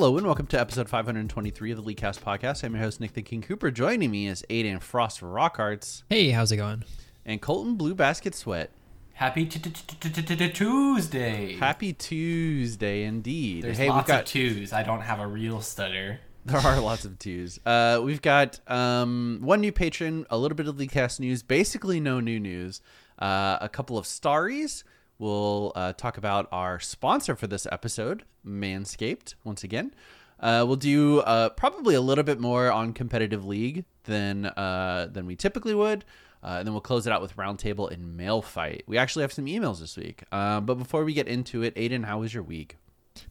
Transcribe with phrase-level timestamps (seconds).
[0.00, 2.64] Hello and welcome to episode 523 of the Leaguecast podcast.
[2.64, 3.70] I'm your host Nick the King Cooper.
[3.70, 6.84] Joining me is Aiden Frost for Rock Arts Hey, how's it going?
[7.26, 8.70] and Colton Blue Basket Sweat.
[9.12, 11.54] Happy t- t- t- t- t- t- Tuesday.
[11.56, 13.62] Happy Tuesday, indeed.
[13.62, 14.72] There's hey, we've lots got of twos.
[14.72, 16.20] I don't have a real stutter.
[16.46, 17.60] There are lots of twos.
[17.66, 22.20] Uh, we've got um, one new patron, a little bit of Leaguecast news, basically no
[22.20, 22.80] new news,
[23.18, 24.82] uh, a couple of starries.
[25.20, 29.94] We'll uh, talk about our sponsor for this episode, Manscaped, once again.
[30.40, 35.26] Uh, we'll do uh, probably a little bit more on competitive league than uh, than
[35.26, 36.06] we typically would.
[36.42, 38.82] Uh, and then we'll close it out with roundtable and mail fight.
[38.86, 40.22] We actually have some emails this week.
[40.32, 42.78] Uh, but before we get into it, Aiden, how was your week?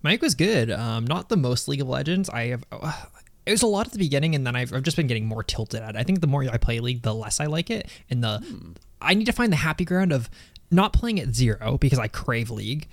[0.04, 0.70] Mike was good.
[0.70, 2.30] Um, not the most League of Legends.
[2.30, 2.64] I have.
[2.72, 2.94] Uh,
[3.48, 5.42] it was a lot at the beginning, and then I've, I've just been getting more
[5.42, 5.96] tilted at.
[5.96, 5.98] it.
[5.98, 9.16] I think the more I play League, the less I like it, and the I
[9.16, 10.30] need to find the happy ground of
[10.72, 12.88] not playing at zero because I crave League,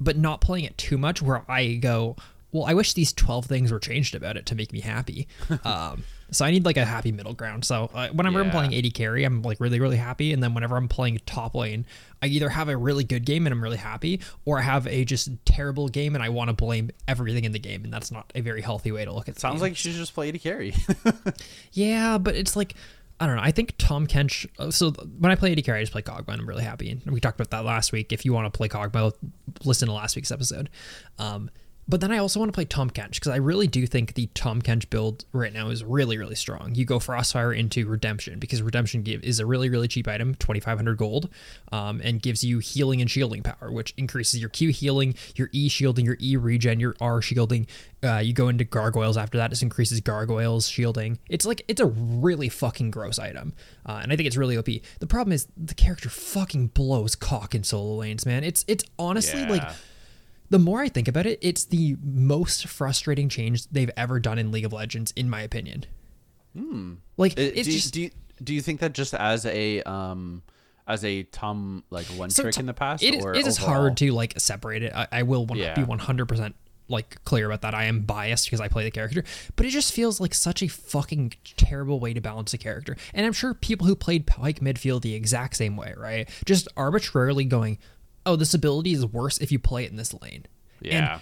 [0.00, 2.16] but not playing it too much where I go.
[2.50, 5.26] Well, I wish these twelve things were changed about it to make me happy.
[5.64, 7.64] um, so I need like a happy middle ground.
[7.64, 10.76] So uh, whenever I'm playing AD carry, I'm like really really happy, and then whenever
[10.76, 11.86] I'm playing top lane,
[12.22, 15.04] I either have a really good game and I'm really happy, or I have a
[15.04, 18.32] just terrible game and I want to blame everything in the game, and that's not
[18.34, 19.34] a very healthy way to look at.
[19.34, 20.74] the Sounds like you should just play to carry.
[21.72, 22.74] yeah, but it's like
[23.22, 23.42] I don't know.
[23.42, 24.46] I think Tahm Kench.
[24.58, 26.28] uh, So when I play AD carry, I just play Kog'Maw.
[26.32, 28.12] and I'm really happy, and we talked about that last week.
[28.12, 29.12] If you want to play Kog'Maw,
[29.64, 30.68] listen to last week's episode.
[31.18, 31.48] Um,
[31.88, 34.26] but then I also want to play Tahm Kench because I really do think the
[34.34, 36.74] Tahm Kench build right now is really, really strong.
[36.74, 40.96] You go Frostfire into Redemption because Redemption give is a really, really cheap item, 2,500
[40.96, 41.28] gold,
[41.72, 45.68] um, and gives you healing and shielding power, which increases your Q healing, your E
[45.68, 47.66] shielding, your E regen, your R shielding.
[48.02, 49.50] Uh, you go into Gargoyles after that.
[49.50, 51.18] This increases Gargoyles shielding.
[51.28, 53.54] It's like it's a really fucking gross item,
[53.86, 54.66] uh, and I think it's really OP.
[55.00, 58.44] The problem is the character fucking blows cock in solo lanes, man.
[58.44, 59.74] It's it's honestly like Yeah.
[60.52, 64.52] The more I think about it, it's the most frustrating change they've ever done in
[64.52, 65.86] League of Legends, in my opinion.
[67.16, 68.10] Like Uh, it's do, you, just do, you,
[68.44, 70.42] do you think that just as a um
[70.86, 73.96] as a Tom like one so trick t- in the past It it is hard
[73.98, 74.92] to like separate it.
[74.94, 75.74] I, I will one, Yeah.
[75.74, 76.54] be one hundred percent
[76.88, 77.74] like clear about that.
[77.74, 79.24] I am biased because I play the character,
[79.56, 82.96] but it just feels like such a fucking terrible way to balance a character.
[83.14, 86.28] And I'm sure people who played Pyke midfield the exact same way, right?
[86.44, 87.78] Just arbitrarily going,
[88.26, 90.46] "Oh, this ability is worse if you play it in this lane."
[90.82, 91.18] And Yeah.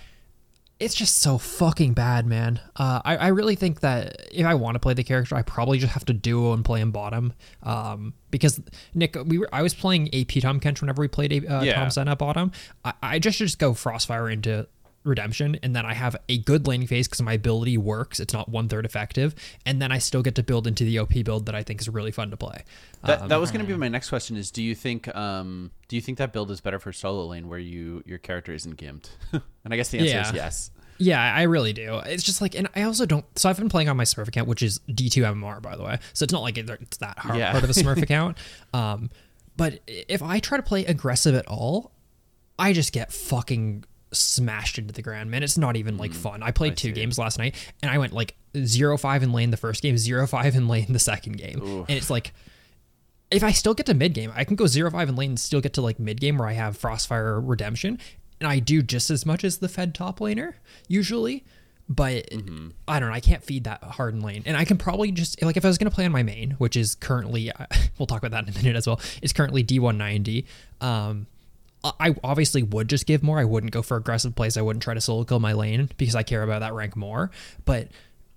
[0.79, 2.61] it's just so fucking bad, man.
[2.77, 5.79] Uh, I, I really think that if I want to play the character, I probably
[5.79, 7.35] just have to duo and play him bottom.
[7.63, 8.61] Um, because
[8.95, 11.75] Nick, we were I was playing AP Tahm Kench whenever we played a, uh, Yeah.
[11.75, 12.53] Tom Sen at bottom.
[12.85, 14.67] I, I just just go Frostfire into
[15.03, 18.21] Redemption, and then I have a good laning phase because my ability works.
[18.21, 19.35] It's not one third effective,
[19.65, 21.89] and then I still get to build into the OP build that I think is
[21.89, 22.65] really fun to play.
[23.05, 25.71] That, Um, that was going to be my next question is do you think um
[25.89, 28.77] do you think that build is better for solo lane where you your character isn't
[28.77, 29.09] gimped?
[29.33, 30.71] and I guess the answer is yes.
[30.99, 31.99] Yeah, I really do.
[32.05, 33.25] It's just like, and I also don't.
[33.39, 35.99] So I've been playing on my Smurf account, which is D2 MMR, by the way.
[36.13, 37.53] So it's not like it's that hard Yeah.
[37.53, 38.37] part of a Smurf account.
[38.75, 39.09] Um,
[39.57, 41.93] but if I try to play aggressive at all,
[42.59, 45.43] I just get fucking smashed into the ground, man.
[45.43, 46.43] It's not even like fun.
[46.43, 46.95] I played two see.
[46.95, 50.27] games last night, and I went like zero five in lane the first game, zero
[50.27, 52.33] five in lane the second game, and it's like
[53.31, 55.41] if I still get to mid game, I can go zero five in lane and
[55.41, 57.99] still get to like mid game where I have Frostfire Redemption,
[58.41, 60.55] and I do just as much as the Fed top laner
[60.89, 61.45] usually.
[61.89, 62.29] But
[62.87, 63.15] I don't know.
[63.15, 65.69] I can't feed that hard in lane, and I can probably just like if I
[65.69, 67.51] was gonna play on my main, which is currently
[67.99, 69.01] we'll talk about that in a minute as well.
[69.23, 70.47] Is currently D one ninety.
[70.81, 71.27] Um,
[71.85, 73.39] I- I obviously would just give more.
[73.39, 74.57] I wouldn't go for aggressive plays.
[74.57, 77.31] I wouldn't try to solo kill my lane because I care about that rank more.
[77.65, 77.89] But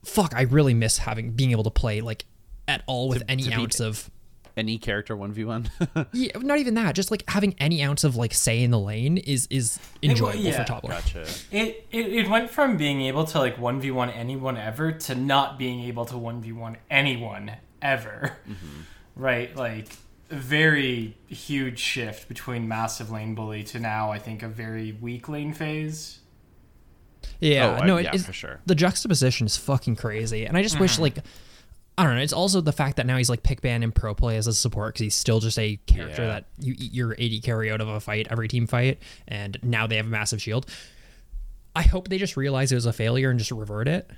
[0.04, 2.26] fuck, I really miss having being able to play like
[2.68, 4.10] at all with any to ounce of
[4.56, 6.08] Any character 1v1?
[6.14, 6.94] yeah, not even that.
[6.96, 10.62] Just like having any ounce of like say in the lane is is enjoyable yeah.
[10.62, 10.94] for top lane.
[10.94, 11.26] gotcha.
[11.52, 15.16] It, it it went from being able to like one v one anyone ever to
[15.16, 17.52] not being able to one v one anyone
[17.82, 18.38] ever.
[18.48, 18.82] Mm-hmm.
[19.16, 19.96] Right, like a
[20.34, 24.12] very huge shift between massive lane bully to now.
[24.12, 26.20] I think a very weak lane phase.
[27.40, 28.60] Yeah, Oh, uh, no, yeah, it is for sure.
[28.66, 31.18] the juxtaposition is fucking crazy, and I just wish like.
[31.96, 32.24] I don't know.
[32.24, 34.54] It's also the fact that now he's like pick ban in pro play as a
[34.54, 36.28] support because he's still just a character Yeah.
[36.30, 38.98] that you eat your AD carry out of a fight, every team fight,
[39.28, 40.66] and now they have a massive shield.
[41.76, 44.10] I hope they just realize it was a failure and just revert it.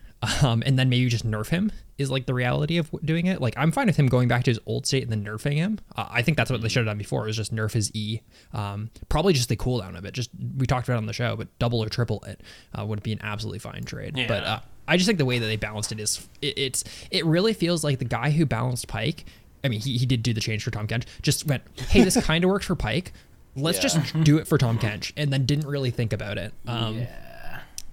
[0.42, 3.40] Um, and then maybe just nerf him is like the reality of doing it.
[3.42, 5.80] Like I'm fine with him going back to his old state and then nerfing him.
[5.96, 7.24] Uh, I think that's what they should have done before.
[7.24, 8.22] Was just nerf his E.
[8.54, 10.14] Um, probably just the cooldown of it.
[10.14, 12.42] Just we talked about on the show, but double or triple it
[12.78, 14.18] uh, would be an absolutely fine trade.
[14.18, 14.28] Yeah.
[14.28, 17.24] But uh, I just think the way that they balanced it is it, it's it
[17.26, 19.26] really feels like the guy who balanced Pyke.
[19.64, 21.06] I mean, he, he did do the change for Tahm Kench.
[21.22, 23.12] Just went, hey, this kind of worked for Pyke.
[23.56, 23.82] Let's Yeah.
[24.02, 26.54] just do it for Tahm Kench, and then didn't really think about it.
[26.68, 27.08] Um,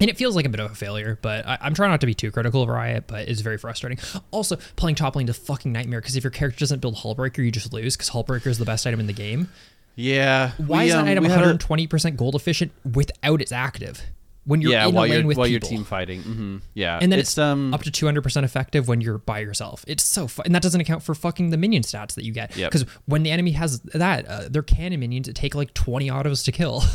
[0.02, 2.06] and it feels like a bit of a failure, but I, I'm trying not to
[2.06, 3.99] be too critical of Riot, but it's very frustrating.
[4.31, 7.38] Also, playing top lane is a fucking nightmare because if your character doesn't build Hullbreaker,
[7.38, 9.49] you just lose because Hullbreaker is the best item in the game.
[9.94, 10.52] Yeah.
[10.58, 14.02] Why we, is that um, item we had a- 120% gold efficient without its active?
[14.44, 15.69] When you're yeah, in while a lane you're with while people.
[15.70, 16.20] you're team fighting.
[16.22, 19.84] hmm Yeah, and then it's, it's, um up to 200% effective when you're by yourself.
[19.87, 20.46] It's so fun.
[20.46, 22.56] And that doesn't account for fucking the minion stats that you get.
[22.56, 22.72] Yep.
[22.72, 26.43] Because when the enemy has that, uh, they're cannon minions that take like 20 autos
[26.43, 26.82] to kill.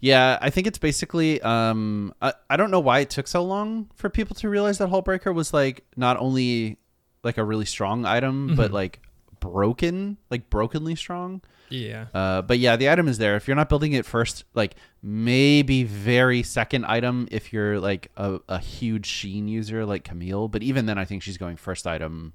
[0.00, 1.40] Yeah, I think it's basically.
[1.42, 4.90] Um, I, I don't know why it took so long for people to realize that
[4.90, 6.78] Hullbreaker was like not only
[7.24, 9.00] like a really strong item, but like
[9.40, 11.42] broken, like brokenly strong.
[11.68, 12.06] yeah.
[12.14, 13.36] Uh, but yeah, the item is there.
[13.36, 18.40] If you're not building it first, like maybe very second item if you're like a,
[18.48, 20.48] a huge Sheen user like Camille.
[20.48, 22.32] But even then, I think she's going first item.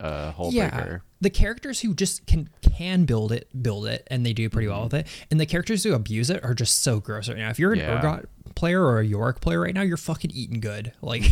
[0.00, 0.32] Uh.
[0.50, 4.68] Yeah, the characters who just can can build it, build it, and they do pretty
[4.68, 5.06] well with it.
[5.30, 7.50] And the characters who abuse it are just so gross right now.
[7.50, 8.00] If you're an Yeah.
[8.00, 10.92] Urgot player or a Yorick player right now, you're fucking eating good.
[11.02, 11.22] Like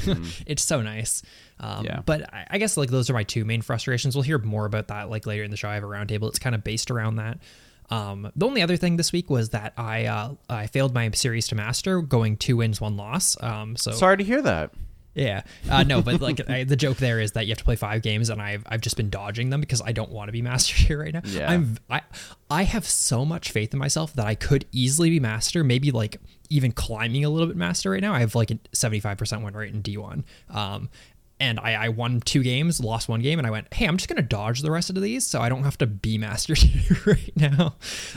[0.47, 1.23] it's so nice.
[1.61, 2.01] Um, Yeah.
[2.05, 4.17] But I, I guess like those are my two main frustrations.
[4.17, 5.69] We'll hear more about that like later in the show.
[5.69, 6.29] I have a roundtable.
[6.29, 7.39] It's kind of based around that.
[7.89, 11.47] Um, the only other thing this week was that I uh, I failed my series
[11.49, 13.37] to master, going two wins, one loss.
[13.41, 14.73] Um, so Sorry to hear that.
[15.17, 17.77] Yeah, uh, no, but like I, the joke there is that you have to play
[17.77, 20.43] five games, and I've I've just been dodging them because I don't want to be
[20.43, 21.23] master here right now.
[21.25, 21.51] Yeah.
[21.51, 22.03] I'm I
[22.51, 26.19] I have so much faith in myself that I could easily be master, maybe like
[26.51, 28.13] even climbing a little bit master right now.
[28.13, 30.25] I have like a seventy five percent win rate in D one.
[30.51, 30.91] Um,
[31.39, 34.09] and I, I won two games, lost one game, and I went, hey, I'm just
[34.09, 37.33] gonna dodge the rest of these, so I don't have to be master tier right
[37.37, 37.75] now.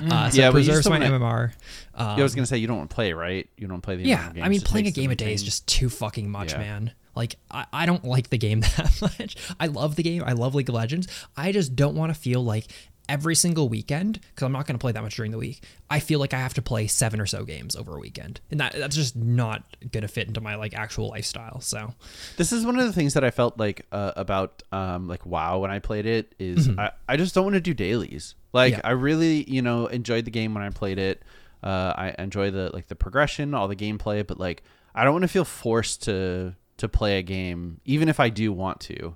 [0.10, 1.52] Uh, so Yeah, it preserves my wanna- MMR.
[1.96, 3.50] Um, Yeah, I was gonna say you don't want to play, right?
[3.58, 5.34] You don't play the amount yeah, games I mean, it playing a game a day
[5.34, 6.60] is just too fucking much, Yeah.
[6.60, 6.92] man.
[7.16, 9.36] Like, I, I don't like the game that much.
[9.60, 10.24] I love the game.
[10.26, 11.08] I love League of Legends.
[11.36, 12.68] I just don't want to feel like
[13.10, 16.00] every single weekend, because I'm not going to play that much during the week, I
[16.00, 18.40] feel like I have to play seven or so games over a weekend.
[18.52, 21.60] And that that's just not going to fit into my, like, actual lifestyle.
[21.60, 21.94] So,
[22.38, 25.60] This is one of the things that I felt like uh, about um, like WoW
[25.60, 28.36] when I played it is I, I just don't want to do dailies.
[28.54, 28.80] Like Mm-hmm.
[28.84, 28.88] Yeah.
[28.88, 31.24] I really you know enjoyed the game when I played it.
[31.62, 34.64] Uh, I enjoy the like the progression, all the gameplay, but like
[34.96, 38.54] I don't want to feel forced to to play a game even if I do
[38.54, 39.16] want to.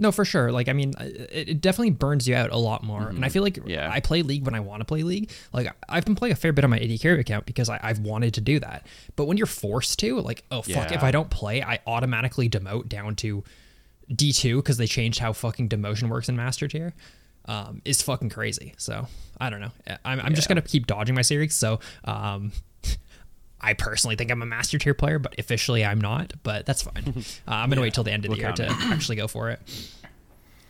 [0.00, 0.52] No, for sure.
[0.52, 3.08] Like, I mean, it, it definitely burns you out a lot more.
[3.08, 3.70] And I feel like Mm-hmm.
[3.70, 3.90] Yeah.
[3.92, 5.30] I play League when I want to play League.
[5.52, 7.98] Like, I've been playing a fair bit on my AD carry account because I, I've
[8.00, 8.86] wanted to do that.
[9.16, 10.94] But when you're forced to, like, oh, fuck, Yeah.
[10.96, 13.42] if I don't play, I automatically demote down to
[14.12, 16.94] D2 because they changed how fucking demotion works in Master Tier.
[17.46, 18.74] Um, is fucking crazy.
[18.76, 19.06] So
[19.40, 19.70] I don't know.
[20.04, 21.54] I'm, I'm just gonna keep dodging my series.
[21.54, 22.52] So um,
[23.60, 26.32] I personally think I'm a master tier player, but officially I'm not.
[26.42, 27.04] But that's fine.
[27.16, 29.60] uh, I'm gonna wait till the end of the year to actually go for it.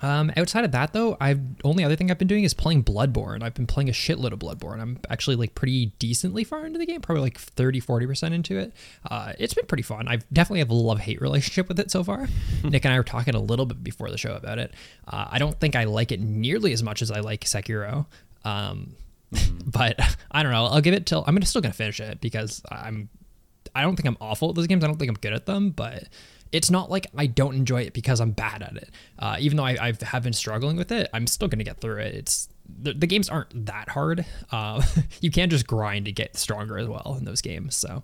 [0.00, 3.42] Um, outside of that, though, I've only other thing I've been doing is playing Bloodborne.
[3.42, 4.80] I've been playing a shitload of Bloodborne.
[4.80, 8.72] I'm actually like pretty decently far into the game, probably like 30, 40% into it.
[9.10, 10.06] Uh, it's been pretty fun.
[10.06, 12.28] I've definitely have a love hate relationship with it so far.
[12.64, 14.72] Nick and I were talking a little bit before the show about it.
[15.06, 18.06] Uh, I don't think I like it nearly as much as I like Sekiro.
[18.44, 18.94] Um,
[19.66, 19.98] but
[20.30, 20.66] I don't know.
[20.66, 23.08] I'll give it till I'm still gonna finish it because I'm
[23.74, 24.82] I don't think I'm awful at those games.
[24.82, 26.04] I don't think I'm good at them, but
[26.50, 28.90] it's not like I don't enjoy it because I'm bad at it.
[29.18, 31.78] Uh, even though I, I have been struggling with it, I'm still going to get
[31.78, 32.14] through it.
[32.14, 34.24] It's the, the games aren't that hard.
[34.50, 34.82] Uh,
[35.20, 37.76] you can just grind to get stronger as well in those games.
[37.76, 38.02] So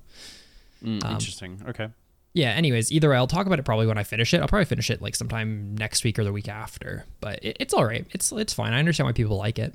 [0.84, 1.62] Mm, Um, interesting.
[1.66, 1.88] Okay.
[2.34, 2.50] yeah.
[2.50, 4.42] Anyways, either way, I'll talk about it probably when I finish it.
[4.42, 7.06] I'll probably finish it like sometime next week or the week after.
[7.20, 8.04] But it, it's all right.
[8.10, 8.74] It's it's fine.
[8.74, 9.72] I understand why people like it.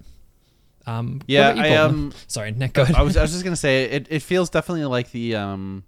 [0.88, 1.90] Um, Yeah, I, am.
[1.90, 2.74] um, Sorry, Nick.
[2.74, 2.96] Go ahead.
[2.96, 4.08] I was I was just gonna say it.
[4.10, 5.84] It feels definitely like the um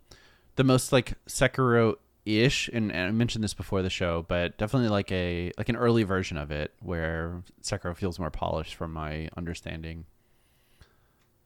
[0.56, 1.96] the most like Sekiro
[2.26, 5.76] ish, and, and I mentioned this before the show, but definitely like a like an
[5.76, 10.06] early version of it where Sekiro feels more polished from my understanding.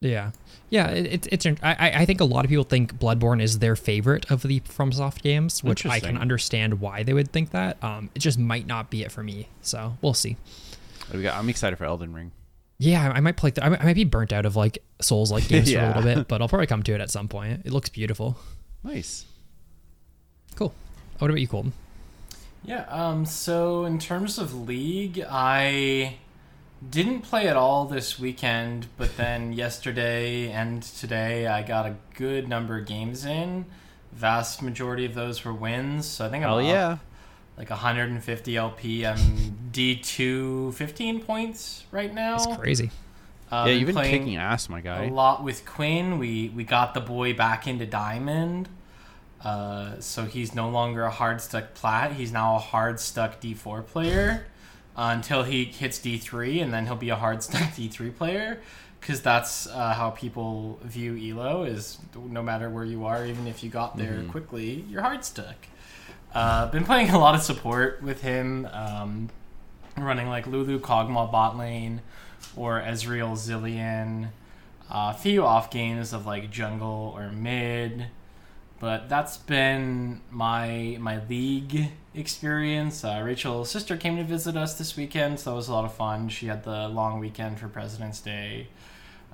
[0.02, 0.32] Yeah,
[0.70, 0.90] yeah.
[0.90, 1.46] It, it's it's.
[1.64, 4.60] I I- I think a lot of people think Bloodborne is their favorite of the
[4.60, 7.82] FromSoft games, which I can understand why they would think that.
[7.84, 9.48] Um, it just might not be it for me.
[9.62, 10.36] So we'll see.
[11.14, 11.36] We got?
[11.40, 12.32] I'm excited for Elden Ring.
[12.78, 13.52] Yeah, I, I might play.
[13.52, 15.88] Th- I, might, I might be burnt out of like Souls like games for a
[15.88, 17.62] little bit, but I'll probably come to it at some point.
[17.66, 18.38] It looks beautiful.
[18.84, 19.26] Nice.
[20.56, 20.74] Cool.
[21.20, 21.74] What about you, Colton?
[22.64, 26.18] Yeah, um, so in terms of League, I
[26.88, 32.48] Didn't play at all this weekend, but then yesterday and today I got a good
[32.50, 33.66] number of games in.
[34.12, 36.98] Vast majority of those were wins, so I think I'm Oh up yeah.
[37.58, 39.06] Like 150 LP.
[39.06, 39.18] I'm
[39.72, 42.36] D2 15 points right now.
[42.36, 42.92] It's crazy.
[43.52, 45.06] Uh, yeah, you've been kicking ass, my guy.
[45.06, 46.18] a lot with Quinn.
[46.18, 48.70] We we got the boy back into Diamond.
[49.44, 52.14] Uh, so he's no longer a hard stuck plat.
[52.14, 54.48] He's now a hard stuck D4 player
[54.98, 58.60] uh, until he hits D3, and then he'll be a hard stuck D3 player.
[59.00, 63.64] Because that's uh, how people view Elo is no matter where you are, even if
[63.64, 65.68] you got there quickly, you're hard stuck.
[66.36, 69.30] Uh, been playing a lot of support with him, um,
[69.98, 72.02] running like Lulu Kog'Maw bot lane
[72.58, 74.26] or Ezreal Zilean.
[74.92, 78.08] Uh, a few off games of like jungle or mid,
[78.82, 83.06] but that's been my my league experience.
[83.06, 85.94] Uh, Rachel's sister came to visit us this weekend, so that was a lot of
[85.94, 86.28] fun.
[86.28, 88.68] She had the long weekend for President's Day,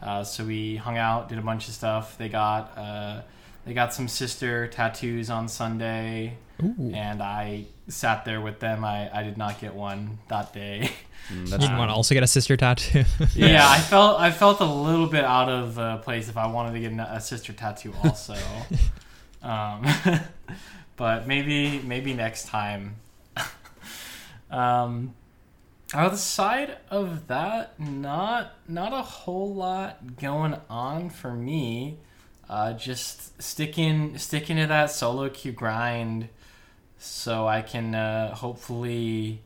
[0.04, 2.16] uh, so we hung out, did a bunch of stuff.
[2.20, 3.22] They got uh,
[3.66, 6.92] they got some sister tattoos on Sunday, Ooh.
[6.94, 8.84] and I sat there with them.
[8.84, 10.92] I, I did not get one that day.
[11.32, 13.04] Mm, You that's want to also get a sister tattoo?
[13.36, 16.74] Yeah, I felt I felt a little bit out of uh, place if I wanted
[16.74, 18.36] to get a sister tattoo also.
[19.44, 19.86] um,
[20.96, 22.96] but maybe maybe next time.
[24.50, 25.14] um,
[25.94, 31.98] outside of that, not not a whole lot going on for me.
[32.52, 36.28] Uh, just sticking sticking to that solo queue grind,
[36.98, 39.42] so I can uh, hopefully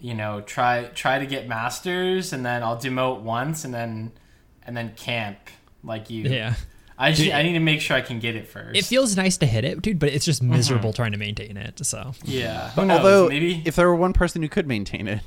[0.00, 4.10] you know try try to get masters and then I'll demote once and then
[4.66, 5.38] and then camp
[5.84, 6.24] like you.
[6.24, 6.54] yeah.
[6.98, 8.76] I just, I need to make sure I can get it first.
[8.76, 11.86] It feels nice to hit it, dude, but it's just miserable trying to maintain it.
[11.86, 12.70] So yeah.
[12.70, 12.98] Who knows?
[12.98, 15.20] Although, maybe if there were one person who could maintain it,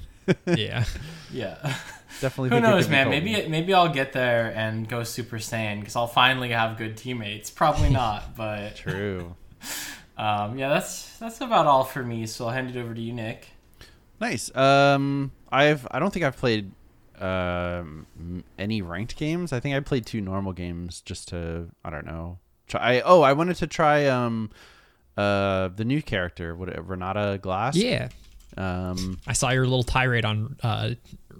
[0.45, 0.86] yeah.
[1.31, 1.77] yeah.
[2.21, 2.50] definitely.
[2.50, 3.07] Who knows, man?
[3.07, 3.24] Colton.
[3.24, 7.50] Maybe maybe I'll get there and go Super Saiyan because I'll finally have good teammates.
[7.50, 9.36] Probably not, but True.
[10.17, 12.25] um, yeah, that's that's about all for me.
[12.25, 13.48] So I'll hand it over to you, Nick.
[14.19, 14.53] Nice.
[14.55, 16.71] Um, I've I don't think I've played
[17.19, 19.51] um any ranked games.
[19.51, 22.39] I think I played two normal games just to I don't know.
[22.67, 22.98] Try.
[22.98, 24.51] I, oh, I wanted to try um
[25.17, 27.75] uh the new character, what Renata Glasc.
[27.75, 28.09] Yeah.
[28.60, 29.20] Um.
[29.28, 30.92] I saw your little tirade on uh,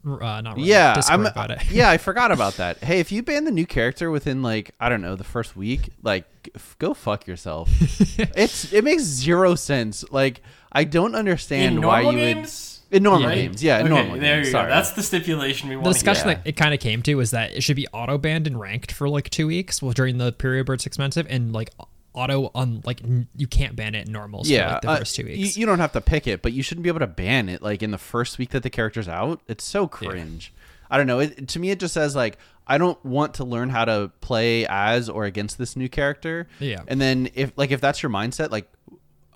[0.06, 1.26] uh not Reddit, Yeah, Discord I'm.
[1.26, 1.70] about it.
[1.72, 2.78] yeah, I forgot about that.
[2.78, 5.90] Hey, if you ban the new character within like I don't know the first week,
[6.02, 7.70] like f- go fuck yourself.
[8.38, 10.06] it's it makes zero sense.
[10.12, 12.50] Like I don't understand In why normal you would
[12.92, 13.36] in normal Yeah.
[13.36, 13.64] games.
[13.64, 14.48] Yeah, in okay, normal there games.
[14.48, 14.68] you Sorry.
[14.70, 14.76] go.
[14.76, 15.86] That's the stipulation we want.
[15.86, 16.34] the discussion yeah.
[16.36, 18.92] that it kind of came to was that it should be auto banned and ranked
[18.92, 21.70] for like two weeks well during the period where it's expensive and like
[22.14, 24.98] auto on like n- you can't ban it in normals yeah, for like the uh,
[24.98, 27.08] first two weeks You, don't have to pick it, but you shouldn't be able to
[27.08, 29.42] ban it like in the first week that the character's out.
[29.48, 30.54] It's so cringe.
[30.90, 31.20] I don't know.
[31.20, 32.38] It, to me, it just says like
[32.68, 36.48] I don't want to learn how to play as or against this new character.
[36.60, 36.82] Yeah.
[36.88, 38.70] And then if like if that's your mindset, like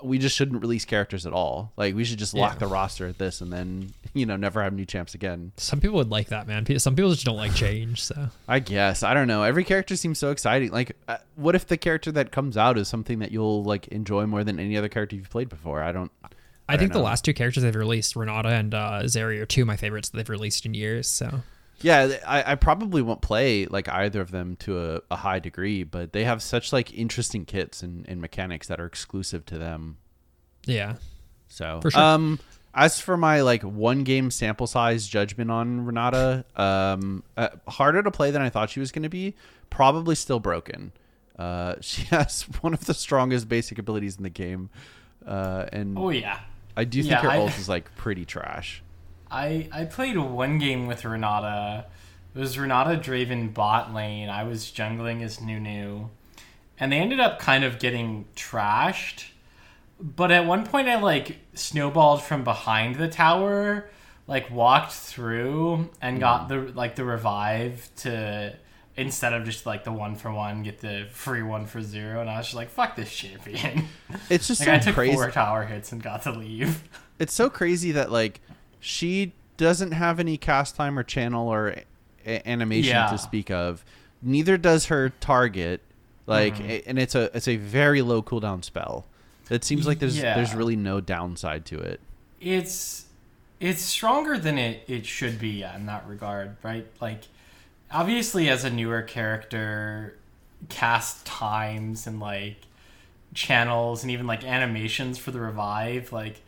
[0.03, 1.71] we just shouldn't release characters at all.
[1.77, 2.59] Like we should just lock Yeah.
[2.59, 5.51] the roster at this, and then you know never have new champs again.
[5.57, 9.01] some people would like that man some people just don't like change so I guess
[9.03, 9.43] I don't know.
[9.43, 10.71] Every character seems so exciting.
[10.71, 14.25] Like, uh, what if the character that comes out is something that you'll like enjoy
[14.25, 15.81] more than any other character you've played before?
[15.81, 16.11] I don't.
[16.69, 17.05] I, think don't the know.
[17.05, 20.17] last two characters they've released, Renata and uh, Zeri, are two of my favorites that
[20.17, 21.09] they've released in years.
[21.09, 21.41] So
[21.83, 25.83] Yeah, I, I probably won't play like either of them to a, a high degree,
[25.83, 29.97] but they have such like interesting kits and, and mechanics that are exclusive to them.
[30.65, 30.95] yeah,
[31.49, 32.01] So For sure.
[32.01, 32.39] Um,
[32.73, 38.09] as for my like one game sample size judgment on Renata, um, uh, harder to
[38.11, 39.35] play than I thought she was going to be.
[39.69, 40.91] Probably still broken.
[41.37, 44.69] Uh, she has one of the strongest basic abilities in the game,
[45.27, 46.39] uh, and Oh yeah.
[46.75, 48.81] I do think yeah, her I- ult is like pretty trash.
[49.33, 51.85] I I played one game with Renata.
[52.35, 54.29] It was Renata Draven bot lane.
[54.29, 56.07] I was jungling as Nunu.
[56.79, 59.25] And they ended up kind of getting trashed.
[59.99, 63.89] But at one point I like snowballed from behind the tower,
[64.27, 66.47] like walked through and got hmm.
[66.49, 68.55] the like the revive to
[68.95, 72.29] instead of just like the one for one, get the free one for zero, and
[72.29, 73.87] I was just like, fuck this champion.
[74.29, 75.13] It's just like I took crazy.
[75.13, 76.83] four tower hits and got to leave.
[77.19, 78.41] it's so crazy that like
[78.83, 81.75] she doesn't have any cast time or channel or
[82.25, 83.07] a- animation Yeah.
[83.09, 83.83] to speak of.
[84.21, 85.81] Neither does her target.
[86.25, 86.89] Like, Mm-hmm.
[86.89, 89.05] and it's a it's a very low cooldown spell.
[89.49, 90.35] It seems like there's Yeah.
[90.35, 91.99] there's really no downside to it.
[92.39, 93.05] it's
[93.59, 97.21] it's stronger than it it should be in that regard right like
[97.91, 100.17] obviously as a newer character
[100.67, 102.57] cast times and like
[103.33, 106.41] channels and even like animations for the revive like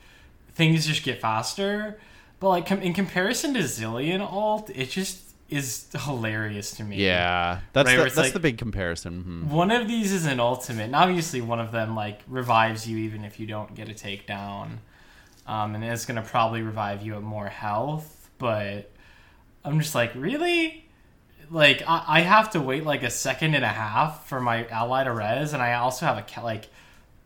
[0.54, 1.98] things just get faster
[2.39, 6.98] But like com- in comparison to Zilean ult, it just is hilarious to me.
[6.98, 9.46] Yeah, that's Right, the, that's like- the big comparison.
[9.48, 9.51] Mhm.
[9.51, 13.24] One of these is an ultimate, and obviously one of them like revives you even
[13.24, 14.77] if you don't get a takedown,
[15.48, 18.30] um, and it's gonna probably revive you at more health.
[18.38, 18.92] But
[19.63, 20.82] I'm just like, really?
[21.51, 25.04] Like I, I have to wait like a second and a half for my ally
[25.04, 26.68] to res, and I also have a ca- like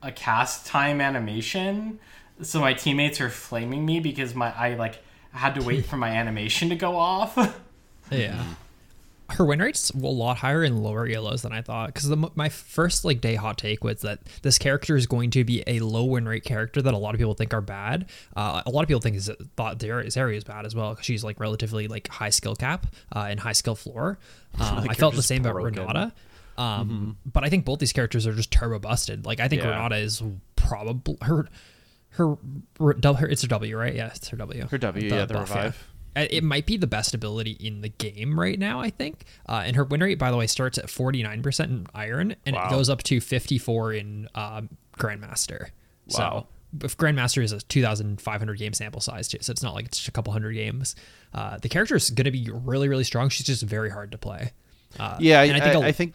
[0.04, 2.00] a cast time animation,
[2.42, 6.10] so my teammates are flaming me because my I like had to wait for my
[6.10, 7.38] animation to go off.
[8.12, 8.44] Yeah.
[9.30, 11.94] Her win rate's a lot higher in lower yellows than I thought.
[11.94, 15.64] Because my first like day hot take was that this character is going to be
[15.68, 18.10] a low win rate character that a lot of people think are bad.
[18.36, 21.24] Uh, a lot of people think is thought Zeri is bad as well because she's
[21.24, 24.18] like relatively like high skill cap uh, and high skill floor.
[24.60, 25.62] Um, I felt the character's same about.
[25.62, 26.12] Renata.
[26.58, 29.24] Um, But I think both these characters are just turbo busted.
[29.24, 29.70] Like I think Yeah.
[29.70, 30.24] Renata is
[30.56, 31.48] probably her
[32.20, 32.38] her,
[32.80, 33.96] her, her it's her W right?
[33.96, 34.68] Yeah, it's her W.
[34.68, 35.88] Her W, yeah, the buff, revive.
[36.16, 39.26] Uh, It might be the best ability in the game right now, I think.
[39.48, 42.68] Uh, and her win rate, by the way, starts at 49% in Iron and Wow.
[42.68, 45.70] it goes up to 54 in um, Grandmaster.
[46.08, 46.48] Wow.
[46.80, 49.98] So if Grandmaster is a 2,500 game sample size too, so it's not like it's
[49.98, 50.96] just a couple hundred games.
[51.34, 53.30] Uh, the character is going to be really, really strong.
[53.30, 54.52] She's just very hard to play.
[55.00, 56.14] Uh, Yeah, I, and I, think, I think.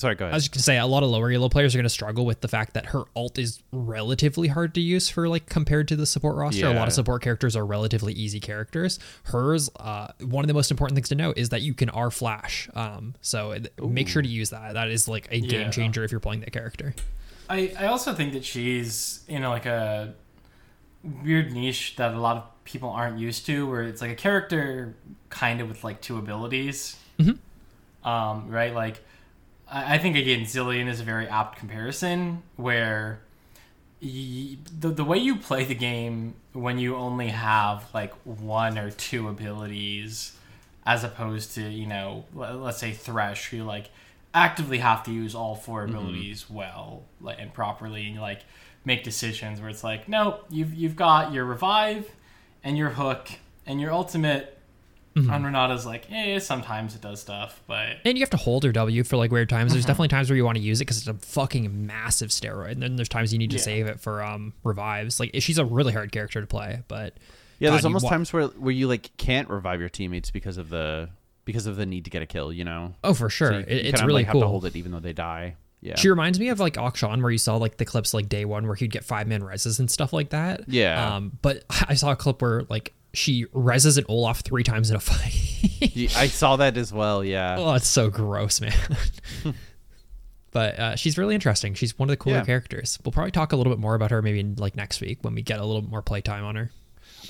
[0.00, 0.32] Sorry, go ahead.
[0.32, 2.40] I was just gonna say a lot of lower yellow players are gonna struggle with
[2.40, 6.06] the fact that her ult is relatively hard to use for like compared to the
[6.06, 6.66] support roster.
[6.66, 8.98] A lot of support characters are relatively easy characters.
[9.24, 12.10] Hers, uh, one of the most important things to know is that you can R
[12.10, 12.68] flash.
[12.74, 14.72] Um, so it- make sure to use that.
[14.72, 15.48] That is like a Yeah.
[15.48, 16.94] game changer if you're playing that character.
[17.50, 20.14] I, I also think that she's in like a
[21.02, 24.94] weird niche that a lot of people aren't used to, where it's like a character
[25.28, 26.96] kind of with like two abilities.
[28.02, 28.74] Um, right?
[28.74, 29.04] Like,
[29.70, 33.20] I, I think again, Zilean is a very apt comparison where
[34.02, 38.90] y- the, the way you play the game when you only have like one or
[38.90, 40.36] two abilities
[40.86, 43.90] as opposed to you know le- let's say thresh who like
[44.32, 45.94] actively have to use all 4 mm-hmm.
[45.94, 48.40] abilities well like, and properly and you like
[48.84, 52.10] make decisions where it's like no you've you've got your revive
[52.64, 53.28] and your hook
[53.66, 54.58] and your ultimate
[55.16, 58.72] on renata's like eh sometimes it does stuff but And you have to hold her
[58.72, 59.72] W for like weird times.
[59.72, 62.72] There's definitely times where you want to use it because it's a fucking massive steroid.
[62.72, 63.62] And then there's times you need to Yeah.
[63.62, 65.18] save it for um revives.
[65.18, 67.14] Like she's a really hard character to play, but
[67.58, 70.56] yeah, God, there's almost wa- times where where you like can't revive your teammates because
[70.58, 71.10] of the
[71.44, 72.52] because of the need to get a kill.
[72.52, 72.94] You know.
[73.02, 73.50] Oh, for sure.
[73.50, 74.40] So you, It- you it's really like, cool.
[74.42, 75.56] Have to hold it even though they die.
[75.82, 75.96] Yeah.
[75.96, 78.66] She reminds me of like Akshan, where you saw like the clips like day one
[78.66, 80.68] where he'd get five man reses and stuff like that.
[80.68, 81.16] Yeah.
[81.16, 84.96] Um, but I saw a clip where like she reses an Olaf three times in
[84.96, 86.12] a fight.
[86.16, 87.24] I saw that as well.
[87.24, 87.56] Yeah.
[87.58, 88.72] oh, it's so gross, man.
[90.52, 91.74] but uh, she's really interesting.
[91.74, 92.44] She's one of the cooler Yeah.
[92.44, 92.98] characters.
[93.04, 95.34] We'll probably talk a little bit more about her maybe in, like next week when
[95.34, 96.70] we get a little more playtime on her.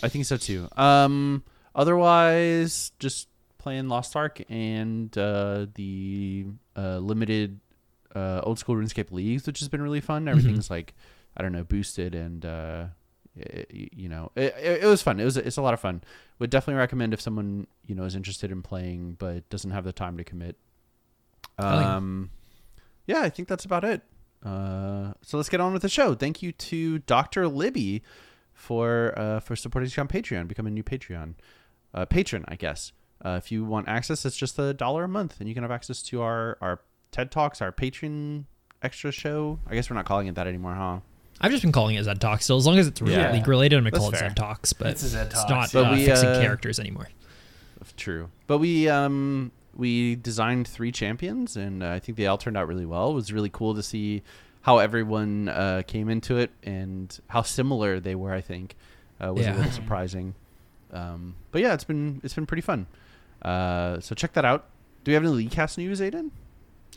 [0.02, 0.68] I think so too.
[0.76, 1.42] Um,
[1.74, 7.60] otherwise, just playing Lost Ark and uh, the uh, limited
[8.14, 10.26] uh, old school RuneScape leagues, which has been really fun.
[10.28, 10.94] Everything's like
[11.36, 12.44] I don't know, boosted and
[13.36, 15.20] y- y- you know, it, it, it was fun.
[15.20, 16.02] It was it's a lot of fun.
[16.38, 19.92] Would definitely recommend if someone you know is interested in playing but doesn't have the
[19.92, 20.56] time to commit.
[21.58, 21.86] like it.
[21.86, 22.30] Um,
[23.06, 24.02] yeah, I think that's about it.
[24.44, 26.14] Uh, so let's get on with the show.
[26.14, 27.46] Thank you to Dr.
[27.48, 28.02] Libby
[28.54, 30.48] for uh, for supporting us on Patreon.
[30.48, 31.34] Become a new Patreon
[31.94, 32.92] uh, patron, I guess.
[33.22, 35.70] Uh, if you want access, it's just a dollar a month, and you can have
[35.70, 38.44] access to our our TED Talks, our Patreon
[38.82, 39.58] extra show.
[39.68, 41.00] I guess we're not calling it that anymore, huh?
[41.40, 42.44] I've just been calling it Zed Talks.
[42.44, 43.32] So as long as it's really Yeah.
[43.32, 44.18] league related, I'm gonna That's call it.
[44.18, 44.72] Zed Talks.
[44.72, 47.08] But It's a Zed it's not But uh, we, fixing uh, characters anymore.
[47.96, 52.56] True, but we um we designed three champions, and uh, I think they all turned
[52.56, 53.10] out really well.
[53.10, 54.22] It was really cool to see
[54.62, 58.32] how everyone uh, came into it and how similar they were.
[58.34, 58.76] I think
[59.24, 59.54] uh, was Yeah.
[59.54, 60.34] a little surprising.
[60.92, 62.86] Um, but yeah, it's been it's been pretty fun.
[63.42, 64.66] Uh, so check that out.
[65.04, 66.30] Do we have any league cast news, Aiden?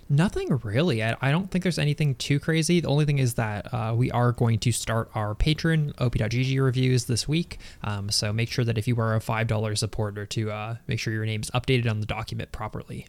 [0.09, 1.03] Nothing really.
[1.03, 2.79] I, I don't think there's anything too crazy.
[2.79, 7.05] The only thing is that uh, we are going to start our patron op.gg reviews
[7.05, 7.59] this week.
[7.83, 10.99] Um, so make sure that if you are a five dollar supporter, to uh, make
[10.99, 13.07] sure your name's updated on the document properly.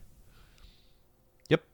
[1.48, 1.64] Yep.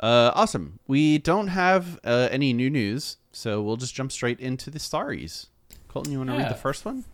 [0.00, 0.78] Uh, awesome.
[0.86, 5.48] We don't have uh, any new news, so we'll just jump straight into the stories.
[5.88, 7.04] Colton, you want to read the first one?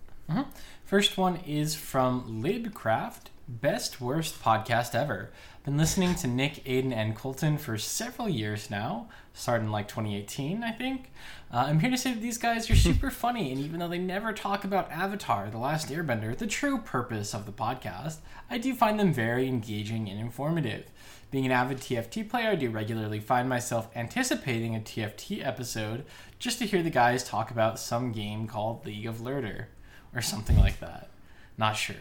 [0.85, 5.31] First one is from Libcraft, best worst podcast ever.
[5.63, 10.73] Been listening to Nick, Aiden, and Colton for several years now, starting like 2018, I
[10.73, 11.13] think.
[11.53, 13.99] Uh, I'm here to say that these guys are super funny, and even though they
[13.99, 18.75] never talk about Avatar, The Last Airbender, the true purpose of the podcast, I do
[18.75, 20.87] find them very engaging and informative.
[21.31, 26.07] Being an avid TFT player, I do regularly find myself anticipating a TFT episode
[26.39, 29.69] just to hear the guys talk about some game called League of Lurder
[30.15, 31.11] or something like that.
[31.59, 31.97] Not sure.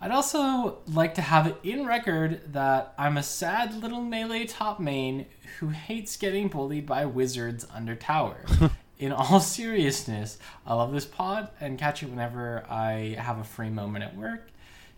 [0.00, 4.78] I'd also like to have it in record that I'm a sad little melee top
[4.78, 5.26] main
[5.58, 8.44] who hates getting bullied by wizards under tower.
[8.98, 13.70] in all seriousness, I love this pod and catch it whenever I have a free
[13.70, 14.50] moment at work.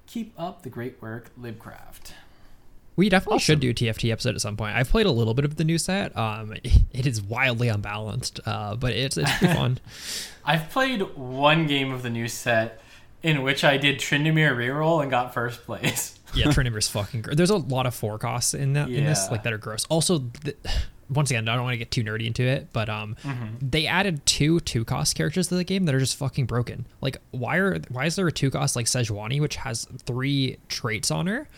[0.06, 2.12] Keep up the great work, Libcraft.
[2.96, 4.74] We definitely should do a TFT episode at some point.
[4.74, 6.16] I've played a little bit of the new set.
[6.16, 6.54] Um,
[6.92, 9.78] it is wildly unbalanced, uh, but it's it's pretty fun.
[10.44, 12.80] I've played one game of the new set
[13.22, 16.18] in which I did Tryndamere reroll and got first place.
[16.34, 17.22] yeah, Tryndamere's fucking.
[17.22, 19.30] Gr- There's a lot of forecasts in that in this Yeah.
[19.32, 19.84] like that are gross.
[19.88, 20.56] Also, th-
[21.08, 23.16] once again, I don't want to get too nerdy into it, but um,
[23.60, 26.86] they added two two cost characters to the game that are just fucking broken.
[27.00, 31.10] Like, why are why is there a two cost like Sejuani which has three traits
[31.10, 31.48] on her?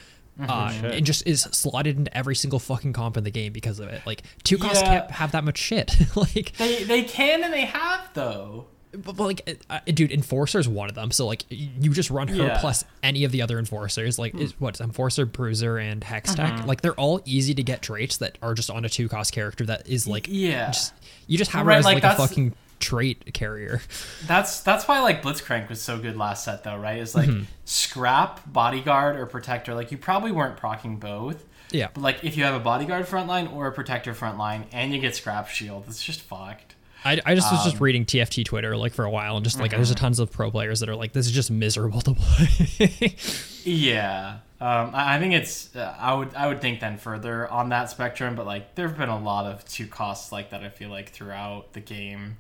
[0.41, 0.95] Uh, Shit.
[0.95, 4.01] and just is slotted into every single fucking comp in the game because of it.
[4.07, 5.01] Like two costs Yeah.
[5.01, 5.93] can't have that much shit.
[6.17, 8.67] like They they can and they have though.
[8.93, 11.11] But, but, like, uh, dude, Enforcer's one of them.
[11.11, 12.59] So like, you just run her Yeah.
[12.61, 14.19] plus any of the other Enforcers.
[14.19, 16.37] Like, is what Enforcer, Bruiser, and Hextech.
[16.37, 16.67] Mm-hmm.
[16.69, 19.67] Like, they're all easy to get traits that are just on a two cost character
[19.67, 20.71] that is like, Yeah.
[20.71, 20.95] just,
[21.27, 23.83] you just have Right, her as like, like, a fucking trait carrier.
[24.29, 26.99] That's that's why like Blitzcrank was so good last set though, right?
[26.99, 27.43] is like Mm-hmm.
[27.65, 29.75] scrap, bodyguard, or protector.
[29.75, 31.45] Like you probably weren't procking both.
[31.71, 31.89] Yeah.
[31.93, 35.15] But like if you have a bodyguard frontline or a protector frontline and you get
[35.17, 36.75] scrap shield, it's just fucked.
[37.05, 39.59] I, I just was Um, just reading TFT Twitter like for a while and just
[39.59, 39.79] like mm-hmm.
[39.79, 43.17] there's a tons of pro players that are like this is just miserable to play.
[43.65, 44.39] Yeah.
[44.61, 45.75] Um, I, I think it's.
[45.75, 46.35] Uh, I would.
[46.35, 49.47] I would think then further on that spectrum, but like there have been a lot
[49.47, 50.65] of two costs like that.
[50.65, 52.39] I feel like throughout the game.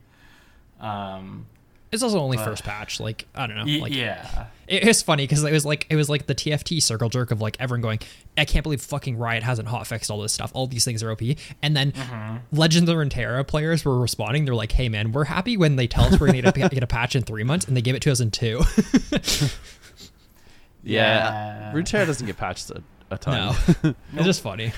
[0.80, 1.46] Um,
[1.92, 3.00] it's also only But- first patch.
[3.00, 3.64] Like I don't know.
[3.64, 4.46] y- like yeah.
[4.66, 7.40] It was funny because it was like it was like the TFT circle jerk of
[7.40, 7.98] like everyone going,
[8.36, 10.50] I can't believe fucking Riot hasn't hot fixed all this stuff.
[10.54, 11.22] All these things are OP.
[11.62, 12.36] And then mm-hmm.
[12.52, 14.44] Legends of Runeterra players were responding.
[14.44, 16.82] They're like, Hey man, we're happy when they tell us we're gonna get a, get
[16.82, 18.60] a patch in three months, and they gave it to us in two.
[20.84, 21.72] Yeah, Yeah.
[21.74, 23.54] Runeterra doesn't get patched a, a ton.
[23.82, 24.72] no, it's just funny.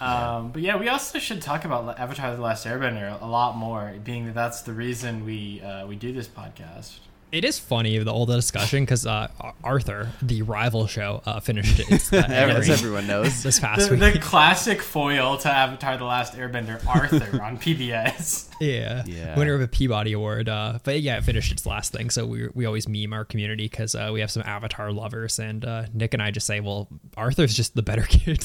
[0.00, 3.94] Um, but yeah, we also should talk about Avatar: The Last Airbender a lot more,
[4.02, 6.98] being that that's the reason we uh, we do this podcast.
[7.32, 9.28] It is funny the all the discussion because uh,
[9.62, 13.42] Arthur, the rival show, uh, finished its uh, As airing everyone knows.
[13.44, 14.14] this past The, week.
[14.14, 18.48] the classic foil to Avatar: The Last Airbender, Arthur on PBS.
[18.60, 19.04] Yeah.
[19.06, 19.38] Yeah.
[19.38, 20.48] Winner of a Peabody Award.
[20.48, 22.10] Uh, but yeah, it finished its last thing.
[22.10, 25.38] So we, we always meme our community because uh, we have some Avatar lovers.
[25.38, 28.42] And uh, Nick and I just say, well, Arthur's just the better kid.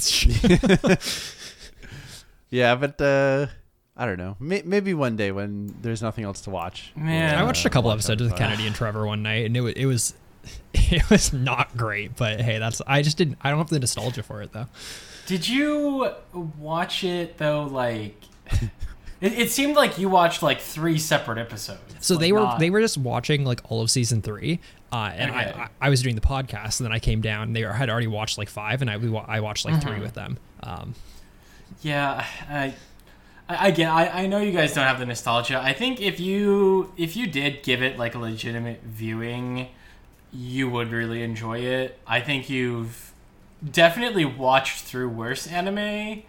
[2.52, 3.48] Yeah, but uh,
[3.98, 4.36] I don't know.
[4.40, 6.92] Maybe one day when there's nothing else to watch.
[6.96, 7.32] Man.
[7.32, 8.48] we'll, I watched a couple episodes with Avatar.
[8.50, 10.14] Kennedy and Trevor one night, and it was, it was.
[10.92, 13.40] It was not great, but hey, that's I just didn't.
[13.42, 14.68] I don't have the nostalgia for it though.
[15.26, 16.12] Did you
[16.60, 17.64] watch it though?
[17.64, 18.22] Like,
[19.22, 21.80] it, it seemed like you watched like three separate episodes.
[22.02, 24.60] So Like, they were not- they were just watching like all of season three,
[24.92, 25.40] uh, and Okay.
[25.40, 27.44] I, I I was doing the podcast, and then I came down.
[27.48, 29.88] And they had already watched like five, and I we, I watched like Mm-hmm.
[29.90, 30.38] three with them.
[30.62, 30.94] Um,
[31.82, 32.76] Yeah, I,
[33.48, 35.60] I again, I, I know you guys don't have the nostalgia.
[35.62, 39.68] I think if you if you did give it like a legitimate viewing,
[40.34, 42.00] you would really enjoy it.
[42.08, 43.14] I think you've
[43.72, 46.24] definitely watched through worse anime.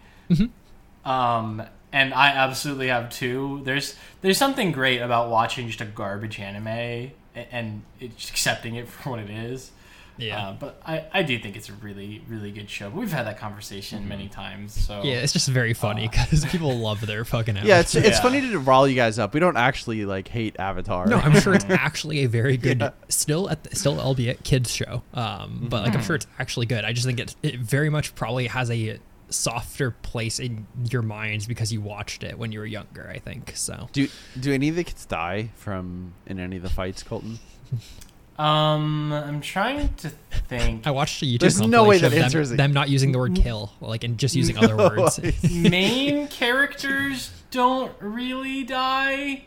[1.05, 3.61] Um, and I absolutely have too.
[3.63, 7.11] There's there's something great about watching just a garbage anime a-
[7.51, 9.71] and accepting it for what it is.
[10.17, 10.49] Yeah.
[10.49, 12.89] Uh, but I, I do think it's a really, really good show.
[12.89, 14.73] We've had that conversation many times.
[14.73, 17.57] So Yeah, it's just very funny because people love their fucking.
[17.63, 18.21] Yeah, it's it's Yeah.
[18.21, 19.33] funny to rile you guys up.
[19.33, 21.05] We don't actually like hate Avatar.
[21.07, 25.03] no, I'm sure it's actually a very good, still at the, still albeit kids show.
[25.13, 26.83] Um, but like I'm sure it's actually good.
[26.85, 28.99] I just think it it very much probably has a
[29.29, 33.09] softer place in your minds because you watched it when you were younger.
[33.13, 33.89] I think so.
[33.91, 34.07] do
[34.39, 37.39] do any of the kids die from in any of the fights, Colton?
[38.37, 40.09] Um, I'm trying to
[40.47, 40.85] think.
[40.85, 41.39] I watched a YouTube.
[41.39, 42.57] There's no way compilation that of them, answers it.
[42.57, 45.19] them not using the word kill, like and just using other words.
[45.51, 49.45] Main characters don't really die.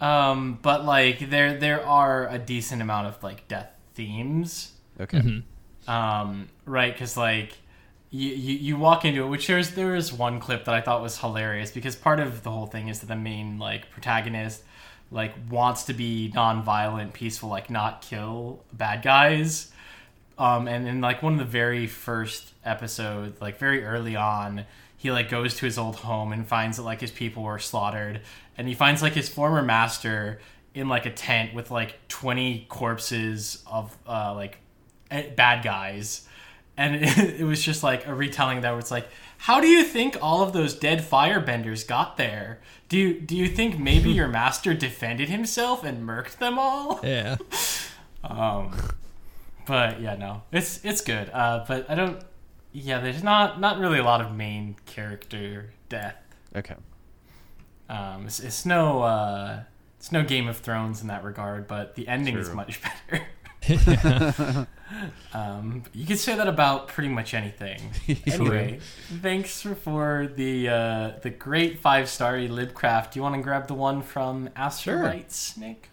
[0.00, 4.72] Um, but like there there are a decent amount of like death themes.
[5.00, 5.18] Okay.
[5.18, 5.90] Mm-hmm.
[5.90, 7.58] Um, right, because like
[8.10, 11.02] you, you you walk into it, which there's there is one clip that I thought
[11.02, 14.62] was hilarious because part of the whole thing is that the main like protagonist
[15.12, 19.70] like wants to be non-violent, peaceful, like not kill bad guys.
[20.38, 24.64] Um, and in like one of the very first episodes, like very early on,
[24.96, 28.22] he like goes to his old home and finds that like his people were slaughtered,
[28.56, 30.40] and he finds like his former master
[30.74, 34.58] in like a tent with like twenty corpses of uh, like
[35.10, 36.26] eh, bad guys,
[36.76, 40.16] and it, it was just like a retelling that was like, how do you think
[40.22, 42.60] all of those dead firebenders got there?
[42.92, 47.00] Do you do you think maybe your master defended himself and murked them all?
[47.02, 47.38] yeah.
[48.22, 48.76] Um,
[49.66, 51.30] but yeah, no, it's it's good.
[51.30, 52.22] Uh, but I don't.
[52.70, 56.16] Yeah, there's not not really a lot of main character death.
[56.54, 56.74] Okay.
[57.88, 59.62] Um, it's, it's no uh,
[59.96, 62.78] it's no Game of Thrones in that regard, but the ending is much
[63.10, 63.24] better.
[65.32, 67.80] um, you could say that about pretty much anything.
[68.26, 68.80] Anyway,
[69.20, 73.12] thanks for, for the uh, the great five star libcraft.
[73.12, 75.88] Do you want to grab the one from Astrolites, Nick?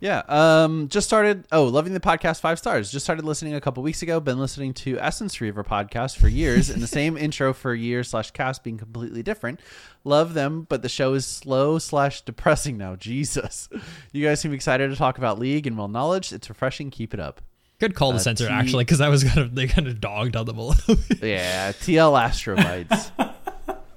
[0.00, 0.22] Yeah.
[0.28, 0.88] Um.
[0.88, 1.44] Just started.
[1.50, 2.40] Oh, loving the podcast.
[2.40, 2.90] Five stars.
[2.92, 4.20] Just started listening a couple weeks ago.
[4.20, 8.30] Been listening to Essence Reaver podcast for years, and the same intro for years slash
[8.30, 9.60] cast being completely different.
[10.04, 12.94] Love them, but the show is slow slash depressing now.
[13.08, 13.68] Jesus.
[14.12, 16.32] You guys seem excited to talk about League and well knowledge.
[16.32, 16.90] It's refreshing.
[16.90, 17.40] Keep it up.
[17.80, 20.00] Good call to Uh, censor T- actually, because I was kind of they kind of
[20.00, 20.74] dogged on the below.
[21.22, 21.72] Yeah.
[21.72, 23.10] TL Astrobites.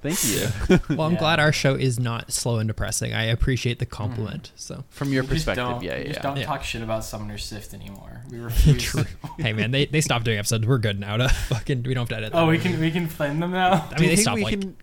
[0.01, 0.79] Thank you.
[0.95, 1.19] well, I'm Yeah.
[1.19, 3.13] glad our show is not slow and depressing.
[3.13, 4.51] I appreciate the compliment.
[4.55, 6.07] So From your We perspective, yeah, we yeah.
[6.07, 6.45] just don't Yeah.
[6.45, 8.23] talk shit about Summoner Sift anymore.
[8.31, 8.81] We refuse.
[8.83, 9.03] true.
[9.37, 10.65] hey man, they they stopped doing episodes.
[10.65, 11.17] We're good now.
[11.17, 12.31] To fucking we don't have to edit.
[12.33, 12.47] Oh, them.
[12.49, 13.73] we can we can flame them now.
[13.91, 14.75] I mean, they think stopped like can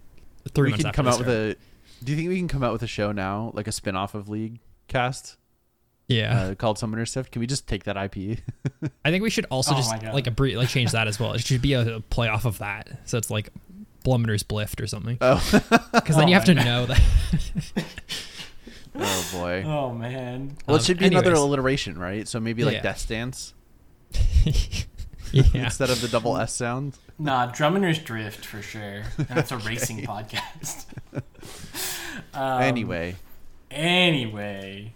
[0.54, 1.56] three we months can after come out with a?
[2.04, 4.14] Do you think we can come out with a show now, like a spin off
[4.14, 5.36] of League Cast?
[6.06, 7.32] Yeah, uh, called Summoner Sift.
[7.32, 8.38] Can we just take that IP?
[9.04, 11.32] I think we should also Oh just like a bre- like change that as well.
[11.34, 12.88] It should be a, a play off of that.
[13.04, 13.50] So it's like
[14.04, 15.18] Blumminer's Blift or something.
[15.20, 15.36] oh,
[15.92, 17.02] Because then Oh you have to my know that.
[18.96, 19.62] oh boy.
[19.66, 20.56] Oh man.
[20.66, 22.26] Well, it Um, should be another alliteration, right?
[22.28, 22.82] So maybe like Yeah.
[22.82, 23.54] Death Dance
[25.32, 25.42] yeah.
[25.54, 26.96] instead of the double S sound.
[27.18, 29.02] Nah, Drummer's Drift for sure.
[29.28, 30.86] And it's a racing podcast.
[32.32, 33.16] um, anyway,
[33.70, 34.94] Anyway,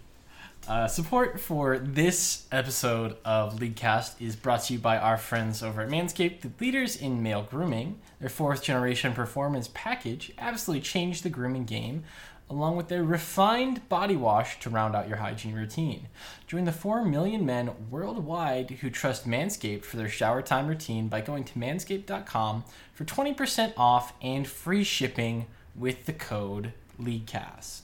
[0.67, 5.81] uh, support for this episode of Leaguecast is brought to you by our friends over
[5.81, 7.99] at Manscaped, the leaders in male grooming.
[8.21, 12.05] Their fourth generation performance package absolutely changed the grooming game,
[12.49, 16.07] along with their refined body wash to round out your hygiene routine.
[16.47, 21.19] Join the 4 million men worldwide who trust Manscaped for their shower time routine by
[21.19, 26.71] going to manscaped.com for 20% off and free shipping with the code
[27.01, 27.81] LEAGUECAST.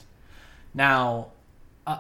[0.73, 1.31] Now,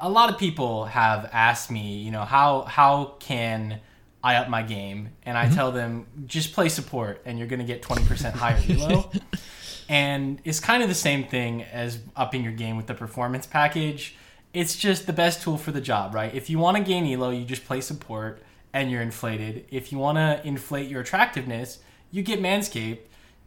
[0.01, 3.79] a, lot of people have asked me, you know, how how can
[4.23, 5.09] I up my game?
[5.23, 5.55] And I mm-hmm.
[5.55, 9.11] tell them just play support, and you're going to get twenty percent higher elo.
[9.89, 14.15] and it's kind of the same thing as upping your game with the performance package.
[14.53, 16.33] It's just the best tool for the job, right?
[16.33, 18.41] If you want to gain elo, you just play support,
[18.73, 19.65] and you're inflated.
[19.69, 21.79] If you want to inflate your attractiveness,
[22.11, 22.99] you get Manscaped.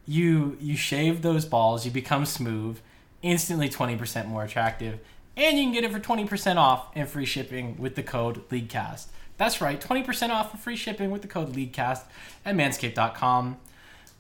[0.05, 2.81] You you shave those balls, you become smooth,
[3.23, 4.99] instantly 20% more attractive,
[5.37, 9.07] and you can get it for 20% off and free shipping with the code LEAGUECAST.
[9.37, 12.03] That's right, 20% off and free shipping with the code LEAGUECAST
[12.45, 13.57] at manscaped.com.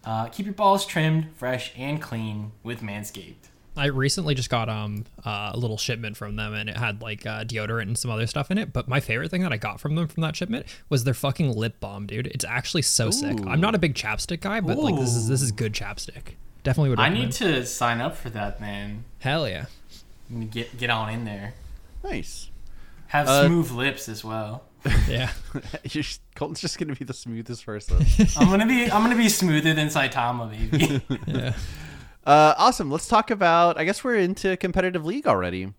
[0.04, 3.34] Uh, keep your balls trimmed, fresh, and clean with Manscaped.
[3.76, 7.24] I recently just got um uh, a little shipment from them and it had like
[7.24, 8.72] uh, deodorant and some other stuff in it.
[8.72, 11.52] But my favorite thing that I got from them from that shipment was their fucking
[11.52, 12.26] lip balm, dude.
[12.26, 13.38] It's actually so sick.
[13.46, 16.34] I'm not a big chapstick guy, but like this is this is good chapstick.
[16.64, 17.00] Definitely would.
[17.00, 19.04] I need to sign up for that, man.
[19.20, 19.66] Hell yeah.
[20.30, 21.54] I'm gonna Get, get on in there.
[22.04, 22.48] nice.
[23.08, 24.64] Have Uh, smooth lips as well.
[25.08, 25.30] Yeah.
[25.90, 26.04] You're,
[26.34, 28.04] Colton's just gonna be the smoothest person.
[28.36, 31.02] I'm gonna be I'm gonna be smoother than Saitama, baby.
[31.26, 31.54] yeah.
[32.26, 32.90] uh, awesome.
[32.90, 33.78] Let's talk about.
[33.78, 35.72] I guess we're into competitive league already.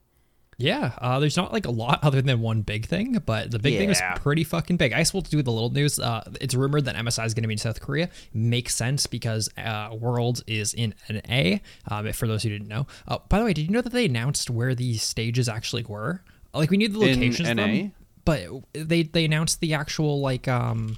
[0.57, 3.77] Yeah, uh, there's not like a lot other than one big thing, but the big
[3.77, 4.93] thing is pretty fucking big.
[4.93, 5.99] I guess we'll do the little news.
[5.99, 8.09] Uh, it's rumored that MSI is going to be in South Korea.
[8.33, 11.57] Makes sense because uh, World is in NA.
[11.89, 12.87] Um, for those who didn't know.
[13.07, 16.21] Uh, by the way, did you know that they announced where these stages actually were?
[16.53, 17.65] Like we knew the locations, of NA?
[17.65, 17.93] them,
[18.25, 20.97] but they they announced the actual like um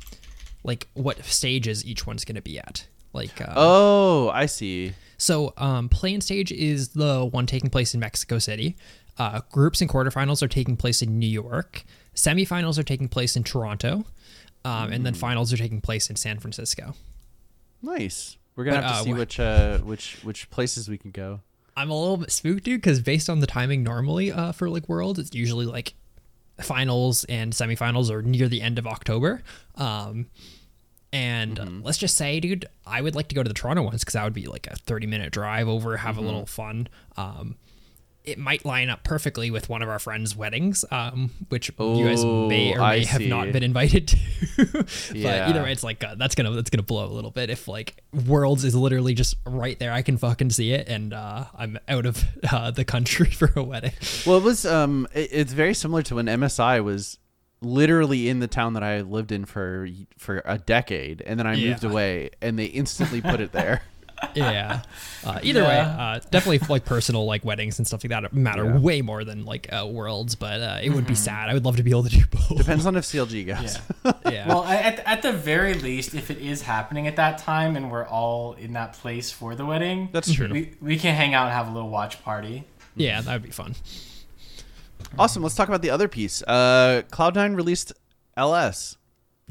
[0.64, 2.88] like what stages each one's going to be at.
[3.14, 4.94] Like uh, Oh, I see.
[5.18, 8.76] so, um, playing stage is the one taking place in Mexico City.
[9.18, 11.84] Uh, groups and quarterfinals are taking place in New York.
[12.16, 14.06] Semifinals are taking place in Toronto,
[14.66, 15.20] um, and then Hmm.
[15.20, 16.96] finals are taking place in San Francisco.
[17.82, 18.38] Nice.
[18.56, 21.12] We're gonna But, have to uh, see wh- which uh which which places we can
[21.12, 21.42] go.
[21.78, 24.88] I'm a little bit spooked, dude, because based on the timing normally uh, for like
[24.88, 25.94] World, it's usually like
[26.62, 29.44] finals and semifinals are near the end of October.
[29.76, 30.28] Um,
[31.12, 34.02] and uh, let's just say, dude, I would like to go to the Toronto ones
[34.02, 36.88] because that would be like a 30 minute drive over, have a little fun.
[37.18, 37.58] Um,
[38.28, 42.24] it might line up perfectly with one of our friends' weddings, um, which you guys
[42.26, 44.18] may or may I have not been invited to.
[44.74, 45.50] but Yeah.
[45.50, 48.04] either way, it's like uh, that's gonna that's gonna blow a little bit if like
[48.28, 49.92] Worlds is literally just right there.
[49.92, 53.64] I can fucking see it, and uh, I'm out of uh, the country for a
[53.64, 53.94] wedding.
[54.26, 57.18] Well, it was um, it, it's very similar to when MSI was
[57.62, 61.56] literally in the town that I lived in for for a decade, and then I
[61.56, 63.82] moved away, and they instantly put it there.
[64.36, 64.82] Yeah.
[65.24, 68.78] Uh, either way, uh, definitely like personal like weddings and stuff like that matter Yeah.
[68.80, 70.36] way more than like uh, worlds.
[70.36, 71.50] But uh, it would be sad.
[71.50, 72.58] I would love to be able to do both.
[72.58, 73.80] Depends on if CLG goes.
[74.04, 74.12] Yeah.
[74.32, 74.48] yeah.
[74.48, 78.06] Well, at, at the very least, if it is happening at that time and we're
[78.08, 80.50] all in that place for the wedding, That's true.
[80.52, 82.64] we, we can hang out and have a little watch party.
[82.96, 83.76] yeah, that would be fun.
[85.18, 85.44] Awesome.
[85.44, 86.42] Let's talk about the other piece.
[86.44, 87.94] Uh, Cloud9 released
[88.36, 88.98] LS.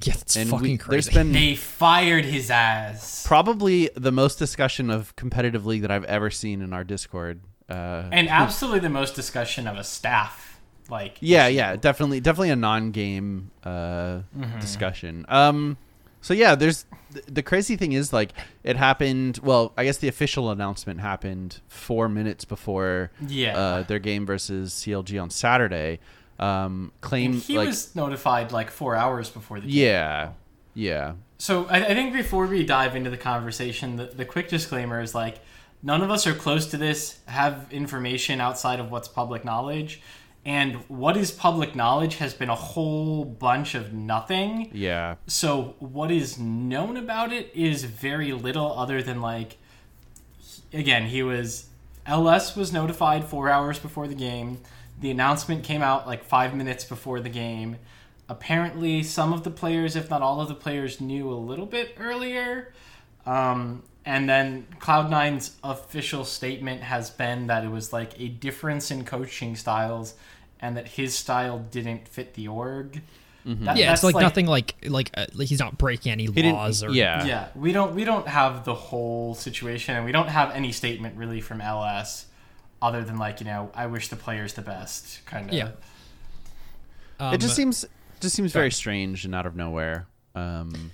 [0.02, 0.90] Yeah, that's And fucking we, crazy.
[0.90, 3.24] there's been They fired his ass.
[3.26, 7.40] probably the most discussion of competitive league that I've ever seen in our Discord.
[7.68, 10.60] Uh, And absolutely the most discussion of a staff.
[10.90, 13.68] Like, yeah, yeah, definitely, definitely a non-game uh,
[14.36, 14.60] Mm-hmm.
[14.60, 15.24] discussion.
[15.28, 15.76] Um,
[16.20, 18.32] so yeah, there's th- the crazy thing is like
[18.64, 19.38] it happened.
[19.42, 23.56] Well, I guess the official announcement happened four minutes before Yeah.
[23.56, 26.00] uh, their game versus CLG on Saturday.
[26.38, 29.76] Um, claim he like was notified like four hours before the game.
[29.76, 30.30] yeah,
[30.74, 35.00] yeah, So I, I think before we dive into the conversation, the, the quick disclaimer
[35.00, 35.38] is like
[35.82, 40.00] none of us are close to this, have information outside of what's public knowledge,
[40.44, 44.70] and what is public knowledge has been a whole bunch of nothing.
[44.72, 45.14] yeah.
[45.26, 49.56] So what is known about it is very little, other than like
[50.72, 51.68] again, he was
[52.06, 54.58] LS was notified four hours before the game.
[55.00, 57.76] The announcement came out like five minutes before the game.
[58.28, 61.96] Apparently, some of the players, if not all of the players, knew a little bit
[61.98, 62.72] earlier.
[63.26, 69.04] Um, and then Cloud9's official statement has been that it was like a difference in
[69.04, 70.14] coaching styles
[70.60, 73.02] and that his style didn't fit the org.
[73.46, 76.82] That- yeah, it's that's, like, nothing like like, uh, like he's not breaking any laws
[76.82, 77.26] or yeah.
[77.26, 81.18] yeah we don't we don't have the whole situation and we don't have any statement
[81.18, 82.24] really from ls
[82.84, 85.70] other than like you know i wish the players the best kind of Yeah.
[87.18, 87.84] Um, it just seems
[88.20, 90.06] just seems very strange and out of nowhere.
[90.34, 90.90] Um,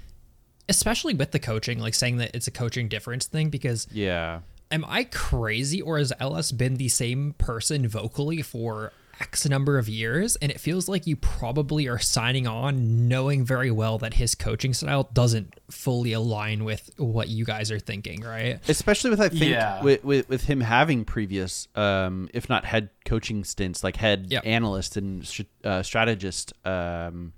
[0.68, 4.85] especially with the coaching, like saying that it's a coaching difference thing because yeah, am
[4.87, 10.37] I crazy or has LS been the same person vocally for X number of years?
[10.37, 14.72] And it feels like you probably are signing on knowing very well that his coaching
[14.74, 18.59] style doesn't fully align with what you guys are thinking, right?
[18.68, 19.83] especially with I think Yeah.
[19.83, 24.42] with, with with him having previous, um, if not head coaching stints, like head Yep.
[24.46, 25.28] analyst and
[25.64, 27.33] uh, strategist um,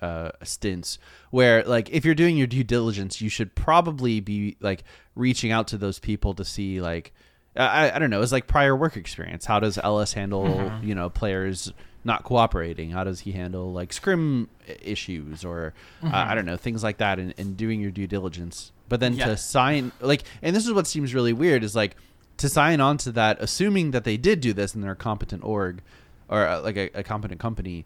[0.00, 0.98] uh, stints,
[1.30, 5.66] where like if you're doing your due diligence, you should probably be like reaching out
[5.68, 7.12] to those people to see like.
[7.56, 8.20] I, I don't know.
[8.22, 9.44] It's like prior work experience.
[9.44, 11.72] How does LS handle you know players
[12.04, 12.90] not cooperating?
[12.90, 14.48] How does he handle like scrim
[14.82, 17.18] issues or uh, I don't know things like that?
[17.18, 18.72] And, and doing your due diligence.
[18.88, 19.26] But then Yeah.
[19.26, 21.96] to sign like, and this is what seems really weird is like
[22.38, 25.44] to sign on to that, assuming that they did do this and they're a competent
[25.44, 25.80] org
[26.28, 27.84] or uh, like a, a competent company,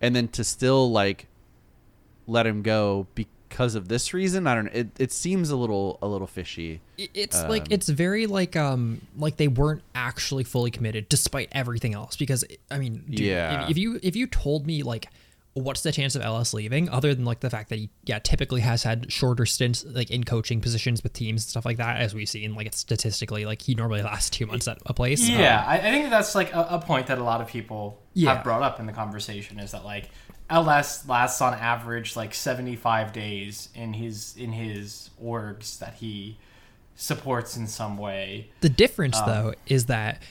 [0.00, 1.26] and then to still like
[2.26, 3.06] let him go
[3.50, 4.46] because of this reason.
[4.46, 4.70] I don't know.
[4.72, 6.80] It, it seems a little a little fishy.
[6.96, 11.92] It- It's like it's very like um like they weren't actually fully committed despite everything
[11.94, 13.64] else because I mean dude, Yeah.
[13.64, 15.08] if, if you if you told me like
[15.54, 18.60] what's the chance of LS leaving other than like the fact that he yeah typically
[18.60, 22.14] has had shorter stints like in coaching positions with teams and stuff like that as
[22.14, 25.34] we've seen like it's statistically like he normally lasts two months at a place Um,
[25.40, 28.34] yeah I, I think that's like a, a point that a lot of people Yeah.
[28.36, 30.08] have brought up in the conversation is that like
[30.50, 36.38] ls lasts on average like 75 days in his in his orgs that he
[36.96, 40.22] supports in some way The difference, though, is that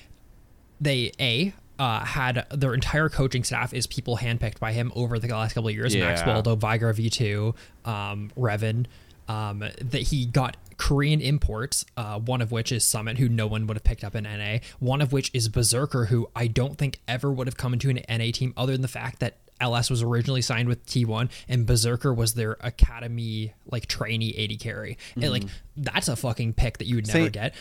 [0.79, 5.27] they a uh, had their entire coaching staff is people handpicked by him over the
[5.29, 5.95] last couple of years.
[5.95, 6.34] Max Yeah.
[6.34, 7.55] Waldo, Veigar V two,
[7.86, 8.86] um, Revan.
[9.27, 13.67] Um, that he got Korean imports, uh, one of which is Summit, who no one
[13.67, 14.58] would have picked up in NA.
[14.79, 17.99] One of which is Berserker, who I don't think ever would have come into an
[18.10, 22.13] NA team other than the fact that LS was originally signed with T1 and Berserker
[22.13, 24.98] was their academy like trainee AD carry.
[25.15, 25.84] And like mm-hmm.
[25.84, 27.54] that's a fucking pick that you would never get.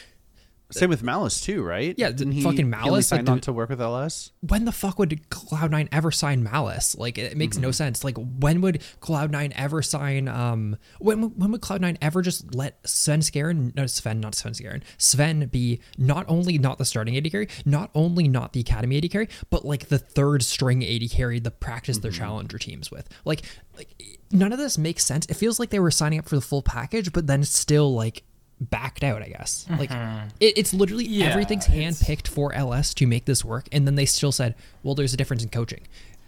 [0.70, 1.94] Same with Malice too, right?
[1.96, 4.32] Yeah, Didn't he, fucking Malice, like, signed on to work with LS.
[4.40, 6.94] when the fuck would Cloud9 ever sign Malice?
[6.96, 7.62] Like it makes Mm-hmm.
[7.62, 8.04] no sense.
[8.04, 13.74] Like when would Cloud9 ever sign um when when would Cloud9 ever just let Svenskeren
[13.76, 17.90] no Zven not Sven Skaren Zven be not only not the starting AD carry, not
[17.94, 21.98] only not the academy AD carry, but like the third string AD carry the practice
[21.98, 22.18] their Mm-hmm.
[22.20, 23.08] challenger teams with.
[23.24, 23.42] Like
[23.76, 25.24] like none of this makes sense.
[25.26, 28.22] It feels like they were signing up for the full package, but then still like
[28.60, 29.66] backed out, I guess.
[29.70, 30.28] Like mm-hmm.
[30.40, 33.94] it, it's literally Yeah, everything's it's- handpicked for LS to make this work, and then
[33.94, 35.82] they still said, "Well, there's a difference in coaching,"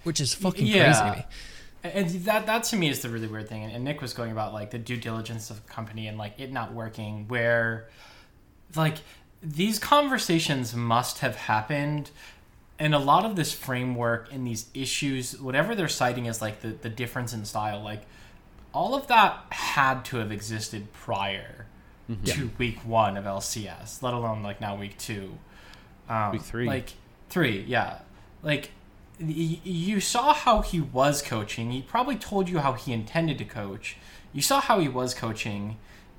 [0.04, 1.24] which is fucking crazy to me.
[1.82, 3.64] And that that to me is the really weird thing.
[3.64, 6.52] And Nick was going about like the due diligence of the company and like it
[6.52, 7.88] not working, where
[8.76, 8.98] like
[9.42, 12.10] these conversations must have happened.
[12.78, 16.68] And a lot of this framework and these issues, whatever they're citing as like the,
[16.68, 18.02] the difference in style, like
[18.72, 21.66] all of that had to have existed prior
[22.24, 25.38] to week one of LCS, let alone like now week two.
[26.08, 26.66] Um, Week three.
[26.66, 26.92] Like
[27.28, 27.98] three, yeah.
[28.42, 28.70] Like
[29.20, 31.70] y- you saw how he was coaching.
[31.70, 33.96] He probably told you how he intended to coach.
[34.32, 35.76] You saw how he was coaching,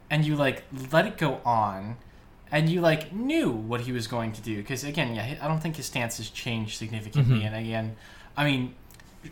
[0.09, 1.97] and you like let it go on,
[2.51, 4.57] and you like knew what he was going to do.
[4.57, 7.43] Because again, yeah, I don't think his stance has changed significantly.
[7.43, 7.95] And again,
[8.37, 8.75] I mean,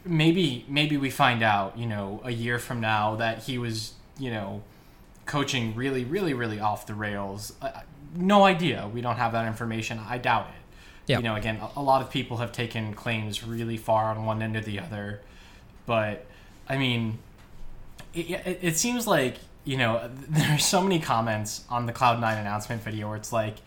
[0.04, 4.32] maybe maybe we find out, you know, a year from now that he was, you
[4.32, 4.62] know,
[5.30, 7.54] coaching really, really, really off the rails.
[7.62, 7.70] Uh,
[8.16, 8.90] no idea.
[8.92, 10.00] We don't have that information.
[10.00, 10.56] I doubt it.
[11.06, 11.18] Yeah.
[11.18, 14.42] You know, again, a, a lot of people have taken claims really far on one
[14.42, 15.22] end or the other,
[15.86, 16.26] but
[16.68, 17.20] I mean,
[18.14, 22.38] it, it, it seems like you know there's so many comments on the Cloud Nine
[22.38, 23.58] announcement video where it's like,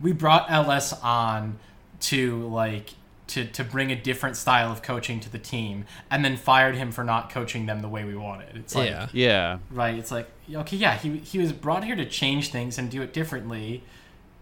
[0.00, 1.58] we brought LS on
[2.00, 2.90] to like
[3.28, 6.92] to to bring a different style of coaching to the team, and then fired him
[6.92, 8.56] for not coaching them the way we wanted.
[8.56, 9.08] It's like, yeah.
[9.12, 9.58] Yeah.
[9.70, 9.94] right?
[9.96, 13.12] It's like, okay, yeah, he he was brought here to change things and do it
[13.12, 13.82] differently,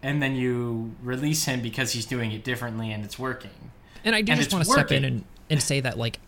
[0.02, 3.50] and then you release him because he's doing it differently and it's working.
[4.04, 6.18] And I do And just it's want to step in and, and say that like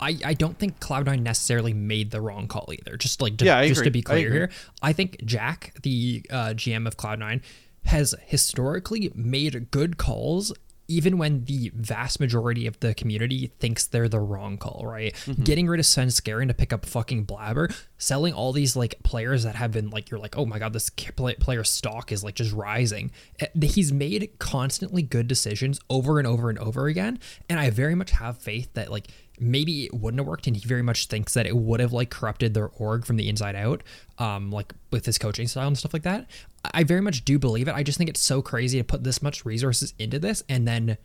[0.00, 2.96] I, I don't think Cloud9 necessarily made the wrong call either.
[2.96, 4.38] Just like to, Yeah, I just to be clear agree.
[4.38, 4.50] here,
[4.82, 7.40] I think Jack, the uh, GM of Cloud9,
[7.86, 10.52] has historically made good calls
[10.88, 15.14] even when the vast majority of the community thinks they're the wrong call, right?
[15.14, 15.42] Mm-hmm.
[15.42, 19.54] Getting rid of Svenskeren to pick up fucking Blaber, selling all these like players that
[19.54, 23.10] have been like you're like, oh my god, this player stock is like just rising.
[23.40, 27.18] Eh, He's made constantly good decisions over and over and over again,
[27.48, 29.08] and I very much have faith that like
[29.40, 32.10] maybe it wouldn't have worked and he very much thinks that it would have like
[32.10, 33.82] corrupted their org from the inside out
[34.18, 36.26] um like with his coaching style and stuff like that.
[36.72, 37.74] I very much do believe it.
[37.74, 40.96] I just think it's so crazy to put this much resources into this and then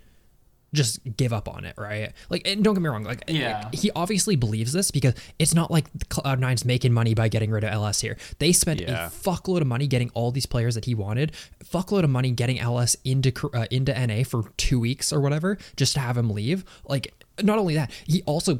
[0.71, 2.11] just give up on it right?
[2.29, 3.69] Like and don't get me wrong like Yeah.
[3.73, 7.63] he obviously believes this because it's not like cloud nine's making money by getting rid
[7.63, 8.17] of ls here.
[8.37, 9.07] They spent Yeah.
[9.07, 11.31] a fuckload of money getting all these players that he wanted
[11.65, 15.93] fuckload of money getting ls into uh, into na for two weeks or whatever just
[15.93, 16.63] to have him leave.
[16.87, 18.59] Like not only that he also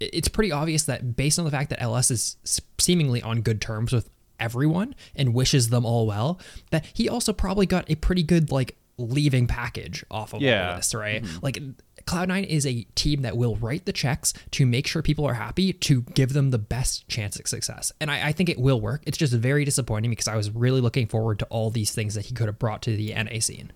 [0.00, 2.36] it's pretty obvious that based on the fact that ls is
[2.78, 4.08] seemingly on good terms with
[4.40, 6.40] everyone and wishes them all well
[6.70, 10.70] that he also probably got a pretty good like leaving package off of all Yeah.
[10.72, 11.22] of this right?
[11.22, 11.38] Mm-hmm.
[11.42, 11.58] Like
[12.04, 15.72] cloud9 is a team that will write the checks to make sure people are happy
[15.72, 17.90] to give them the best chance at success.
[18.00, 19.02] And I, I think it will work.
[19.06, 22.26] It's just very disappointing because i was really looking forward to all these things that
[22.26, 23.72] he could have brought to the na scene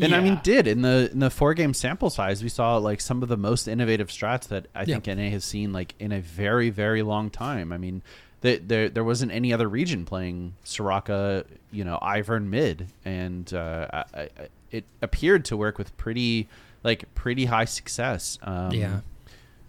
[0.00, 3.00] And I mean, did in the in the four game sample size, we saw like
[3.00, 4.98] some of the most innovative strats that I Yeah.
[4.98, 7.72] think NA has seen like in a very very long time.
[7.72, 8.02] I mean,
[8.40, 13.86] the, there there wasn't any other region playing Soraka, you know, Ivern mid, and uh,
[13.92, 14.28] I, I,
[14.70, 16.48] it appeared to work with pretty
[16.82, 18.38] like pretty high success.
[18.42, 19.00] Um, Yeah.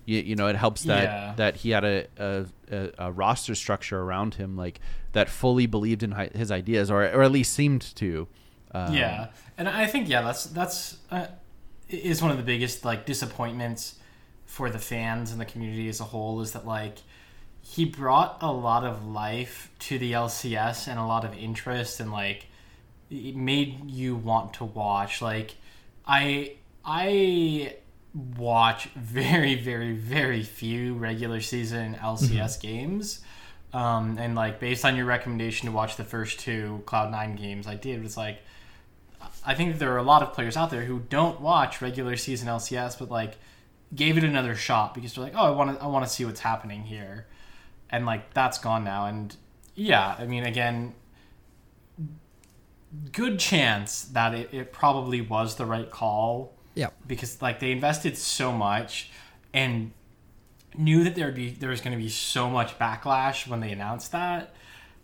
[0.08, 1.34] You, you know, it helps that Yeah.
[1.38, 4.80] that he had a, a, a, a roster structure around him like
[5.14, 8.28] that fully believed in his ideas, or or at least seemed to.
[8.76, 11.28] Um, yeah, and I think yeah, that's that's uh,
[11.90, 13.96] is one of the biggest like disappointments
[14.46, 16.98] for the fans and the community as a whole is that like
[17.62, 22.12] he brought a lot of life to the LCS and a lot of interest and
[22.12, 22.48] like
[23.10, 25.22] it made you want to watch.
[25.22, 25.56] Like
[26.06, 27.76] I I
[28.38, 33.22] watch very very very few regular season LCS games.
[33.74, 37.76] Um, and like based on your recommendation to watch the first two Cloud9 games I
[37.76, 38.02] did.
[38.02, 38.40] Was like
[39.46, 42.48] I think there are a lot of players out there who don't watch regular season
[42.48, 43.38] LCS, but like
[43.94, 46.26] gave it another shot because they're like, oh, I want to, I want to see
[46.26, 47.28] what's happening here,
[47.90, 49.06] and like that's gone now.
[49.06, 49.36] And
[49.76, 50.96] yeah, I mean, again,
[53.12, 56.54] good chance that it, it probably was the right call.
[56.74, 56.90] Yeah.
[57.08, 59.12] Because like they invested so much
[59.54, 59.92] and
[60.78, 63.72] knew that there would be there was going to be so much backlash when they
[63.72, 64.54] announced that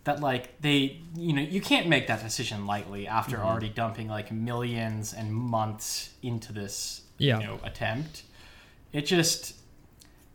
[0.03, 3.45] that like they you know you can't make that decision lightly after Mm-hmm.
[3.45, 7.39] already dumping like millions and months into this Yeah.
[7.39, 8.23] you know attempt
[8.93, 9.55] it just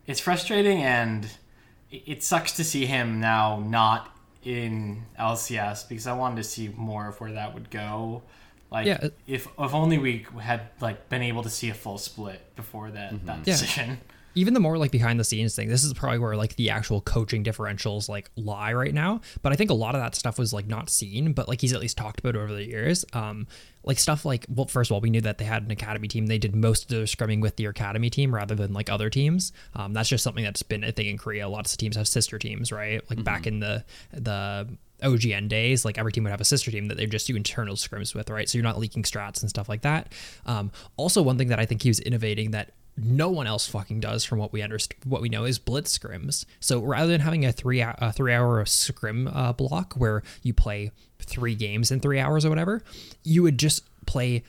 [0.05, 1.25] it's frustrating and
[1.91, 6.69] it- it sucks to see him now not in LCS because I wanted to see
[6.69, 8.23] more of where that would go.
[8.71, 9.09] Like Yeah.
[9.25, 13.13] if if only we had like been able to see a full split before that
[13.13, 13.25] Mm-hmm.
[13.25, 13.95] that Yeah.
[14.37, 17.01] Even the more like behind the scenes thing this is probably where like the actual
[17.01, 19.19] coaching differentials like lie right now.
[19.41, 21.73] But i think a lot of that stuff was like not seen but like he's
[21.73, 23.03] at least talked about over the years.
[23.13, 23.47] Um
[23.83, 26.27] like stuff like well first of all we knew that they had an academy team.
[26.27, 29.53] They did most of their scrimming with their academy team rather than like other teams.
[29.73, 31.49] Um that's just something that's been a thing in korea.
[31.49, 33.01] Lots of teams have sister teams right?
[33.09, 33.83] Like back in the
[34.13, 34.67] the
[35.03, 37.75] OGN days, like every team would have a sister team that they just do internal
[37.75, 38.49] scrims with, right?
[38.49, 40.11] So you're not leaking strats and stuff like that.
[40.47, 43.99] Um, also, one thing that I think he was innovating that no one else fucking
[43.99, 46.45] does from what we understand what we know is blitz scrims.
[46.59, 50.53] So rather than having a three hou- a three hour scrim uh, block where you
[50.53, 52.81] play three games in three hours or whatever
[53.23, 54.43] you would just play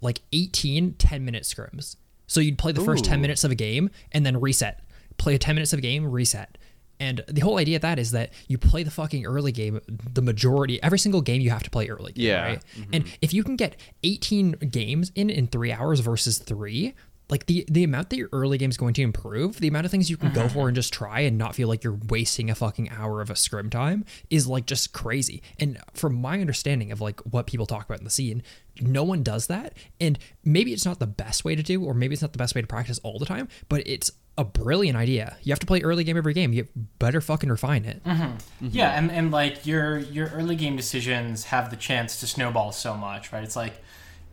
[0.00, 1.96] like 18 10 minute scrims.
[2.26, 4.80] So you'd play the first 10 minutes of a game and then reset.
[5.18, 6.58] Play 10 minutes of a game reset.
[6.98, 9.80] And the whole idea of that is that you play the fucking early game
[10.14, 12.42] the majority every single game you have to play early game, Yeah.
[12.44, 12.62] right?
[12.92, 16.94] And if you can get 18 games in in three hours versus three
[17.32, 19.90] like the the amount that your early game is going to improve the amount of
[19.90, 20.48] things you can go uh-huh.
[20.50, 23.36] for and just try and not feel like you're wasting a fucking hour of a
[23.36, 25.42] scrim time is like just crazy.
[25.58, 28.42] And from my understanding of like what people talk about in the scene
[28.80, 29.74] no one does that.
[30.00, 32.54] And maybe it's not the best way to do or maybe it's not the best
[32.54, 35.36] way to practice all the time but it's a brilliant idea.
[35.42, 36.52] You have to play early game every game.
[36.52, 36.68] You
[36.98, 38.04] better fucking refine it.
[38.04, 38.22] Mm-hmm.
[38.22, 38.68] Mm-hmm.
[38.70, 42.94] Yeah, and, and like your your early game decisions have the chance to snowball so
[42.94, 43.42] much, right?
[43.42, 43.74] It's like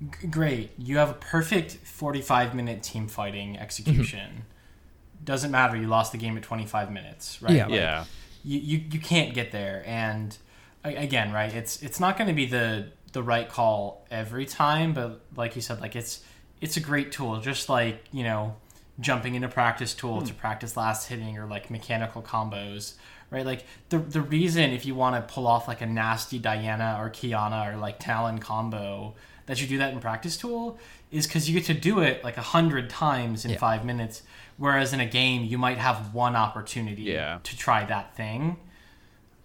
[0.02, 4.20] g- great, you have a perfect 45 minute team fighting execution.
[4.20, 5.24] Mm-hmm.
[5.26, 7.54] Doesn't matter, you lost the game at 25 minutes, right?
[7.54, 7.66] Yeah.
[7.66, 8.06] Like, Yeah.
[8.42, 10.38] You, you you can't get there and
[10.86, 11.54] again, right?
[11.54, 15.62] It's it's not going to be the the right call every time, but like you
[15.62, 16.22] said like it's
[16.62, 18.56] it's a great tool just like, you know,
[19.00, 20.26] jumping into practice tool hmm.
[20.26, 22.94] to practice last hitting or like mechanical combos
[23.30, 26.98] right like the the reason if you want to pull off like a nasty diana
[27.00, 29.14] or Qiyana or like talon combo
[29.50, 30.78] that you do that in practice tool
[31.12, 33.58] is because you get to do it like a hundred times in Yeah.
[33.58, 34.22] five minutes.
[34.58, 37.40] Whereas in a game you might have one opportunity Yeah.
[37.44, 38.58] to try that thing.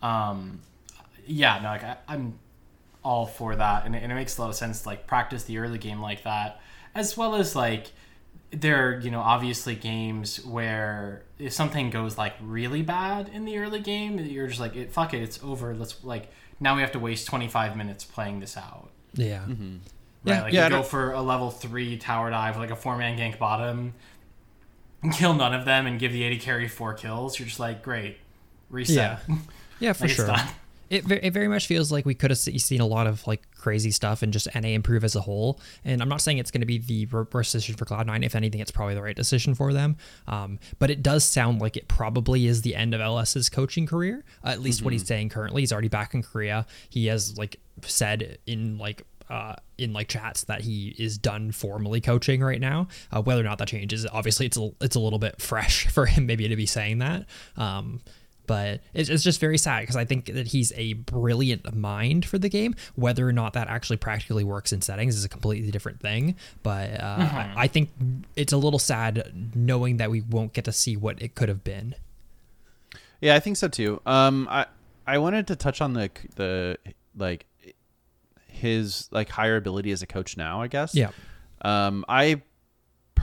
[0.02, 0.60] Um
[1.26, 2.38] yeah no like I, i'm
[3.02, 3.84] all for that.
[3.86, 6.00] And it, and it makes a lot of sense to like practice the early game
[6.00, 6.60] like that.
[6.94, 7.92] As well as like
[8.50, 13.58] there are you know obviously games where if something goes like really bad in the
[13.58, 15.74] early game you're just like it, fuck it it's over.
[15.74, 16.30] Let's like
[16.60, 19.22] now we have to waste 25 minutes playing this out Mm-hmm.
[19.22, 19.80] yeah right
[20.24, 20.42] Yeah.
[20.42, 23.38] like Yeah, you go for a level 3 tower dive like a four man gank
[23.38, 23.94] bottom
[25.12, 28.18] kill none of them and give the AD carry four kills you're just like great
[28.70, 29.36] reset Yeah.
[29.80, 30.34] Yeah, for Like, sure.
[30.88, 33.90] It, it very much feels like we could have seen a lot of like crazy
[33.90, 35.58] stuff and just NA improve as a whole.
[35.86, 38.22] And I'm not saying it's going to be the worst decision for Cloud9.
[38.22, 39.96] If anything, it's probably the right decision for them.
[40.28, 44.22] Um, but it does sound like it probably is the end of LS's coaching career.
[44.44, 45.62] Uh, at least what he's saying currently.
[45.62, 46.66] He's already back in Korea.
[46.90, 52.02] He has like said in like uh, in like chats that he is done formally
[52.02, 52.88] coaching right now.
[53.10, 56.04] Uh, whether or not that changes, obviously it's a, it's a little bit fresh for
[56.04, 57.24] him maybe to be saying that.
[57.56, 58.02] Um,
[58.46, 62.38] but it's, it's just very sad because I think that he's a brilliant mind for
[62.38, 62.74] the game.
[62.94, 66.36] Whether or not that actually practically works in settings is a completely different thing.
[66.62, 67.90] But uh, I, I think
[68.36, 71.64] it's a little sad knowing that we won't get to see what it could have
[71.64, 71.94] been.
[73.20, 74.00] Yeah, I think so too.
[74.04, 74.66] Um, I
[75.06, 76.78] I wanted to touch on the the
[77.16, 77.46] like
[78.46, 80.60] his like higher ability as a coach now.
[80.60, 80.94] I guess.
[80.94, 81.10] Yeah.
[81.62, 82.42] Um, I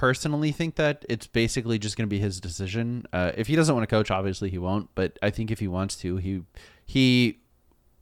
[0.02, 3.06] personally think that it's basically just going to be his decision.
[3.14, 4.90] Uh, if he doesn't want to coach, obviously he won't.
[4.96, 6.42] But I think if he wants to, he
[6.84, 7.42] he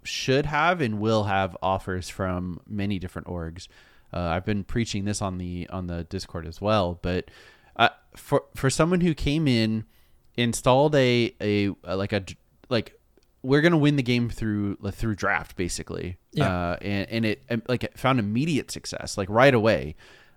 [0.04, 3.68] should have and will have offers from many different orgs.
[4.14, 6.98] Uh, I've been preaching this on the on the Discord as well.
[7.02, 7.32] But
[7.76, 9.84] uh, for for someone who came in,
[10.38, 12.24] installed a a, a like a
[12.70, 12.98] like
[13.44, 16.16] we're gonna win the game through through draft basically.
[16.32, 16.48] Yeah.
[16.48, 19.96] Uh, and and it like it found immediate success like right away.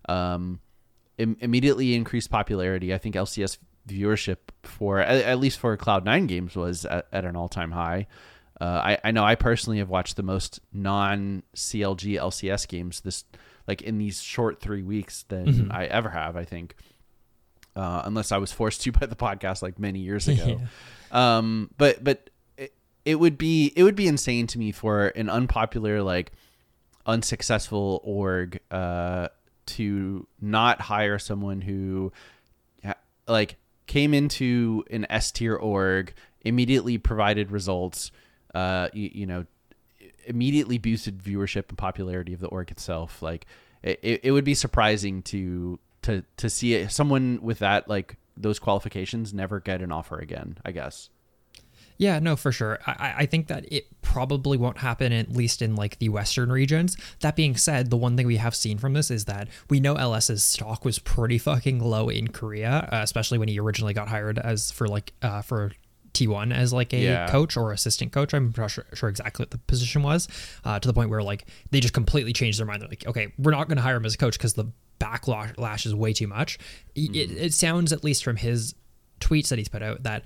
[0.08, 0.58] Um,
[1.22, 2.92] Im- immediately increased popularity.
[2.92, 7.24] I think LCS viewership for at, at least for Cloud Nine games was at, at
[7.24, 8.06] an all time high.
[8.60, 13.24] Uh, I, I know I personally have watched the most non CLG LCS games this
[13.66, 16.36] like in these short three weeks than I ever have.
[16.36, 16.76] I think,
[17.74, 20.60] uh, unless I was forced to by the podcast like many years ago.
[21.12, 22.72] um, but but it,
[23.04, 26.32] it would be it would be insane to me for an unpopular like
[27.04, 29.28] unsuccessful org uh,
[29.66, 32.12] to not hire someone who
[33.28, 33.56] like
[33.86, 38.10] came into an S tier org, immediately provided results,
[38.54, 39.46] uh, you, you know,
[40.26, 43.22] immediately boosted viewership and popularity of the org itself.
[43.22, 43.46] Like
[43.82, 49.34] it, it would be surprising to to to see someone with that like those qualifications
[49.34, 50.58] never get an offer again.
[50.64, 51.10] I guess.
[51.98, 52.78] Yeah, no, for sure.
[52.86, 56.96] I, I- think that it probably won't happen, at least in like the Western regions.
[57.20, 59.94] That being said, the one thing we have seen from this is that we know
[59.94, 64.38] LS's stock was pretty fucking low in Korea, uh, especially when he originally got hired
[64.38, 65.72] as for like uh, for
[66.14, 67.26] T1 as like a Yeah.
[67.28, 68.34] coach or assistant coach.
[68.34, 70.28] I'm not sure, sure exactly what the position was,
[70.64, 72.82] uh, to the point where like they just completely changed their mind.
[72.82, 74.66] They're like, okay, we're not going to hire him as a coach because the
[74.98, 76.58] backlash is way too much.
[76.94, 78.74] It- It, it sounds, at least from his
[79.20, 80.24] tweets that he's put out, that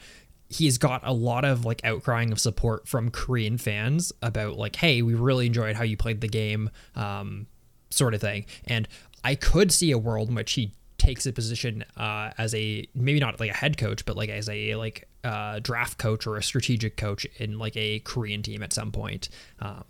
[0.49, 5.03] he's got a lot of like outcrying of support from Korean fans about like, hey,
[5.03, 7.47] we really enjoyed how you played the game, um,
[7.90, 8.47] sort of thing.
[8.66, 8.86] And
[9.24, 13.20] I could see a world in which he takes a position uh, as a maybe
[13.20, 16.42] not like a head coach, but like as a like uh, draft coach or a
[16.42, 19.28] strategic coach in like a Korean team at some point.
[19.61, 19.84] Um,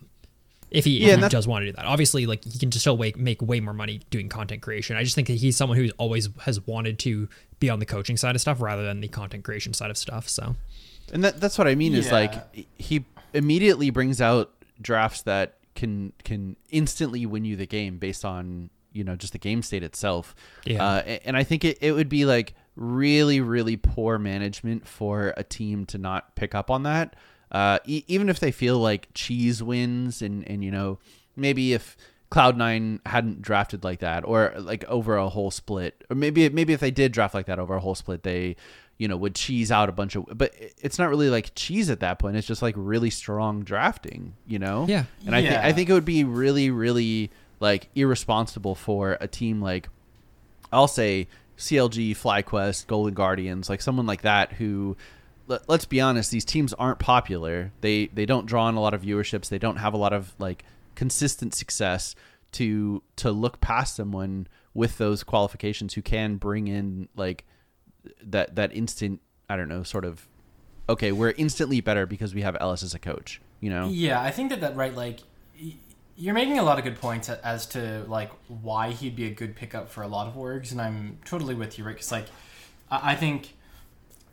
[0.70, 2.82] if he, Yeah, if he does want to do that, obviously, like he can just
[2.82, 4.96] still make, make way more money doing content creation.
[4.96, 7.28] I just think that he's someone who's always has wanted to
[7.60, 10.28] be on the coaching side of stuff rather than the content creation side of stuff.
[10.28, 10.56] So
[11.12, 12.34] And that that's what I mean is like
[12.76, 18.70] he immediately brings out drafts that can can instantly win you the game based on
[18.92, 20.34] you know just the game state itself.
[20.64, 20.84] Yeah.
[20.84, 25.44] Uh, and I think it, it would be like really really poor management for a
[25.44, 27.14] team to not pick up on that.
[27.56, 30.98] Uh, e- even if they feel like cheese wins and and you know
[31.36, 31.96] maybe if
[32.30, 36.80] Cloud9 hadn't drafted like that or like over a whole split or maybe maybe if
[36.80, 38.56] they did draft like that over a whole split they
[38.98, 40.52] you know would cheese out a bunch of but
[40.82, 42.36] it's not really like cheese at that point.
[42.36, 44.84] It's just like really strong drafting you know?
[44.86, 45.04] Yeah.
[45.24, 49.62] and I think I think it would be really really like irresponsible for a team
[49.62, 49.88] like
[50.70, 51.26] I'll say
[51.56, 54.94] CLG, FlyQuest, Golden Guardians, like someone like that who
[55.46, 57.72] let, let's be honest, these teams aren't popular.
[57.80, 59.48] They they don't draw in a lot of viewerships.
[59.48, 62.14] They don't have a lot of like consistent success
[62.52, 67.44] to to look past someone with those qualifications who can bring in like
[68.22, 70.28] that that instant I don't know, sort of
[70.88, 73.88] okay, we're instantly better because we have LS as a coach, you know?
[73.88, 75.20] Yeah, I think that that right like
[76.16, 79.54] you're making a lot of good points as to like why he'd be a good
[79.54, 81.94] pickup for a lot of orgs, and I'm totally with you, right?
[81.94, 82.26] Because like
[82.90, 83.55] I think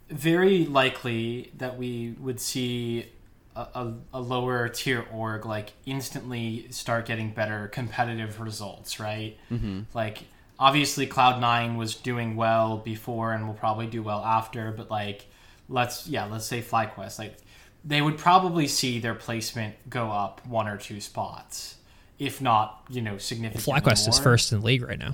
[0.10, 3.08] very likely that we would see
[3.56, 9.38] a, a, a lower tier org like instantly start getting better competitive results, right?
[9.52, 9.82] Mm-hmm.
[9.94, 10.24] Like
[10.60, 15.28] obviously Cloud Nine was doing well before and will probably do well after, but like
[15.70, 17.38] let's yeah let's say FlyQuest like
[17.86, 21.78] they would probably see their placement go up one or two spots,
[22.20, 23.74] if not you know significantly.
[23.74, 25.14] FlyQuest is first in the league right now.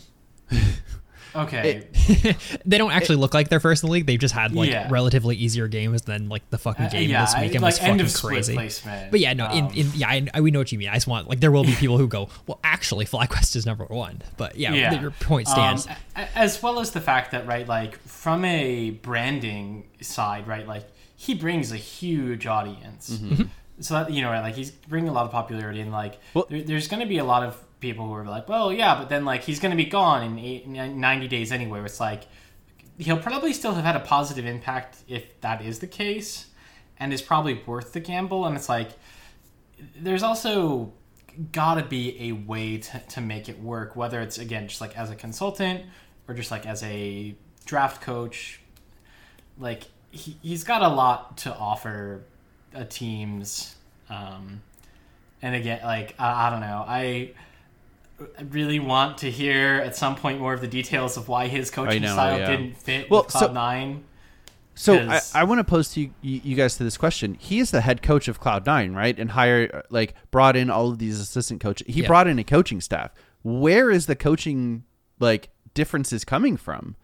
[1.36, 1.88] Okay.
[2.66, 4.06] They don't actually look like they're first in the league.
[4.06, 4.88] They've just had like Yeah.
[4.90, 7.80] relatively easier games than like the fucking Uh, game yeah, this I- weekend like was
[7.80, 8.54] end fucking of crazy.
[8.54, 9.12] placement.
[9.12, 10.90] But yeah, no, in, Um, in yeah, I, I, we know what you mean.
[10.90, 13.86] I just want like there will be people who go, well, actually, FlyQuest is number
[13.86, 14.22] one.
[14.38, 15.00] But yeah, yeah.
[15.02, 15.88] your point stands.
[15.88, 15.96] Um,
[16.36, 20.84] as well as the fact that right, like from a branding side, right, like
[21.16, 23.10] he brings a huge audience.
[23.12, 23.44] Mm-hmm.
[23.82, 26.48] So that you know, right, like he's bringing a lot of popularity, and like Well-
[26.50, 29.10] there, there's going to be a lot of people who are like, well, yeah, but
[29.10, 31.82] then like he's going to be gone in eight, 90 days anyway.
[31.82, 32.24] It's like
[32.98, 36.48] he'll probably still have had a positive impact if that is the case,
[37.00, 38.46] and is probably worth the gamble.
[38.46, 38.90] And it's like
[39.96, 40.94] there's also
[41.52, 45.10] gotta be a way to, to make it work whether it's again just like as
[45.10, 45.84] a consultant
[46.28, 47.34] or just like as a
[47.66, 48.60] draft coach
[49.58, 52.24] like he, he's got a lot to offer
[52.74, 53.76] a team's
[54.10, 54.62] um
[55.42, 57.32] and again like I, I don't know I
[58.50, 62.02] really want to hear at some point more of the details of why his coaching
[62.02, 62.50] know, style yeah.
[62.52, 64.02] didn't fit Well, with so- Cloud9.
[64.76, 67.36] So I, 'Cause- I want to pose to you, you you guys to this question.
[67.38, 69.18] He is the head coach of Cloud Nine, right?
[69.20, 71.86] And hired like brought in all of these assistant coaches.
[71.94, 72.08] He Yeah.
[72.08, 73.12] brought in a coaching staff.
[73.44, 74.84] Where is the coaching
[75.20, 76.96] like differences coming from?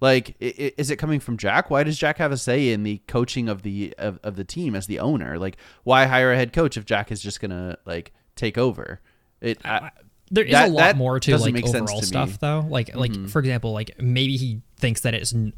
[0.00, 1.68] Like, i- i- is it coming from Jack?
[1.68, 4.76] Why does Jack have a say in the coaching of the of, of the team
[4.76, 5.36] as the owner?
[5.36, 9.00] Like, why hire a head coach if Jack is just gonna like take over?
[9.40, 9.58] It.
[9.64, 9.90] I,
[10.30, 12.66] there is that- a lot more to like overall to stuff though.
[12.68, 15.52] Like like for example, like maybe he thinks that it's n-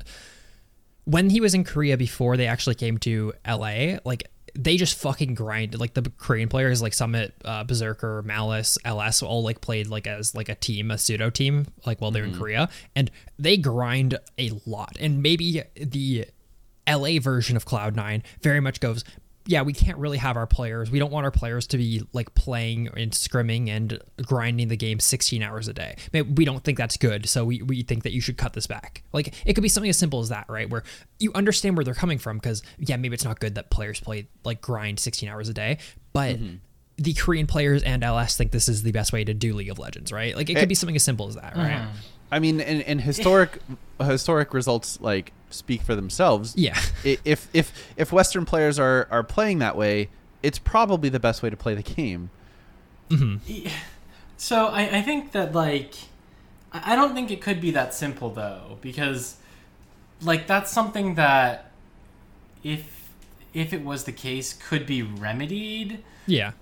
[1.05, 5.35] when he was in Korea before they actually came to LA, like they just fucking
[5.35, 5.79] grinded.
[5.81, 10.35] Like the Korean players like Summit, uh, Berserker, Malice, LS all like played like as
[10.35, 14.51] like a team, a pseudo team, like while they're in Korea, and they grind a
[14.67, 14.97] lot.
[15.01, 16.27] And maybe the
[16.89, 19.05] LA version of Cloud9 very much goes,
[19.49, 20.91] yeah, we can't really have our players.
[20.91, 25.01] We don't want our players to be like playing and scrimming and grinding the game
[25.01, 25.97] 16 hours a day.
[26.13, 28.67] Maybe we don't think that's good, so we, we think that you should cut this
[28.67, 29.05] back.
[29.15, 30.69] Like it could be something as simple as that, right?
[30.69, 30.83] Where
[31.19, 34.29] you understand where they're coming from because yeah, maybe it's not good that players play
[34.45, 35.79] like grind 16 hours a day,
[36.13, 36.57] but mm-hmm.
[36.99, 39.79] the Korean players and LS think this is the best way to do League of
[39.79, 40.37] Legends, right?
[40.37, 40.67] Like it could eh.
[40.67, 41.79] be something as simple as that, right?
[41.79, 41.97] Mm-hmm.
[42.31, 43.61] I mean, and, and historic
[43.99, 46.55] historic results like speak for themselves.
[46.57, 46.79] Yeah.
[47.05, 50.09] If if if Western players are are playing that way,
[50.43, 52.31] it's probably the best way to play the game.
[53.11, 53.69] Mm-hmm.
[54.37, 55.95] So I, I think that like
[56.73, 59.37] I I don't think it could be that simple though because
[60.23, 61.71] like that's something that
[62.63, 63.09] if
[63.55, 66.53] if it was the case could be remedied Yeah.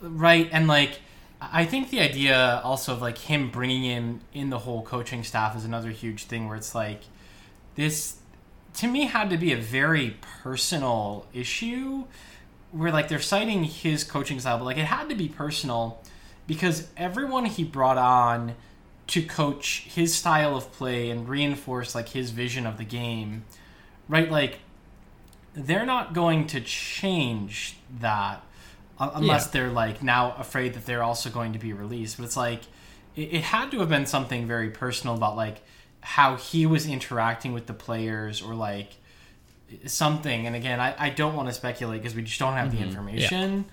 [0.00, 1.00] right and like
[1.40, 5.56] I think the idea also of like him bringing in in the whole coaching staff
[5.56, 7.02] is another huge thing where it's like
[7.74, 8.16] this
[8.78, 12.04] to me had to be a very personal issue
[12.72, 16.02] where like they're citing his coaching style but like it had to be personal
[16.46, 18.54] because everyone he brought on
[19.06, 23.44] to coach his style of play and reinforce like his vision of the game,
[24.08, 24.30] right?
[24.30, 24.58] Like
[25.54, 28.42] they're not going to change that
[29.00, 29.50] unless Yeah.
[29.52, 32.18] they're like now afraid that they're also going to be released.
[32.18, 32.60] But it's like
[33.16, 35.62] it, it had to have been something very personal about like
[36.00, 38.96] how he was interacting with the players or like
[39.86, 40.46] something.
[40.46, 42.88] And again, I, I don't want to speculate because we just don't have the mm-hmm.
[42.88, 43.64] information.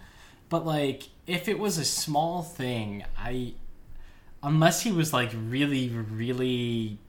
[0.50, 3.54] But like if it was a small thing, I
[4.44, 7.00] unless he was like really really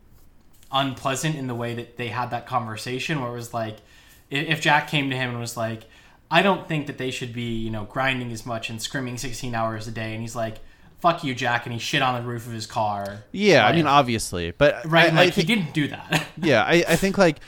[0.72, 3.76] unpleasant in the way that they had that conversation where it was like
[4.30, 5.84] if Jack came to him and was like
[6.28, 9.54] I don't think that they should be, you know, grinding as much and scrimming 16
[9.54, 10.56] hours a day and he's like
[11.12, 13.22] fuck you Jack and he shit on the roof of his car.
[13.32, 16.26] Yeah, I mean, obviously, but right I, and, I like think- he didn't do that.
[16.42, 17.38] yeah, I, I think like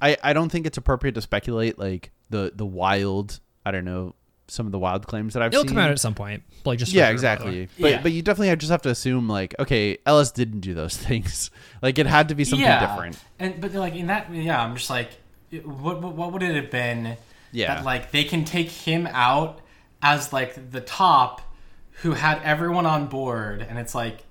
[0.00, 4.14] I, I don't think it's appropriate to speculate like the the wild I don't know
[4.50, 5.70] some of the wild claims that I've It'll seen.
[5.70, 6.42] come out at some point.
[6.64, 7.50] Like just yeah, for sure, by the way.
[7.62, 7.82] exactly.
[7.82, 8.02] But Yeah.
[8.02, 11.50] but you definitely just have to assume like okay, LS didn't do those things.
[11.82, 12.86] like it had to be something yeah.
[12.86, 13.18] different.
[13.38, 15.10] And but like in that yeah, I'm just like
[15.64, 17.16] what what, what would it have been
[17.52, 17.74] Yeah.
[17.74, 19.60] that like they can take him out
[20.00, 21.42] as like the top
[22.02, 24.24] who had everyone on board and it's like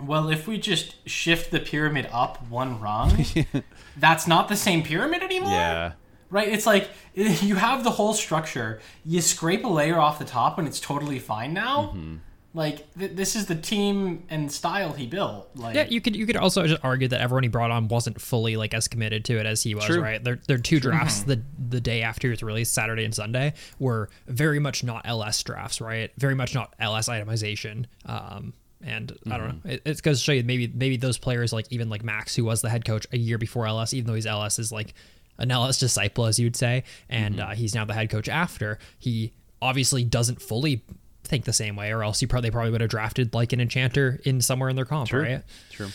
[0.00, 3.24] well if we just shift the pyramid up one rung
[3.96, 5.50] that's not the same pyramid anymore?
[5.50, 5.92] Yeah.
[6.30, 6.48] right?
[6.48, 8.80] It's like you have the whole structure.
[9.04, 11.92] You scrape a layer off the top and it's totally fine now.
[11.94, 12.16] Mm-hmm.
[12.56, 16.26] Like th- this is the team and style he built like Yeah, you could you
[16.26, 19.38] could also just argue that everyone he brought on wasn't fully like as committed to
[19.38, 20.00] it as he was, True.
[20.00, 20.24] right?
[20.24, 24.08] Their their two drafts the the day after it was released, Saturday and Sunday, were
[24.26, 26.10] very much not LS drafts, right?
[26.16, 27.84] Very much not LS itemization.
[28.06, 29.70] Um and I don't know.
[29.70, 32.44] It, it's goes to show you maybe maybe those players like even like Max, who
[32.44, 34.94] was the head coach a year before LS, even though he's LS is like
[35.38, 38.78] an LS disciple, as you'd say, and uh, he's now the head coach after.
[38.98, 40.82] He obviously doesn't fully
[41.26, 44.20] think the same way, or else you probably probably would have drafted like an enchanter
[44.24, 45.42] in somewhere in their comp, right?
[45.70, 45.88] True.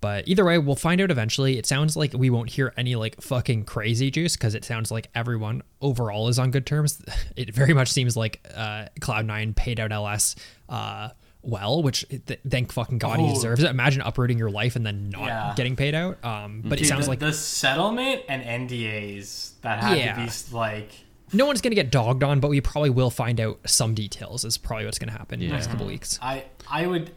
[0.00, 1.56] But either way, we'll find out eventually.
[1.58, 5.08] It sounds like we won't hear any like fucking crazy juice because it sounds like
[5.14, 7.02] everyone overall is on good terms.
[7.36, 10.36] It very much seems like uh, Cloud9 paid out LS
[10.68, 11.08] uh,
[11.42, 13.34] well, which th- thank fucking God he Oh.
[13.34, 13.70] deserves it.
[13.70, 15.54] Imagine uprooting your life and then not Yeah.
[15.56, 16.22] getting paid out.
[16.24, 20.14] Um, but it sounds the, like the settlement and NDAs that had Yeah.
[20.26, 20.90] to be like
[21.32, 24.44] no one's going to get dogged on, but we probably will find out some details,
[24.44, 26.18] is probably what's going to happen in the next couple weeks.
[26.22, 27.10] I I would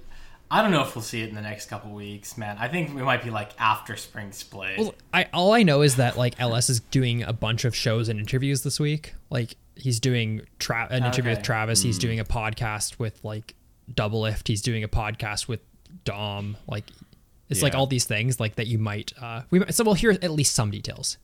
[0.51, 2.57] I don't know if we'll see it in the next couple weeks, man.
[2.59, 4.79] I think we might be like after spring split.
[4.79, 8.09] Well, I all I know is that like LS is doing a bunch of shows
[8.09, 9.13] and interviews this week.
[9.29, 11.45] Like he's doing tra- an interview with Okay.
[11.45, 11.83] Travis.
[11.83, 13.53] He's doing a podcast with like
[13.93, 14.47] Doublelift.
[14.47, 15.59] He's doing a podcast with
[16.03, 16.57] Dom.
[16.67, 16.85] Like
[17.49, 20.11] it's like all these things like that you might uh we might, so we'll hear
[20.11, 21.17] at least some details.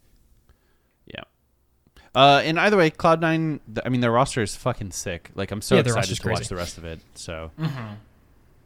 [2.16, 2.22] Yeah.
[2.22, 3.60] Uh, and either way, Cloud Nine.
[3.86, 5.32] I mean, their roster is fucking sick.
[5.36, 7.00] Like, I'm so Yeah, excited roster's to watch the rest of it.
[7.16, 7.94] So, Mm-hmm.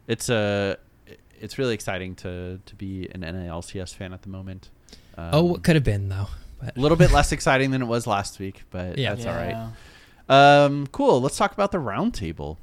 [0.08, 0.76] it's a,
[1.40, 4.70] it's really exciting to to be an NALCS fan at the moment.
[5.18, 6.28] Um, oh, it could have been though.
[6.62, 9.14] But a little bit less exciting than it was last week, but Yeah.
[9.14, 9.72] that's all right.
[10.28, 11.20] Um, cool.
[11.20, 12.58] Let's talk about the roundtable.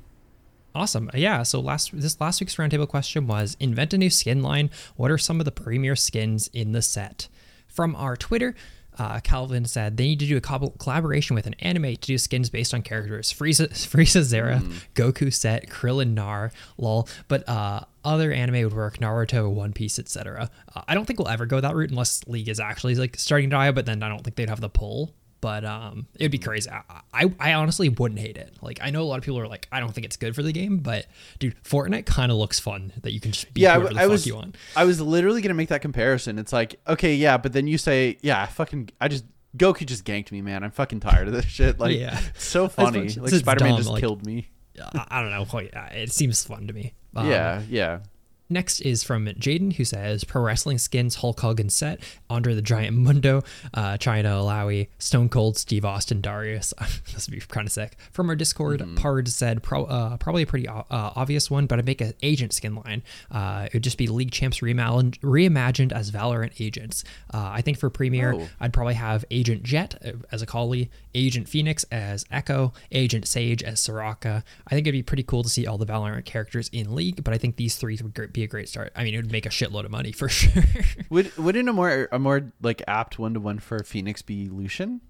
[0.75, 1.09] Awesome.
[1.15, 1.41] Yeah.
[1.43, 4.69] So last this last week's roundtable question was invent a new skin line.
[4.95, 7.27] What are some of the premier skins in the set?
[7.67, 8.55] From our Twitter,
[8.97, 12.17] uh, Calvin said they need to do a co- collaboration with an anime to do
[12.17, 13.31] skins based on characters.
[13.31, 14.61] Frieza, Frieza Zeri,
[14.95, 17.07] Goku set, Krillin Gnar, lol.
[17.27, 20.49] But uh, other anime would work, Naruto, One Piece, etc.
[20.75, 23.49] Uh, I don't think we'll ever go that route unless League is actually like starting
[23.49, 23.71] to die.
[23.71, 26.81] But then I don't think they'd have the pull but um it'd be crazy I,
[27.13, 29.67] I i honestly wouldn't hate it like i know a lot of people are like
[29.71, 31.05] i don't think it's good for the game but
[31.39, 33.99] dude fortnite kind of looks fun that you can just be Yeah, I, whoever the
[33.99, 34.51] I fuck was.
[34.75, 36.39] I was literally gonna make that comparison.
[36.39, 39.25] It's like, okay, yeah, but then you say, yeah, I fucking, I just
[39.55, 40.63] Goku just ganked me, man.
[40.63, 41.79] I'm fucking tired of this shit.
[41.79, 42.19] Like, Yeah.
[42.37, 42.99] so funny.
[42.99, 44.49] It's- like it's Spider Man just like- killed me.
[44.79, 47.99] I, I don't know uh, it seems fun to me Um, yeah, yeah.
[48.49, 52.95] Next is from Jaden, who says Pro Wrestling Skins, Hulk Hogan set, Andre the Giant
[52.97, 53.43] Mundo,
[53.73, 56.73] uh, Chyna Illaoi, Stone Cold, Steve Austin, Darius.
[57.13, 57.97] this would be kind of sick.
[58.11, 61.85] From our Discord, Pard said pro, uh, probably a pretty uh, obvious one, but I'd
[61.85, 63.03] make an agent skin line.
[63.29, 67.03] Uh, it would just be League Champs reimagined, reimagined as Valorant agents.
[67.33, 68.47] Uh, I think for Premier, Oh.
[68.59, 73.63] I'd probably have Agent Jett uh, as a Kali, Agent Phoenix as Ekko, Agent Sage
[73.63, 74.43] as Soraka.
[74.67, 77.33] I think it'd be pretty cool to see all the Valorant characters in League, but
[77.33, 78.91] I think these three would be a great start.
[78.95, 80.63] I mean, it would make a shitload of money for sure.
[81.09, 85.01] Would wouldn't a more a more like apt one to one for Phoenix be Lucian?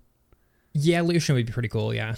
[0.73, 1.93] yeah, Lucian would be pretty cool.
[1.93, 2.15] Yeah,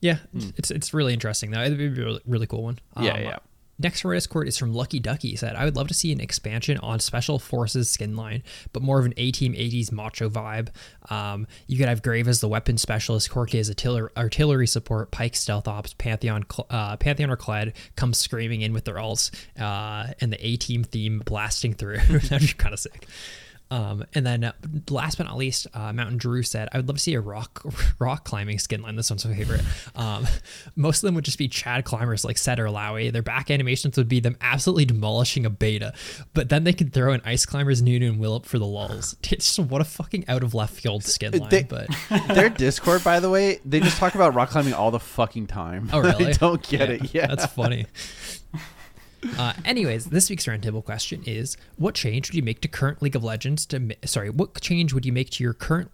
[0.00, 0.18] yeah,
[0.56, 1.62] it's it's really interesting though.
[1.62, 2.78] It'd be a really, really cool one.
[3.00, 3.36] Yeah, Um, yeah.
[3.78, 5.30] Next from our Discord is from Lucky Ducky.
[5.30, 8.82] He said, I would love to see an expansion on Special Forces skin line, but
[8.82, 10.70] more of an A Team 80s macho vibe.
[11.10, 15.36] Um, you could have Graves as the weapon specialist, Corki as artillery, artillery support, Pyke
[15.36, 20.32] stealth ops, Pantheon, uh, Pantheon or Kled come screaming in with their ults, uh, and
[20.32, 21.98] the A Team theme blasting through.
[22.08, 23.06] That'd be kind of sick.
[23.70, 24.52] Um, and then uh,
[24.88, 27.62] last but not least, uh, Mountain Drew said, I would love to see a rock
[27.98, 28.96] rock climbing skin line.
[28.96, 29.60] This one's my favorite.
[29.94, 30.26] Um,
[30.76, 33.12] most of them would just be Chad climbers like Sett or Lowy.
[33.12, 35.92] Their back animations would be them absolutely demolishing a beta,
[36.32, 39.16] but then they could throw in Ice Climbers, Nunu, and Willump for the lulls.
[39.30, 41.50] It's just what a fucking out of left field skin line.
[41.50, 41.88] They- but
[42.28, 45.90] Their Discord, by the way, they just talk about rock climbing all the fucking time.
[45.92, 46.26] oh really?
[46.28, 47.12] I don't get it.
[47.14, 47.86] Yeah, that's funny.
[49.36, 53.16] Uh, anyways, this week's roundtable question is: What change would you make to current League
[53.16, 53.66] of Legends?
[53.66, 55.90] To sorry, what change would you make to your current?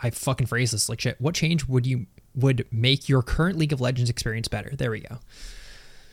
[0.00, 1.20] I fucking phrase this like shit.
[1.20, 4.70] What change would you would make your current League of Legends experience better?
[4.74, 5.18] There we go.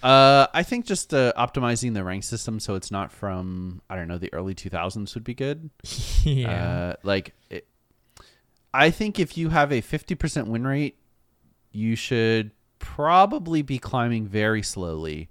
[0.04, 4.08] Uh, I think just uh, optimizing the rank system so it's not from I don't
[4.08, 5.70] know the early 2000s would be good.
[6.24, 6.64] yeah.
[6.64, 7.68] Uh, like, it,
[8.74, 10.98] I think if you have a 50% win rate,
[11.72, 15.30] you should probably be climbing very slowly.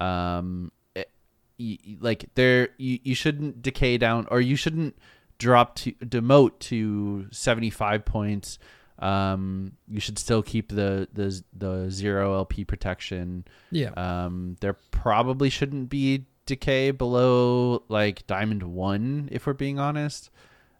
[0.00, 1.10] Um, it,
[1.58, 4.96] y- like there, you, you shouldn't decay down or you shouldn't
[5.38, 8.58] drop to demote to 75 points.
[9.00, 13.44] Um, you should still keep the the the zero LP protection.
[13.70, 13.90] yeah.
[13.90, 20.30] Um, there probably shouldn't be decay below like diamond one, if we're being honest.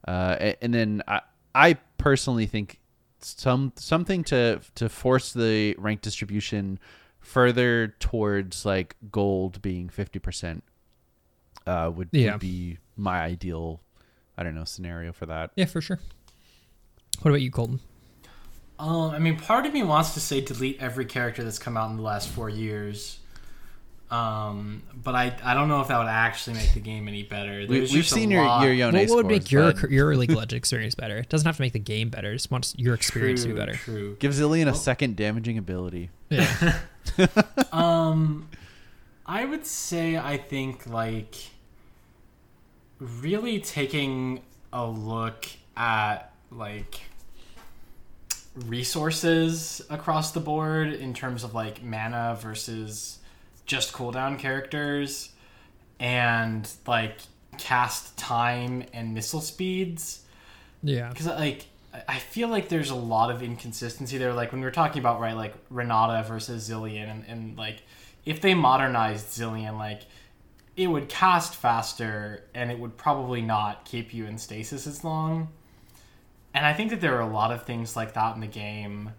[0.06, 1.20] Uh, a- and then I,
[1.54, 2.80] I personally think
[3.20, 6.80] some something to to force the rank distribution
[7.28, 10.64] further towards like gold being fifty percent.
[11.66, 12.32] Uh, would, Yeah.
[12.32, 13.80] would be my ideal.
[14.38, 15.50] I don't know scenario for that.
[15.56, 15.98] yeah, for sure.
[17.20, 17.80] What about you, Colton?
[18.78, 21.90] Um, I mean, part of me wants to say delete every character that's come out
[21.90, 23.18] in the last four years.
[24.10, 27.66] Um, but I, I don't know if that would actually make the game any better.
[27.68, 30.36] We, we've seen your lot- your Yone what would make your but your League of
[30.38, 31.18] Legends experience better?
[31.18, 32.30] It doesn't have to make the game better.
[32.30, 33.74] It just wants your experience to be better.
[33.74, 34.16] True.
[34.18, 36.10] give Zilean a second damaging ability.
[36.30, 36.78] Yeah.
[37.72, 38.48] Um,
[39.26, 41.34] I would say I think like
[42.98, 44.40] really taking
[44.72, 45.46] a look
[45.76, 47.00] at like
[48.66, 53.17] resources across the board in terms of like mana versus
[53.68, 55.30] just cooldown characters
[56.00, 57.18] and like
[57.58, 60.24] cast time and missile speeds
[60.82, 61.08] yeah.
[61.08, 61.66] because like
[62.06, 64.32] I- feel like there's a lot of inconsistency there.
[64.32, 67.82] Like when we were talking about right, like Renata versus Zilean, and, and like
[68.24, 70.02] if they modernized Zilean, like
[70.76, 75.48] it would cast faster and it would probably not keep you in stasis as long.
[76.54, 79.10] And I think that there are a lot of things like that in the game.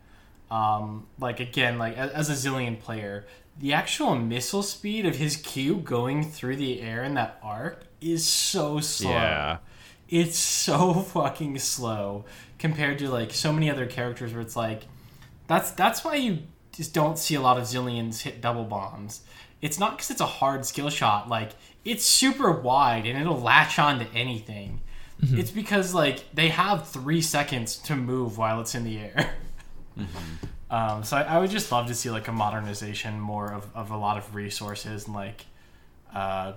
[0.49, 3.25] Um, like again, like as a Zilean player,
[3.59, 8.25] the actual missile speed of his Q going through the air in that arc is
[8.25, 9.11] so slow.
[9.11, 9.57] Yeah.
[10.07, 12.25] it's so fucking slow
[12.57, 14.83] compared to like so many other characters where it's like
[15.47, 16.39] that's that's why you
[16.71, 19.21] just don't see a lot of Zileans hit double bombs.
[19.61, 21.51] It's not because it's a hard skill shot like
[21.83, 24.81] it's super wide and it'll latch on to anything.
[25.21, 25.37] Mm-hmm.
[25.37, 29.33] It's because like they have three seconds to move while it's in the air
[29.97, 30.45] mm-hmm.
[30.71, 33.91] Um, so I, I would just love to see like a modernization more of, of
[33.91, 35.45] a lot of resources and like
[36.13, 36.53] uh,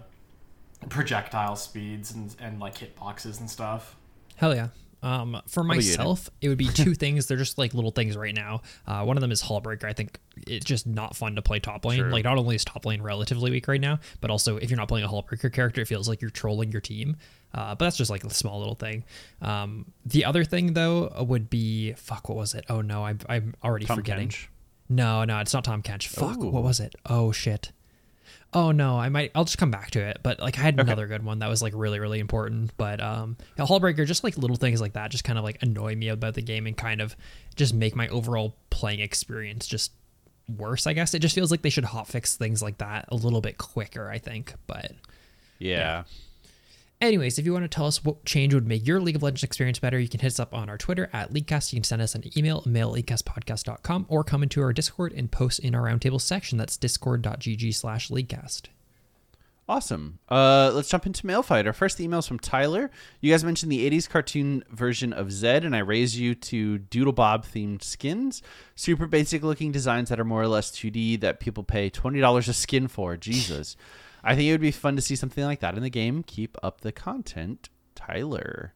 [0.88, 3.96] projectile speeds and, and like hitboxes and stuff.
[4.36, 4.68] Hell yeah.
[5.02, 7.26] Um, for myself, it would be two things.
[7.26, 8.62] They're just like little things right now.
[8.86, 9.84] Uh, one of them is Hullbreaker.
[9.84, 11.98] I think it's just not fun to play top lane.
[11.98, 12.10] Sure.
[12.10, 14.88] Like, not only is top lane relatively weak right now, but also if you're not
[14.88, 17.16] playing a Hullbreaker character, it feels like you're trolling your team.
[17.54, 19.04] Uh, but that's just like a small little thing.
[19.42, 22.28] Um, the other thing though would be fuck.
[22.28, 22.64] What was it?
[22.68, 24.28] Oh no, I'm I'm already Tom forgetting.
[24.28, 24.46] Kench?
[24.88, 26.06] No, no, it's not Tahm Kench.
[26.06, 26.38] Fuck.
[26.38, 26.48] Ooh.
[26.50, 26.94] What was it?
[27.06, 27.72] Oh shit.
[28.54, 29.30] Oh no, I might.
[29.34, 30.18] I'll just come back to it.
[30.22, 32.76] But like, I had another good one that was like really, really important.
[32.76, 35.94] But um, yeah, Hullbreaker, just like little things like that, just kind of like annoy
[35.96, 37.16] me about the game and kind of
[37.56, 39.92] just make my overall playing experience just
[40.54, 40.86] worse.
[40.86, 43.56] I guess it just feels like they should hotfix things like that a little bit
[43.56, 44.10] quicker.
[44.10, 44.92] I think, but
[45.58, 46.04] Yeah.
[47.02, 49.42] Anyways, if you want to tell us what change would make your League of Legends
[49.42, 51.72] experience better, you can hit us up on our Twitter at Leaguecast.
[51.72, 55.28] You can send us an email, mail at leaguecastpodcast.com, or come into our Discord and
[55.28, 56.58] post in our roundtable section.
[56.58, 58.68] That's discord.gg slash Leaguecast.
[59.68, 60.20] Awesome.
[60.28, 61.66] Uh, let's jump into Mail Fight.
[61.66, 62.88] Our first email is from Tyler.
[63.20, 67.14] You guys mentioned the 80s cartoon version of Zed, and I raised you to Doodle
[67.14, 68.42] Bob themed skins.
[68.76, 72.52] Super basic looking designs that are more or less 2D that people pay $20 a
[72.52, 73.16] skin for.
[73.16, 73.76] Jesus.
[74.24, 76.22] I think it would be fun to see something like that in the game.
[76.22, 78.72] Keep up the content, Tyler.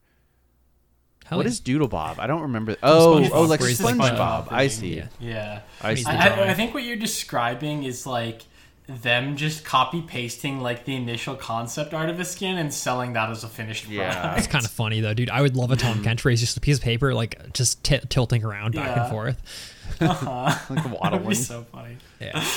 [1.26, 1.50] Hell What yeah.
[1.50, 2.20] is Doodle Bob?
[2.20, 2.76] I don't remember.
[2.82, 4.52] Oh, SpongeBob, oh, like where he's like, SpongeBob.
[4.52, 4.96] I see.
[4.96, 5.06] Yeah.
[5.20, 5.60] Yeah.
[5.82, 6.06] I see.
[6.06, 6.28] I.
[6.28, 8.42] I, I think what you're describing is like
[8.88, 13.28] them just copy pasting like the initial concept art of a skin and selling that
[13.30, 14.12] as a finished Yeah.
[14.12, 14.38] product.
[14.38, 15.28] It's kind of funny though, dude.
[15.30, 17.82] I would love a Tahm Kench where he's just a piece of paper, like just
[17.82, 19.02] t- tilting around back Yeah.
[19.02, 19.42] and forth.
[20.00, 21.34] like That would be waddling.
[21.34, 21.96] so funny.
[22.20, 22.44] Yeah.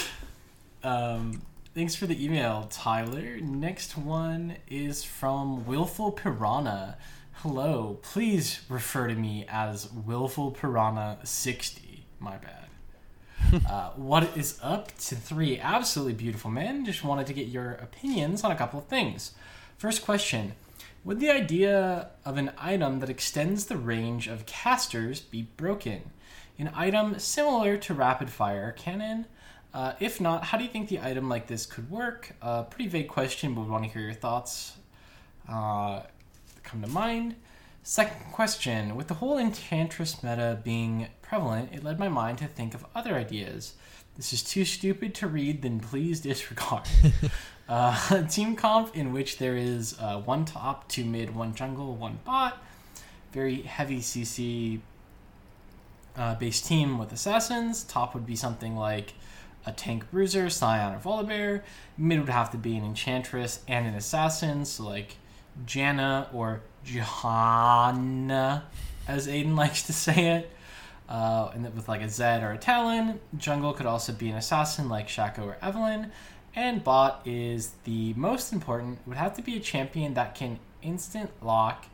[0.81, 1.41] Um,
[1.73, 3.37] thanks for the email, Tyler.
[3.41, 6.97] Next one is from Willful Piranha.
[7.33, 12.05] Hello, please refer to me as Willful Piranha 60.
[12.19, 13.61] My bad.
[13.69, 16.85] uh, what is up to three absolutely beautiful men?
[16.85, 19.33] Just wanted to get your opinions on a couple of things.
[19.77, 20.53] First question
[21.05, 26.11] Would the idea of an item that extends the range of casters be broken?
[26.57, 29.25] An item similar to rapid fire cannon?
[29.73, 32.35] Uh, if not, how do you think the item like this could work?
[32.41, 34.77] Uh, pretty vague question, but we want to hear your thoughts.
[35.47, 36.01] Uh,
[36.63, 37.35] come to mind.
[37.83, 42.73] Second question With the whole Enchantress meta being prevalent, it led my mind to think
[42.73, 43.73] of other ideas.
[44.17, 46.87] This is too stupid to read, then please disregard.
[47.69, 52.19] uh, team comp in which there is uh, one top, two mid, one jungle, one
[52.25, 52.61] bot.
[53.31, 54.79] Very heavy CC
[56.17, 57.83] uh, based team with assassins.
[57.83, 59.13] Top would be something like
[59.69, 61.61] a tank bruiser, Sion, or Volibear.
[61.97, 65.15] Mid would have to be an enchantress and an assassin, so like
[65.65, 68.65] Janna or Johanna,
[69.07, 70.51] as Aiden likes to say it.
[71.07, 73.19] Uh, and with like a Zed or a Talon.
[73.35, 76.11] Jungle could also be an assassin like Shaco or Evelynn.
[76.55, 78.99] And bot is the most important.
[79.07, 81.85] Would have to be a champion that can instant lock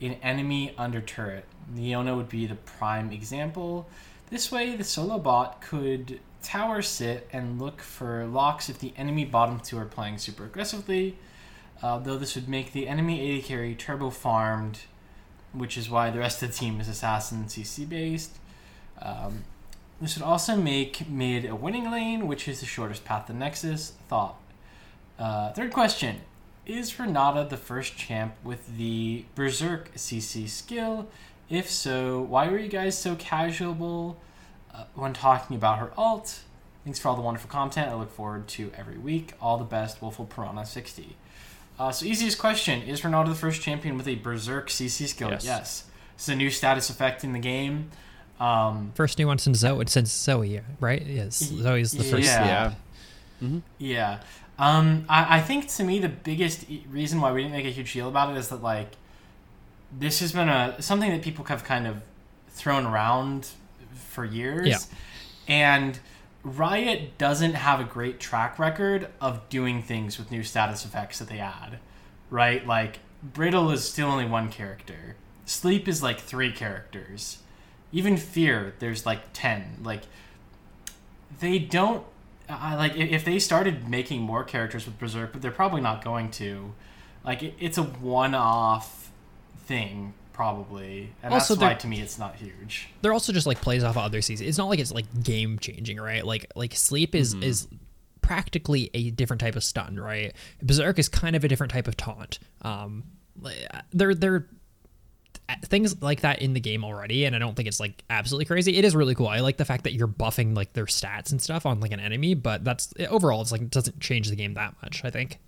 [0.00, 1.44] an enemy under turret.
[1.74, 3.88] Leona would be the prime example.
[4.30, 9.24] This way, the solo bot could tower sit and look for locks if the enemy
[9.24, 11.16] bottom two are playing super aggressively.
[11.82, 14.80] Uh, though this would make the enemy AD carry turbo farmed,
[15.52, 18.38] which is why the rest of the team is assassin CC based.
[19.00, 19.44] Um,
[20.00, 23.92] this would also make mid a winning lane, which is the shortest path to Nexus.
[24.08, 24.36] Thought.
[25.18, 26.20] Uh, third question
[26.66, 31.08] Is Renata the first champ with the Berserk CC skill?
[31.48, 34.18] If so, why were you guys so casual
[34.74, 36.40] uh, when talking about her ult?
[36.84, 37.90] Thanks for all the wonderful content.
[37.90, 39.32] I look forward to every week.
[39.40, 41.16] All the best, Wolful Piranha 60.
[41.78, 45.30] Uh, so, easiest question Is Ronaldo the first champion with a Berserk CC skill?
[45.30, 45.44] Yes.
[45.44, 45.84] yes.
[46.14, 47.90] It's a new status effect in the game.
[48.40, 51.04] Um, First new one since Zoe, since Zoe, right?
[51.04, 52.24] Yes, Zoe's the first.
[52.24, 52.72] Yeah.
[53.40, 53.60] Yeah.
[53.78, 54.20] Yeah.
[54.58, 57.70] Um, I, I think to me the biggest e- reason why we didn't make a
[57.70, 58.88] huge deal about it is that like
[59.96, 62.02] this has been a something that people have kind of
[62.48, 63.48] thrown around
[63.94, 64.68] for years.
[64.68, 64.78] Yeah.
[65.48, 65.98] And
[66.42, 71.28] Riot doesn't have a great track record of doing things with new status effects that
[71.28, 71.78] they add.
[72.30, 72.66] Right?
[72.66, 75.16] Like Brittle is still only one character.
[75.44, 77.38] Sleep is like three characters.
[77.92, 79.78] Even Fear, there's like ten.
[79.82, 80.02] Like
[81.40, 82.04] they don't
[82.48, 86.30] I like if they started making more characters with Berserk, but they're probably not going
[86.32, 86.72] to.
[87.24, 89.05] Like it, it's a one-off
[89.66, 92.88] thing, probably, and Also, that's why to me it's not huge.
[93.02, 94.48] They're also just like plays off of other seasons.
[94.48, 96.24] It's not like it's like game changing, right?
[96.24, 97.44] Like like sleep is mm-hmm.
[97.44, 97.68] is
[98.20, 100.34] practically a different type of stun, right?
[100.62, 102.38] Berserk is kind of a different type of taunt.
[102.62, 103.04] Um,
[103.44, 103.50] uh,
[103.92, 104.48] they're they're
[105.48, 108.44] uh, things like that in the game already and i don't think it's like absolutely
[108.44, 111.30] crazy it is really cool i like the fact that you're buffing like their stats
[111.30, 114.34] and stuff on like an enemy but that's overall it's like it doesn't change the
[114.34, 115.38] game that much i think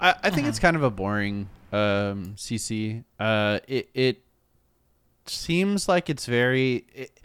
[0.00, 0.48] I, I think uh-huh.
[0.48, 3.04] it's kind of a boring um, CC.
[3.18, 4.24] Uh, it it
[5.26, 6.86] seems like it's very.
[6.94, 7.20] It,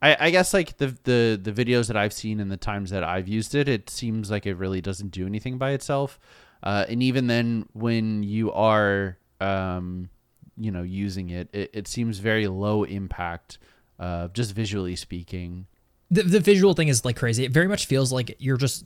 [0.00, 3.02] I, I guess like the, the the videos that I've seen and the times that
[3.02, 6.20] I've used it, it seems like it really doesn't do anything by itself.
[6.62, 10.08] Uh, and even then, when you are um,
[10.56, 13.58] you know using it, it, it seems very low impact,
[13.98, 15.66] uh, just visually speaking.
[16.10, 18.84] the, the visual thing is like crazy it very much feels like you're just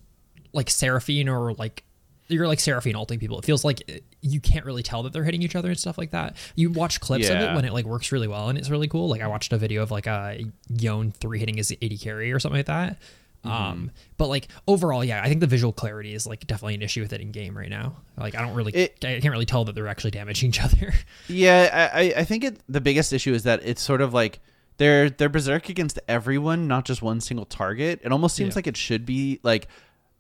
[0.53, 1.85] like seraphine or like
[2.33, 3.39] you're like seraphine ulting people.
[3.39, 5.99] It feels like uh, you can't really tell that they're hitting each other and stuff
[5.99, 6.37] like that.
[6.57, 9.09] You watch clips of it when it like works really well and it's really cool.
[9.09, 12.39] Like i watched a video of like a Yon 3 hitting his AD carry or
[12.41, 12.99] something like that.
[13.45, 17.01] Um but like overall yeah i think the visual clarity is like definitely an issue
[17.01, 17.97] with it in game right now.
[18.17, 20.93] Like i don't really It- i can't really tell that they're actually damaging each other.
[21.29, 24.39] Yeah, I, I- I think it, the biggest issue is that it's sort of like
[24.79, 28.01] they're they're berserk against everyone, not just one single target.
[28.05, 28.59] It almost seems Yeah.
[28.59, 29.67] like it should be like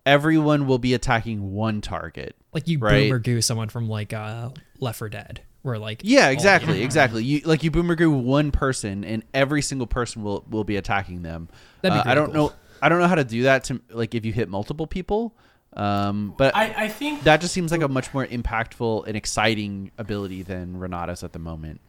[0.06, 2.34] everyone will be attacking one target.
[2.52, 3.04] like you Right.
[3.08, 4.50] boomer goo someone from like uh
[4.80, 7.24] Left 4 Dead where like Yeah, all- exactly, exactly.
[7.24, 11.22] You like you boomer goo one person, and every single person will will be attacking
[11.22, 11.48] them.
[11.82, 12.48] That'd be Uh, I don't cool.
[12.48, 12.52] know.
[12.82, 15.34] I don't know how to do that to like if you hit multiple people.
[15.74, 19.90] Um, but I, I think that just seems like a much more impactful and exciting
[19.96, 21.80] ability than Renata's at the moment.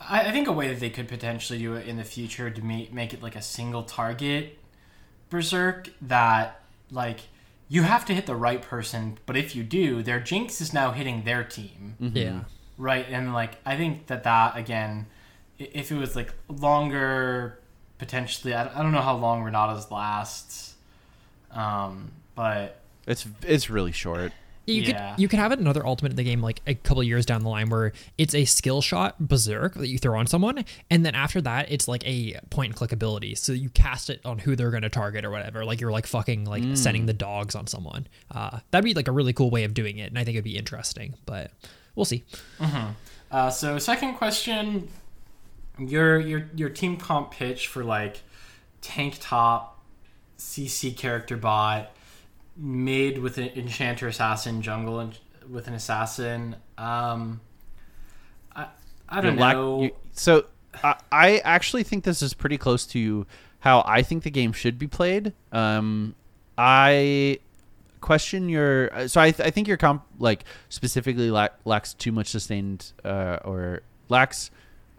[0.00, 2.62] I, I think a way that they could potentially do it in the future to
[2.64, 4.58] make make it like a single target
[5.30, 7.20] berserk that like
[7.72, 10.90] you have to hit the right person, but if you do, their jinx is now
[10.90, 11.96] hitting their team.
[11.98, 12.40] Yeah.
[12.76, 15.06] Right, and like I think that that again,
[15.58, 17.58] if it was like longer,
[17.96, 20.74] potentially, I, I don't know how long Renata's lasts,
[21.50, 24.32] um, but It's it's really short.
[24.66, 25.14] You Yeah.
[25.14, 27.48] could you could have another ultimate in the game like a couple years down the
[27.48, 31.40] line where it's a skill shot berserk that you throw on someone, and then after
[31.40, 33.34] that it's like a point and click ability.
[33.34, 35.64] So you cast it on who they're going to target or whatever.
[35.64, 38.06] Like you're like fucking like sending the dogs on someone.
[38.30, 40.44] Uh, that'd be like a really cool way of doing it, and I think it'd
[40.44, 41.14] be interesting.
[41.26, 41.50] But
[41.96, 42.22] we'll see.
[43.30, 44.88] Uh, so second question,
[45.78, 48.20] your your your team comp pitch for like
[48.80, 49.82] tank top,
[50.38, 51.90] CC character bot,
[52.56, 55.18] mid with an enchanter assassin, jungle and
[55.50, 56.56] with an assassin.
[56.78, 57.40] Um,
[58.54, 58.66] I
[59.08, 59.82] I don't Lack- know.
[59.82, 60.46] you- so
[60.82, 63.26] I, I actually think this is pretty close to
[63.60, 65.32] how I think the game should be played.
[65.52, 66.14] Um,
[66.58, 67.38] I
[68.00, 72.28] question your so I, th- I think your comp like specifically lack, lacks too much
[72.28, 74.50] sustained uh, or lacks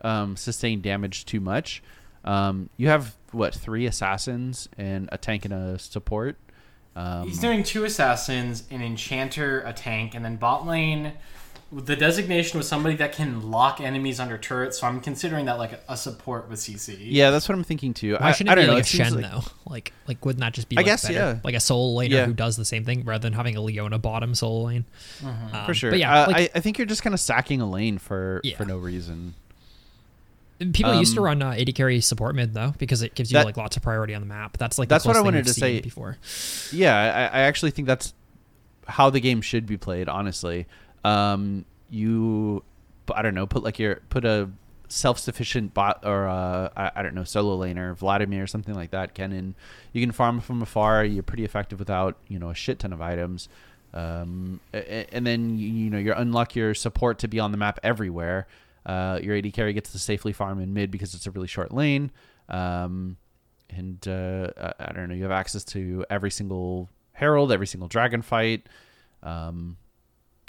[0.01, 1.83] um, sustained damage too much.
[2.23, 6.37] Um, you have what three assassins and a tank and a support.
[6.95, 11.13] Um, He's doing two assassins, an enchanter, a tank, and then bot lane.
[11.71, 15.71] The designation was somebody that can lock enemies under turrets, so I'm considering that like
[15.71, 16.95] a, a support with CC.
[16.99, 18.13] yeah, that's what I'm thinking too.
[18.13, 18.73] Why I, shouldn't I it don't be know.
[18.75, 19.41] like it a Shen like- though?
[19.65, 21.13] Like like wouldn't that just be I like guess, better?
[21.15, 21.39] yeah.
[21.43, 22.25] Like a solo laner Yeah.
[22.27, 24.85] who does the same thing rather than having a Leona bottom solo lane.
[25.25, 25.89] Um, for sure.
[25.89, 28.39] But yeah, uh, like, I, I think you're just kind of sacking a lane for
[28.43, 28.55] Yeah.
[28.55, 29.33] for no reason.
[30.71, 33.37] People used to Um, run uh, AD carry support mid though because it gives you
[33.37, 34.57] That- like lots of priority on the map.
[34.57, 35.81] That's like the That's what I wanted to say.
[35.81, 36.17] before.
[36.71, 38.13] Yeah, I, I actually think that's
[38.87, 40.07] how the game should be played.
[40.09, 40.67] Honestly,
[41.03, 42.63] um, you,
[43.13, 44.49] I don't know, put like your put a
[44.89, 49.15] self-sufficient bot or uh, I, I don't know solo laner, Vladimir or something like that.
[49.15, 49.53] Kennen,
[49.91, 51.03] you can farm from afar.
[51.03, 53.49] You're pretty effective without you know a shit ton of items.
[53.93, 57.79] Um, and then you, you know you unlock your support to be on the map
[57.83, 58.47] everywhere.
[58.85, 61.73] Uh, your AD carry gets to safely farm in mid because it's a really short
[61.73, 62.11] lane.
[62.49, 63.17] Um,
[63.69, 65.15] and uh, I, I don't know.
[65.15, 68.67] You have access to every single herald, every single dragon fight.
[69.21, 69.77] Um,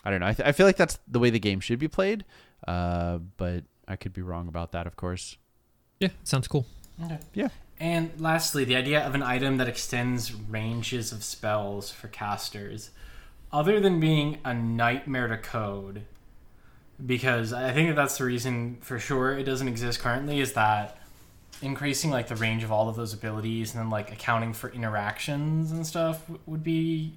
[0.04, 0.26] I don't know.
[0.26, 2.24] I, th- I feel like that's the way the game should be played,
[2.66, 5.38] uh, but I could be wrong about that, of course.
[6.00, 6.66] Yeah, sounds cool.
[7.02, 7.18] Okay.
[7.32, 7.48] Yeah.
[7.80, 12.90] And lastly, the idea of an item that extends ranges of spells for casters,
[13.52, 16.02] other than being a nightmare to code,
[17.04, 20.98] because I think that that's the reason for sure it doesn't exist currently, is that
[21.62, 25.72] increasing like the range of all of those abilities and then like accounting for interactions
[25.72, 27.12] and stuff w- would be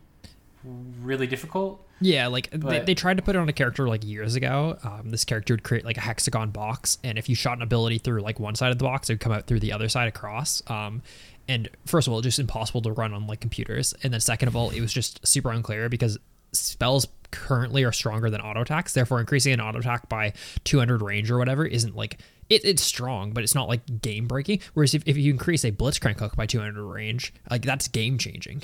[1.01, 1.83] really difficult.
[1.99, 4.77] Yeah, like they, they tried to put it on a character like years ago.
[4.83, 7.97] Um, this character would create like a hexagon box, and if you shot an ability
[7.97, 10.07] through like one side of the box, it would come out through the other side
[10.07, 10.61] across.
[10.69, 11.01] Um,
[11.47, 14.55] and first of all, just impossible to run on like computers, and then second of
[14.55, 16.19] all, it was just super unclear because
[16.51, 18.93] spells currently are stronger than auto attacks.
[18.93, 22.19] Therefore, increasing an auto attack by 200 range or whatever isn't like
[22.49, 24.61] it, it's strong, but it's not like game breaking.
[24.73, 28.63] Whereas if, if you increase a blitzcrank hook by 200 range, like that's game changing.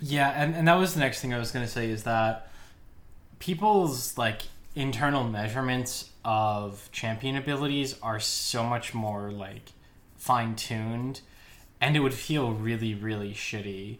[0.00, 2.48] Yeah, and, and that was the next thing I was going to say is that
[3.38, 4.42] people's like
[4.74, 9.72] internal measurements of champion abilities are so much more like
[10.16, 11.20] fine tuned,
[11.80, 13.98] and it would feel really really shitty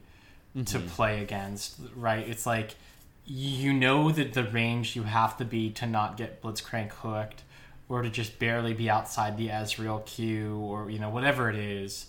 [0.54, 0.88] to mm-hmm.
[0.88, 1.78] play against.
[1.94, 2.26] Right?
[2.26, 2.74] It's like
[3.24, 7.42] you know that the range you have to be to not get blitzcrank hooked,
[7.88, 12.06] or to just barely be outside the Ezreal Q, or you know whatever it is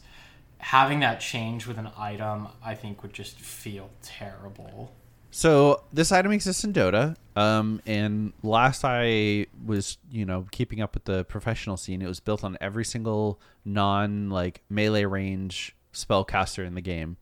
[0.63, 4.93] having that change with an item, I think would just feel terrible.
[5.29, 10.93] So this item exists in Dota, um, and last I was, you know, keeping up
[10.93, 16.65] with the professional scene, it was built on every single non like melee range spellcaster
[16.65, 17.17] in the game,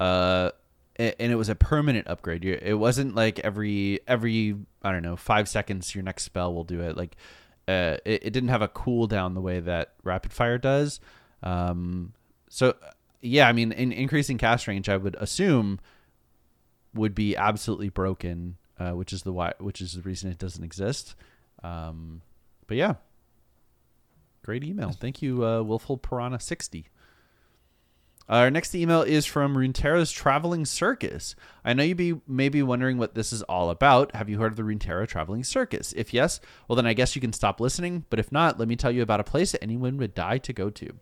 [0.00, 0.50] uh,
[0.96, 2.44] and it was a permanent upgrade.
[2.44, 6.80] It wasn't like every every I don't know five seconds your next spell will do
[6.80, 6.96] it.
[6.96, 7.16] Like,
[7.66, 11.00] uh, it, it didn't have a cooldown the way that rapid fire does.
[11.42, 12.12] Um,
[12.48, 12.74] so
[13.20, 15.80] yeah, I mean, in increasing cast range, I would assume
[16.94, 20.62] would be absolutely broken, uh, which is the why, which is the reason it doesn't
[20.62, 21.16] exist.
[21.62, 22.20] Um,
[22.66, 22.94] but yeah,
[24.44, 24.92] great email.
[24.92, 26.86] Thank you, uh, Willful Piranha sixty.
[28.26, 31.36] Our next email is from Runeterra's Traveling Circus.
[31.62, 34.14] I know you be may be wondering what this is all about.
[34.14, 35.92] Have you heard of the Runeterra Traveling Circus?
[35.94, 38.06] If yes, well then I guess you can stop listening.
[38.08, 40.52] But if not, let me tell you about a place that anyone would die to
[40.54, 40.94] go to.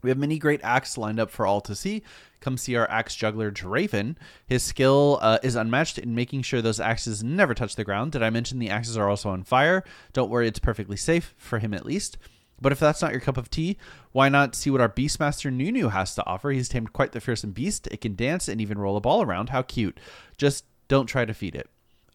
[0.00, 2.02] We have many great acts lined up for all to see.
[2.40, 4.16] Come see our axe juggler Draven.
[4.46, 8.12] His skill uh, is unmatched in making sure those axes never touch the ground.
[8.12, 9.84] Did I mention the axes are also on fire?
[10.14, 12.16] Don't worry, it's perfectly safe for him at least.
[12.60, 13.76] But if that's not your cup of tea,
[14.12, 16.50] why not see what our Beastmaster Nunu has to offer?
[16.50, 17.86] He's tamed quite the fearsome beast.
[17.90, 19.50] It can dance and even roll a ball around.
[19.50, 20.00] How cute.
[20.36, 21.68] Just don't try to feed it.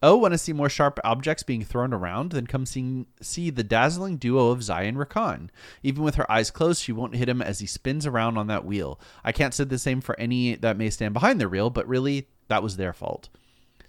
[0.06, 2.34] Oh, want to see more sharp objects being thrown around?
[2.34, 5.48] Then come see, see the dazzling duo of Xayah and Rakan.
[5.82, 8.66] Even with her eyes closed, she won't hit him as he spins around on that
[8.66, 9.00] wheel.
[9.24, 12.28] I can't say the same for any that may stand behind the reel, but really,
[12.50, 13.30] that was their fault.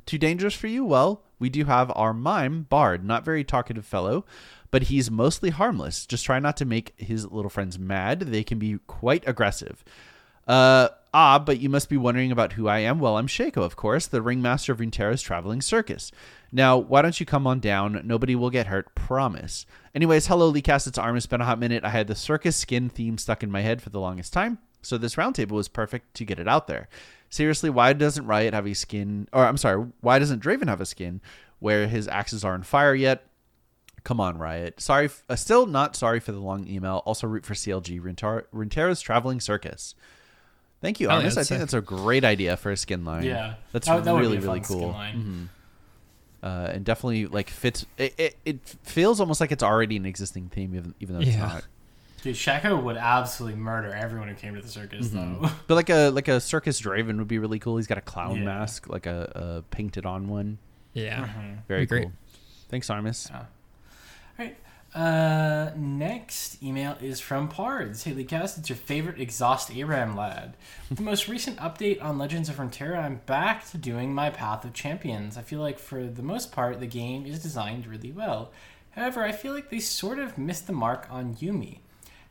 [0.06, 0.84] Too dangerous for you?
[0.84, 4.24] Well, we do have our mime, Bard, not very talkative fellow,
[4.70, 6.06] but he's mostly harmless.
[6.06, 8.20] Just try not to make his little friends mad.
[8.20, 9.84] They can be quite aggressive.
[10.48, 12.98] Uh, ah, but you must be wondering about who I am.
[12.98, 16.10] Well, I'm Shaco, of course, the ringmaster of Runeterra's traveling circus.
[16.50, 18.00] Now, why don't you come on down?
[18.04, 19.66] Nobody will get hurt, promise.
[19.94, 20.86] Anyways, hello, Leaguecast.
[20.86, 21.14] It's Arm.
[21.18, 21.84] It's been a hot minute.
[21.84, 24.98] I had the circus skin theme stuck in my head for the longest time, so
[24.98, 26.88] this roundtable was perfect to get it out there.
[27.30, 29.28] Seriously, why doesn't Riot have a skin?
[29.32, 31.20] Or I'm sorry, why doesn't Draven have a skin
[31.58, 33.26] where his axes are on fire yet?
[34.04, 34.80] Come on, Riot.
[34.80, 37.02] Sorry, f- uh, still not sorry for the long email.
[37.06, 37.98] Also, root for CLG
[38.52, 39.94] Runeterra's traveling circus.
[40.82, 43.24] Thank you, Oh, yeah, I think that's a great idea for a skin line.
[43.24, 44.92] Yeah, that's That- that really really cool.
[44.92, 45.48] Mhm.
[46.42, 47.86] Uh, and definitely like fits.
[47.96, 51.30] It, it, it feels almost like it's already an existing theme, even even though it's
[51.30, 51.38] Yeah.
[51.46, 51.64] not.
[52.24, 55.50] Dude, Shaco would absolutely murder everyone who came to the circus, though.
[55.66, 57.76] But like a like a circus Draven would be really cool.
[57.76, 58.44] He's got a clown Yeah.
[58.44, 60.56] mask, like a, a painted on one.
[60.94, 61.28] Yeah.
[61.68, 62.02] Very Be great.
[62.04, 62.12] cool.
[62.70, 63.30] Thanks, Armis.
[63.32, 63.46] All
[64.38, 64.56] right.
[64.94, 68.04] Uh, next email is from Pards.
[68.04, 70.56] Hey, Leaguecast, it's your favorite exhaust Aram lad.
[70.88, 74.64] With the most recent update on Legends of Runeterra, I'm back to doing my Path
[74.64, 75.36] of Champions.
[75.36, 78.50] I feel like for the most part, the game is designed really well.
[78.92, 81.80] However, I feel like they sort of missed the mark on Yuumi.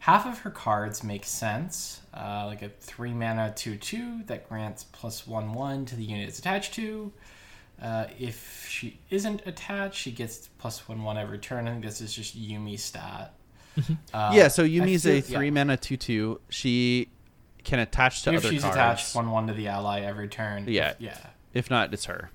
[0.04, 4.84] Half of her cards make sense, uh, like a 3 mana 2 2 that grants
[4.84, 7.14] plus 1 1 to the unit it's attached to.
[7.82, 11.68] Uh, if she isn't attached, she gets plus one one every turn.
[11.68, 13.34] I think this is just Yuumi stat.
[14.14, 15.52] Uh, yeah, so I Yuumi's feel- a three yeah.
[15.52, 16.40] mana two two.
[16.50, 17.10] She
[17.64, 18.76] can attach to If other she's cards.
[18.76, 20.66] attached, one one to the ally every turn.
[20.68, 20.94] Yeah.
[21.00, 21.18] yeah.
[21.54, 22.30] If not, it's her.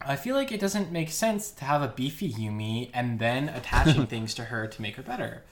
[0.00, 4.06] I feel like it doesn't make sense to have a beefy Yuumi and then attaching
[4.14, 5.42] things to her to make her better.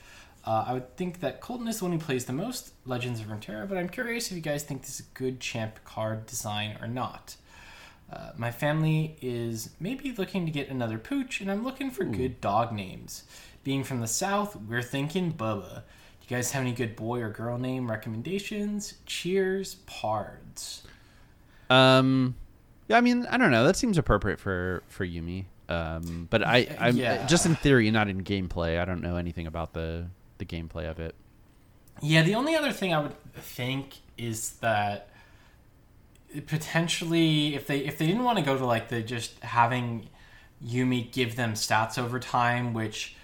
[0.45, 3.27] Uh, I would think that Colton is the one who plays the most Legends of
[3.27, 6.77] Runeterra, but I'm curious if you guys think this is a good champ card design
[6.81, 7.37] or not.
[8.13, 12.41] Uh, my family is maybe looking to get another pooch, and I'm looking for good
[12.41, 13.23] dog names.
[13.65, 15.77] Being from the south, we're thinking Bubba.
[15.77, 18.95] Do you guys have any good boy or girl name recommendations?
[19.07, 20.83] Cheers, Pards.
[21.71, 22.35] Um,
[22.89, 23.65] yeah, I mean, I don't know.
[23.65, 25.45] That seems appropriate for for Yuumi.
[25.69, 27.27] Um, but I, I'm Yeah.
[27.27, 28.79] just in theory, not in gameplay.
[28.79, 30.09] I don't know anything about the
[30.47, 31.15] the gameplay of it.
[32.01, 35.09] Yeah, the only other thing I would think is that
[36.47, 40.09] potentially if they if they didn't want to go to like the just having
[40.65, 43.17] Yuumi give them stats over time, which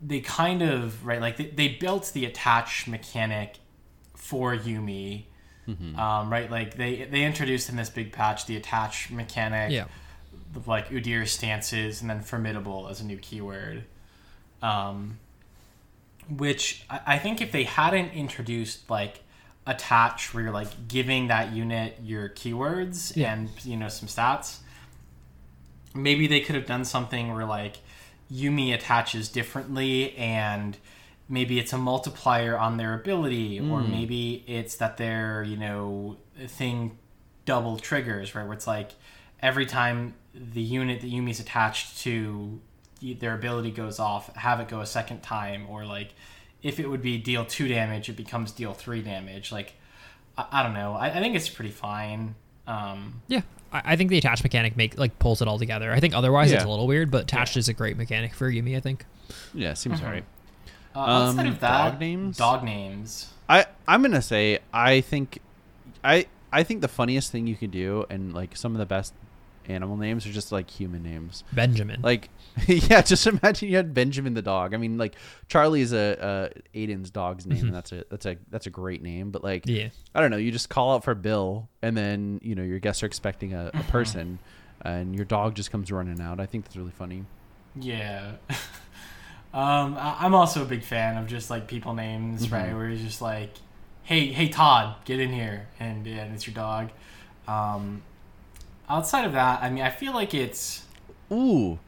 [0.00, 3.56] they kind of right like they, they built the attach mechanic
[4.14, 5.24] for Yuumi.
[5.66, 9.86] Um, right, like they they introduced in this big patch the attach mechanic, Yeah.
[10.54, 13.84] of, like Udyr stances, and then formidable as a new keyword.
[14.60, 15.18] Um,
[16.28, 19.20] which I, think if they hadn't introduced like
[19.66, 23.32] attach, where you're like giving that unit your keywords Yeah.
[23.32, 24.58] and you know some stats,
[25.94, 27.76] maybe they could have done something where like
[28.32, 30.76] Yuumi attaches differently and
[31.28, 33.90] maybe it's a multiplier on their ability or hmm.
[33.90, 36.98] maybe it's that their you know thing
[37.44, 38.90] double triggers right where it's like
[39.40, 42.60] every time the unit that yuumi's attached to
[43.00, 46.14] their ability goes off have it go a second time or like
[46.62, 49.74] if it would be deal two damage it becomes deal three damage like
[50.38, 52.34] i, I don't know I, I think it's pretty fine
[52.66, 53.42] um Yeah,
[53.72, 55.92] I, I think the attach mechanic make like pulls it all together.
[55.92, 58.74] I think otherwise it's a little weird, but attached is a great mechanic for Yuumi.
[58.74, 59.04] I think.
[59.52, 60.24] Yeah, seems alright.
[60.96, 62.36] uh, outside Um, of that dog names?
[62.38, 65.40] dog names I I'm gonna say I think
[66.02, 69.12] I I think the funniest thing you can do and like some of the best
[69.70, 71.44] animal names or just like human names.
[71.52, 72.00] Benjamin.
[72.02, 72.30] Like
[72.66, 74.74] yeah, just imagine you had Benjamin the dog.
[74.74, 75.16] I mean, like
[75.48, 79.02] Charlie is a, a Aiden's dog's name, and that's a that's a that's a great
[79.02, 79.30] name.
[79.30, 79.88] But like, Yeah.
[80.14, 83.02] I don't know, you just call out for Bill, and then you know your guests
[83.02, 84.38] are expecting a, a person,
[84.82, 86.38] and your dog just comes running out.
[86.40, 87.24] I think that's really funny.
[87.78, 88.32] Yeah.
[89.52, 92.74] um, I- I'm also a big fan of just like people names, right?
[92.74, 93.50] Where you're just like,
[94.02, 96.90] hey, hey, Todd, get in here, and yeah, and it's your dog.
[97.48, 98.02] Um,
[98.88, 100.84] outside of that, I mean, I feel like it's
[101.32, 101.78] Ooh,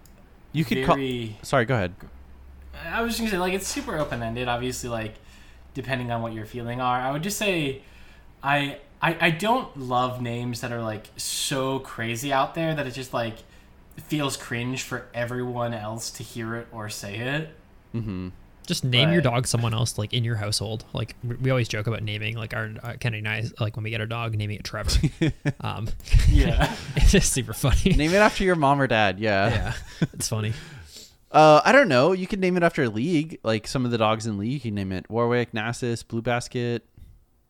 [0.53, 0.97] you could call.
[1.43, 1.95] Sorry, go ahead.
[2.85, 4.49] I was just gonna say like it's super open ended.
[4.49, 5.15] Obviously, like
[5.75, 7.83] depending on what your feeling are, I would just say,
[8.43, 8.79] I.
[9.03, 13.13] I, I don't love names that are like so crazy out there that it just
[13.13, 13.37] like
[13.97, 17.55] feels cringe for everyone else to hear it or say it.
[17.95, 18.29] Mm-hmm.
[18.67, 20.85] Just name your dog someone else like in your household.
[20.93, 23.85] Like we we always joke about naming like our uh, Kennedy and I like when
[23.85, 25.01] we get a dog naming it Trevor.
[25.61, 25.89] um,
[26.29, 26.75] Yeah.
[26.97, 27.95] it's just super funny.
[27.97, 29.19] Name it after your mom or dad.
[29.21, 29.49] Yeah.
[29.49, 29.73] yeah,
[30.13, 30.53] it's funny.
[31.31, 32.13] Uh, I don't know.
[32.13, 33.39] You can name it after a league.
[33.43, 36.85] Like some of the dogs in league, you can name it Warwick, Nasus, Blue Basket.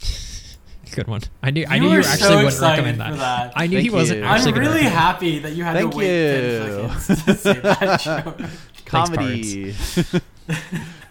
[0.92, 1.20] Good one.
[1.42, 3.44] I knew I knew were you so actually wouldn't excited recommend for that.
[3.46, 3.52] that.
[3.56, 4.24] I knew he Thank wasn't you.
[4.26, 6.88] actually I'm really happy that you had Thank to wait you.
[6.88, 8.40] 10 seconds to say that joke.
[8.86, 9.74] Comedy.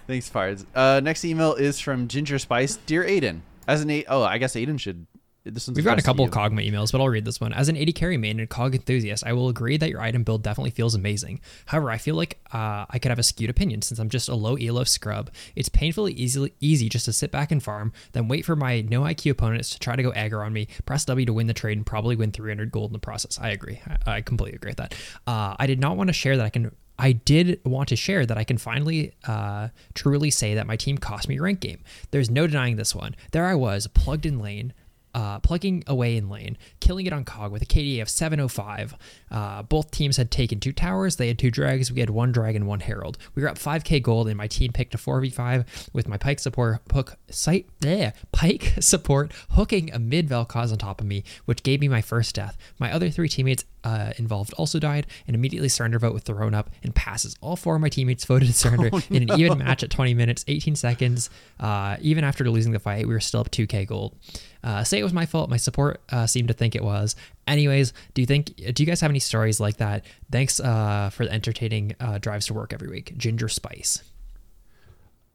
[0.08, 0.66] Thanks, Pards.
[0.76, 2.78] Uh, next email is from Ginger Spice.
[2.86, 5.08] Dear Aiden, as an eight, oh, I guess Aiden should.
[5.44, 6.32] This one's We've got a couple you.
[6.32, 7.54] Kog'Maw emails, but I'll read this one.
[7.54, 10.42] As an AD carry main and Kog enthusiast, I will agree that your item build
[10.42, 11.40] definitely feels amazing.
[11.68, 14.34] However, I feel like uh, I could have a skewed opinion since I'm just a
[14.34, 15.30] low elo scrub.
[15.56, 19.02] It's painfully easily easy just to sit back and farm, then wait for my no
[19.02, 21.78] IQ opponents to try to go aggro on me, press W to win the trade,
[21.78, 23.38] and probably win 300 gold in the process.
[23.40, 23.80] I agree.
[24.08, 24.96] I, I completely agree with that.
[25.28, 28.26] Uh, I did not want to share that I can I did want to share
[28.26, 31.84] that I can finally uh, truly say that my team cost me rank game.
[32.12, 33.16] There's no denying this one.
[33.32, 34.74] There I was, plugged in lane,
[35.16, 38.96] uh, plugging away in lane, killing it on Kog with a KDA of 705.
[39.32, 41.16] Uh, both teams had taken two towers.
[41.16, 41.90] They had two drags.
[41.90, 43.18] We had one dragon, one herald.
[43.34, 46.82] We were up 5k gold, and my team picked a 4v5 with my Pyke support
[46.92, 51.80] hook site there Pyke support hooking a mid Vel'Koz on top of me, which gave
[51.80, 52.58] me my first death.
[52.78, 56.70] My other three teammates uh, involved also died, and immediately surrender vote with thrown up
[56.84, 57.36] and passes.
[57.40, 60.44] All four of my teammates voted to surrender in an even match at 20 minutes,
[60.48, 61.30] 18 seconds.
[61.60, 64.16] Uh, even after losing the fight, we were still up 2k gold.
[64.64, 65.50] Uh, say it was my fault.
[65.50, 67.16] My support uh, seemed to think it was.
[67.48, 68.56] Anyways, do you think?
[68.56, 70.04] Do you guys have any stories like that?
[70.32, 73.16] Thanks uh, for the entertaining uh, drives to work every week.
[73.16, 74.02] Ginger Spice.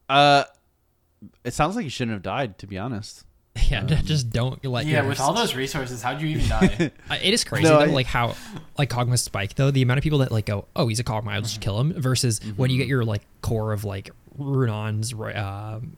[0.09, 0.43] Uh,
[1.45, 3.23] it sounds like you shouldn't have died, to be honest.
[3.69, 4.85] Yeah, just don't let.
[4.85, 6.91] Yeah, your- with all those resources, how'd you even die?
[7.09, 8.35] Uh, It is crazy No, though, I- like how
[8.77, 11.31] like Kog'Maw Spike though the amount of people that like go oh he's a Kog'Maw
[11.31, 14.09] I'll just kill him versus when you get your like core of like
[14.39, 15.97] Runaan's ra- um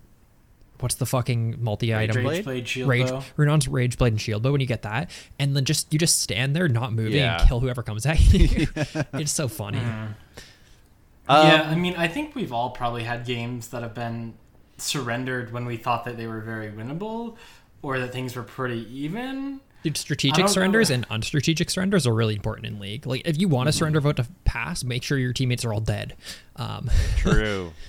[0.80, 2.26] what's the fucking multi item Blade?
[2.38, 3.24] Rage Blade Shield Rage Bow.
[3.38, 5.10] Runaan's Rage Blade and Shield but when you get that
[5.40, 7.40] and then just you just stand there not moving Yeah.
[7.40, 8.68] and kill whoever comes at you
[9.14, 13.82] it's so funny Um, yeah, I mean, I think we've all probably had games that
[13.82, 14.34] have been
[14.84, 17.38] surrendered when we thought that they were very winnable
[17.82, 19.60] or that things were pretty even.
[19.84, 20.96] Dude, strategic surrenders know.
[20.96, 24.16] and unstrategic surrenders are really important in league like if you want a surrender vote
[24.16, 26.16] to pass make sure your teammates are all dead
[26.56, 27.74] um True.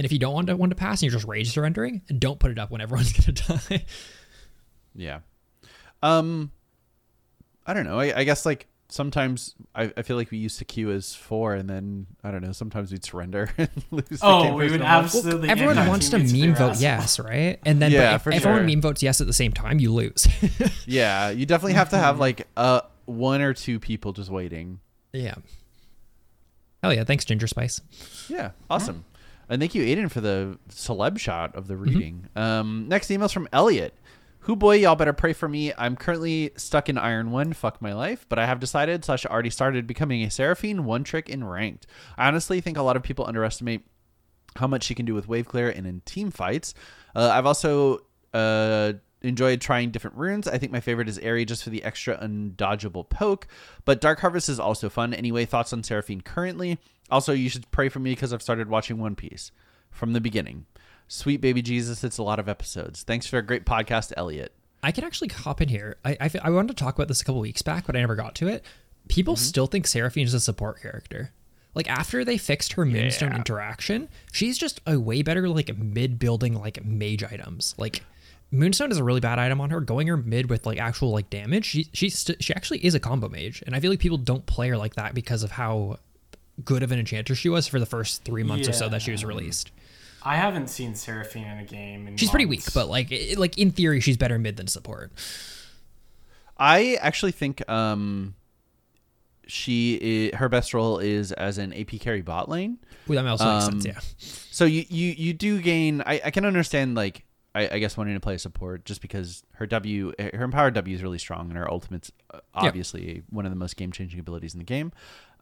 [0.00, 2.38] And if you don't want to want to pass and you're just rage surrendering, don't
[2.38, 3.12] put it up when everyone's
[3.48, 3.84] gonna die.
[4.94, 5.18] Yeah.
[6.02, 6.52] Um,
[7.66, 8.00] I don't know.
[8.00, 11.54] I, I guess like sometimes I, I feel like we used to queue as four,
[11.54, 12.52] and then I don't know.
[12.52, 14.18] Sometimes we'd surrender and lose.
[14.22, 15.14] Oh, game we would and last.
[15.14, 15.48] absolutely.
[15.48, 16.82] Everyone wants to meme vote assholes.
[16.82, 17.58] yes, right?
[17.64, 18.66] And then Yeah, but for if everyone sure.
[18.66, 20.26] meme votes yes at the same time, you lose.
[20.86, 24.80] Yeah, you definitely have to have like uh one or two people just waiting.
[25.12, 25.34] yeah.
[26.82, 27.04] Hell yeah!
[27.04, 27.80] Thanks, Ginger Spice.
[28.28, 29.04] Yeah, awesome.
[29.50, 32.28] And thank you, Aiden, for the celeb shot of the reading.
[32.36, 33.92] Um, next email's from Elliot.
[34.44, 35.70] Who boy, y'all better pray for me.
[35.76, 39.50] I'm currently stuck in Iron One, fuck my life, but I have decided slash already
[39.50, 41.86] started becoming a Seraphine one trick in ranked.
[42.16, 43.84] I honestly think a lot of people underestimate
[44.56, 46.72] how much she can do with wave clear and in team fights.
[47.14, 50.48] Uh, I've also uh, enjoyed trying different runes.
[50.48, 53.46] I think my favorite is Aery just for the extra undodgeable poke,
[53.84, 55.12] but Dark Harvest is also fun.
[55.12, 56.78] Anyway, thoughts on Seraphine currently?
[57.10, 59.52] Also, you should pray for me because I've started watching One Piece
[59.90, 60.64] from the beginning.
[61.12, 63.02] Sweet baby Jesus, it's a lot of episodes.
[63.02, 64.52] Thanks for a great podcast, Elliot.
[64.80, 65.96] I could actually hop in here.
[66.04, 68.14] I, I, I wanted to talk about this a couple weeks back, but I never
[68.14, 68.64] got to it.
[69.08, 69.42] People Mm-hmm.
[69.42, 71.32] still think Seraphine is a support character.
[71.74, 73.38] Like after they fixed her Moonstone Yeah.
[73.38, 77.74] interaction, she's just a way better like mid building like mage items.
[77.76, 78.04] Like
[78.52, 79.80] Moonstone is a really bad item on her.
[79.80, 83.00] Going her mid with like actual like damage, she she's st- she actually is a
[83.00, 85.98] combo mage, and I feel like people don't play her like that because of how
[86.64, 89.10] good of an enchanter she was for the first three months or so that she
[89.10, 89.72] was released.
[90.22, 92.06] I haven't seen Seraphine in a game.
[92.06, 95.12] In She's pretty weak, but like it, like in theory, she's better mid than support.
[96.58, 98.34] I actually think um,
[99.46, 102.78] she i her best role is as an AP carry bot lane.
[103.08, 103.86] Ooh, that also makes Um, sense.
[103.86, 104.00] Yeah.
[104.50, 106.02] So you you you do gain.
[106.04, 107.24] I, I can understand like
[107.54, 111.02] I, I guess wanting to play support just because her W her empowered W is
[111.02, 114.58] really strong and her ultimate's uh, obviously one of the most game changing abilities in
[114.58, 114.92] the game.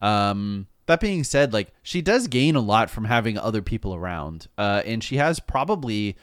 [0.01, 4.49] Um, that being said, like she does gain a lot from having other people around,
[4.57, 6.17] uh, and she has probably,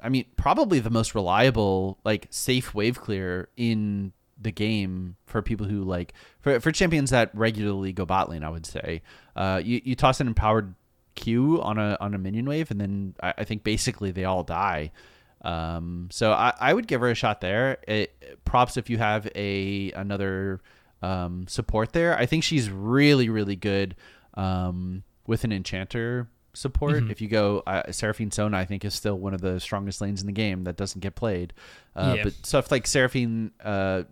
[0.00, 5.66] I mean, probably the most reliable like safe wave clear in the game for people
[5.66, 8.44] who like for, for champions that regularly go bot lane.
[8.44, 9.00] I would say,
[9.34, 10.74] uh, you you toss an empowered
[11.14, 14.44] Q on a on a minion wave, and then I, I think basically they all
[14.44, 14.92] die.
[15.40, 17.78] Um, so I, I would give her a shot there.
[17.88, 18.12] It,
[18.44, 20.60] props if you have a another
[21.02, 22.16] um, support there.
[22.16, 23.96] I think she's really really good
[24.34, 26.96] um, with an enchanter support.
[26.96, 27.10] Mm-hmm.
[27.10, 30.20] If you go, uh, Seraphine Sona, I think is still one of the strongest lanes
[30.20, 31.52] in the game that doesn't get played.
[31.94, 32.24] Uh, Yeah.
[32.24, 34.02] But stuff like Seraphine, uh,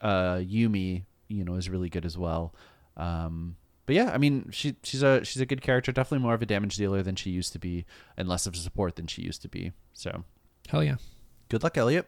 [0.00, 2.54] uh, Yumi, you know, is really good as well.
[2.96, 5.90] Um, but yeah, I mean, she she's a she's a good character.
[5.90, 7.86] Definitely more of a damage dealer than she used to be,
[8.16, 9.72] and less of a support than she used to be.
[9.94, 10.24] So
[10.68, 10.96] Hell yeah.
[11.48, 12.06] good luck, Elliot.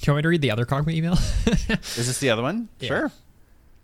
[0.00, 1.14] Do you want me to read the other Kog'Maw email?
[1.14, 2.68] Is this the other one?
[2.80, 2.88] Yeah.
[2.88, 3.12] Sure.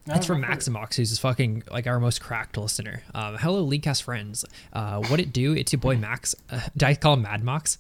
[0.07, 3.03] It's from Maximox, who's fucking like our most cracked listener.
[3.15, 4.45] Um, hello, Leaguecast friends.
[4.73, 5.55] Uh, what it do?
[5.55, 6.35] It's your boy Max.
[6.51, 7.79] Uh, did I call him Mad Mox?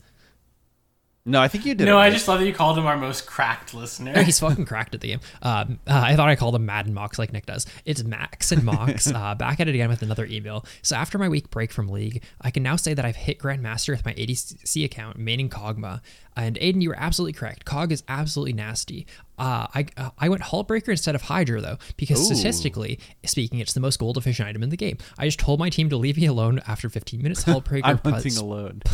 [1.26, 1.86] No, I think you did.
[1.86, 2.12] No, it I right.
[2.12, 4.22] just love that you called him our most cracked listener.
[4.24, 5.20] He's fucking cracked at the game.
[5.40, 7.66] Um, uh, I thought I called him Mad and Mox like Nick does.
[7.86, 10.66] It's Max and Mox uh, back at it again with another email.
[10.82, 13.90] So after my week break from League, I can now say that I've hit Grandmaster
[13.90, 16.00] with my ADC account, maining Kog'Maw.
[16.36, 17.64] And Aiden, you were absolutely correct.
[17.64, 19.06] Kog is absolutely nasty.
[19.36, 22.34] Uh, I uh, I went Hullbreaker instead of Hydra though, because Ooh.
[22.34, 24.98] statistically speaking, it's the most gold efficient item in the game.
[25.18, 27.42] I just told my team to leave me alone after 15 minutes.
[27.44, 28.82] Hullbreaker I'm plus- hunting alone.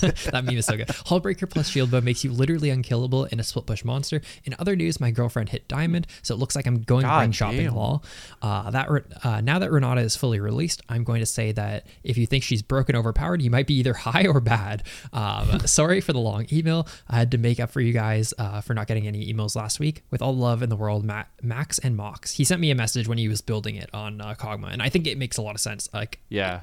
[0.00, 0.88] that meme is so good.
[0.88, 4.20] Hullbreaker plus shield bow makes you literally unkillable in a split push monster.
[4.44, 7.32] In other news, my girlfriend hit diamond, so it looks like I'm going God ring
[7.32, 7.58] shopping.
[7.64, 7.76] damn.
[7.76, 8.04] Lol.
[8.42, 11.86] Uh, that re- uh, now that Renata is fully released, I'm going to say that
[12.02, 14.82] if you think she's broken overpowered, you might be either high or bad.
[15.12, 16.86] Um, sorry for the long email.
[17.08, 19.80] I had to make up for you guys uh, for not getting any emails last
[19.80, 20.02] week.
[20.10, 22.32] With all love in the world, Ma- Max and Mox.
[22.34, 24.88] He sent me a message when he was building it on uh, Kog'Maw, and I
[24.88, 25.88] think it makes a lot of sense.
[25.92, 26.60] Like Yeah.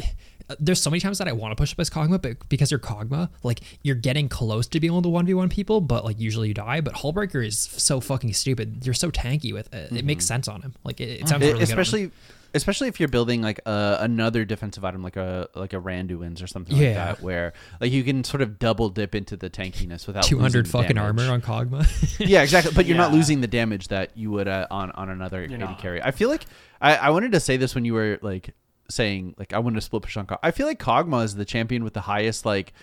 [0.50, 2.70] uh, there's so many times that I want to push up as Kog'Maw, but because
[2.72, 6.06] you're Kog'Maw, like you're getting close to being able to one v one people, but
[6.06, 6.82] like usually you die.
[6.82, 8.86] But Hullbreaker is so fucking stupid.
[8.86, 9.92] You're so tanky with it.
[9.92, 10.74] It makes sense on him.
[10.84, 11.70] Like it, it sounds It- really good.
[11.70, 12.12] especially
[12.56, 16.48] especially if you're building like a, another defensive item like a like a Randuin's or
[16.48, 20.24] something like that where like you can sort of double dip into the tankiness without
[20.24, 21.20] 200 losing fucking damage.
[21.20, 22.20] armor on Kog'Maw.
[22.28, 25.44] yeah exactly but you're not losing the damage that you would uh, on on another
[25.44, 25.80] AD not.
[25.80, 26.46] carry I feel like
[26.82, 28.56] I, I wanted to say this when you were like
[28.90, 31.46] saying like I wanted to split push on Kog- I feel like Kog'Maw is the
[31.46, 32.74] champion with the highest like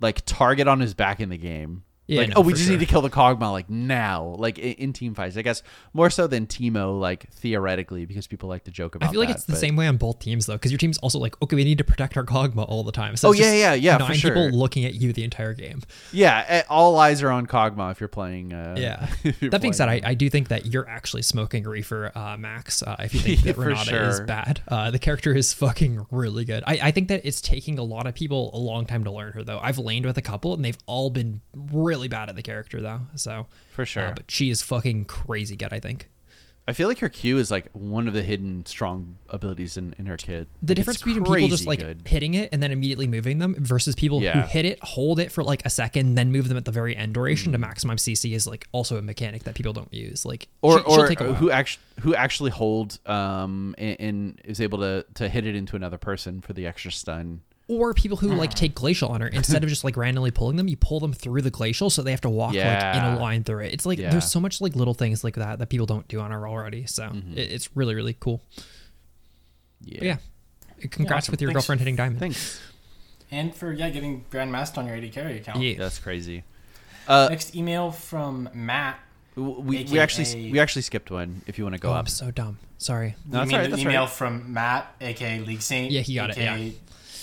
[0.00, 2.72] like target on his back in the game Yeah, like no, oh we just sure.
[2.72, 5.62] need to kill the Kog'Maw like now like in, in team fights I guess
[5.92, 9.28] more so than Teemo like theoretically because people like to joke about I feel like
[9.28, 11.40] that, it's the but- same way on both teams though, because your team's also like,
[11.42, 13.16] okay, we need to protect our Kog'Maw all the time.
[13.16, 14.30] So Oh, yeah, yeah, yeah, for nine sure.
[14.30, 15.82] people looking at you the entire game.
[16.12, 18.52] Yeah, all eyes are on Kog'Maw if you're playing.
[18.54, 19.08] Uh, Yeah.
[19.40, 20.00] you're That being said, I.
[20.04, 22.82] I do think that you're actually smoking reefer, uh, Max.
[22.82, 26.46] Uh, if you think that For Renata is bad, uh, the character is fucking really
[26.46, 26.62] good.
[26.66, 29.32] I, I think that it's taking a lot of people a long time to learn
[29.32, 29.58] her though.
[29.60, 33.00] I've laned with a couple, and they've all been really bad at the character though.
[33.16, 34.06] So For sure.
[34.06, 35.72] uh, but she is fucking crazy good.
[35.72, 36.08] I think.
[36.68, 40.04] I feel like her Q is like one of the hidden strong abilities in, in
[40.04, 40.48] her kit.
[40.62, 42.02] The Like, difference between people just like good.
[42.06, 45.42] hitting it and then immediately moving them versus people who hit it, hold it for
[45.42, 47.54] like a second, then move them at the very end duration Mm.
[47.54, 50.26] to maximum CC is like also a mechanic that people don't use.
[50.26, 54.76] Like or she- or a who actually who actually hold um and, and is able
[54.80, 57.40] to to hit it into another person for the extra stun.
[57.68, 60.66] Or people who like take glacial on her instead of just like randomly pulling them
[60.68, 63.44] you pull them through the glacial so they have to walk like in a line
[63.44, 64.10] through it it's like Yeah.
[64.10, 66.86] there's so much like little things like that that people don't do on her already
[66.86, 67.32] so Mm-hmm.
[67.38, 68.40] it, it's really really cool
[69.82, 69.98] Yeah.
[69.98, 70.16] but yeah
[70.90, 71.32] congrats awesome.
[71.32, 71.62] with your Thanks.
[71.66, 72.60] girlfriend hitting diamond Thanks.
[73.30, 75.60] And for yeah, getting Grandmaster on your AD carry account.
[75.60, 76.44] yeah That's crazy.
[77.06, 78.98] Uh, Next email from Matt.
[79.36, 81.42] w- we, we actually we actually skipped one.
[81.46, 81.98] If you want to go oh, up.
[82.00, 84.10] i'm so dumb sorry No, you that's mean all right, the that's email right.
[84.10, 85.90] from Matt, aka League Saint?
[85.92, 86.56] Yeah, he got it, yeah.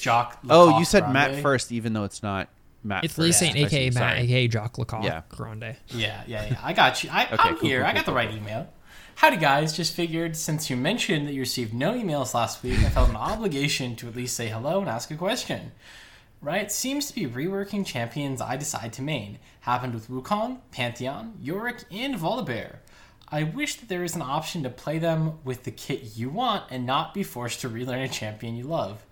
[0.05, 0.39] Jock.
[0.49, 2.47] Oh, you said Matt first, even though it's not
[2.83, 3.03] Matt.
[3.03, 3.23] it's first.
[3.25, 4.19] Lee Saint, I aka Matt, sorry.
[4.19, 5.21] aka Jock Lecoq Yeah.
[5.29, 5.75] Grande.
[5.89, 6.59] Yeah, yeah, yeah.
[6.63, 7.09] I got you.
[7.11, 7.79] I, Okay, I'm cool, here.
[7.81, 8.67] cool, I got cool, the right email.
[9.15, 9.75] Howdy, guys.
[9.75, 13.15] Just figured since you mentioned that you received no emails last week, I felt an
[13.31, 15.71] obligation to at least say hello and ask a question.
[16.41, 16.71] Right?
[16.71, 19.39] Seems to be reworking champions I decide to main.
[19.61, 22.75] Happened with Wukong, Pantheon, Yorick, and Volibear.
[23.29, 26.65] I wish that there is an option to play them with the kit you want
[26.69, 29.03] and not be forced to relearn a champion you love.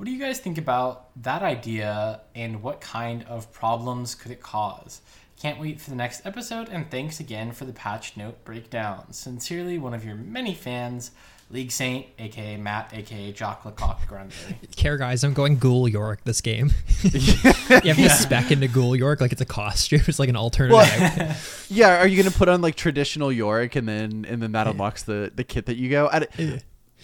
[0.00, 4.40] What do you guys think about that idea and what kind of problems could it
[4.40, 5.02] cause?
[5.38, 9.12] Can't wait for the next episode and thanks again for the patch note breakdown.
[9.12, 11.10] Sincerely, one of your many fans,
[11.50, 14.32] League Saint, aka Matt, aka Jock Lecoq Grande.
[14.74, 16.70] Care guys, I'm going Ghoul York this game.
[17.02, 20.00] you have to spec into Ghoul York like it's a costume.
[20.08, 20.78] It's like an alternative.
[20.80, 21.66] outfit.
[21.68, 25.02] Yeah, are you gonna put on like traditional Yorick and then and then that unlocks
[25.02, 26.08] the the kit that you go?
[26.10, 26.26] I,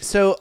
[0.01, 0.39] so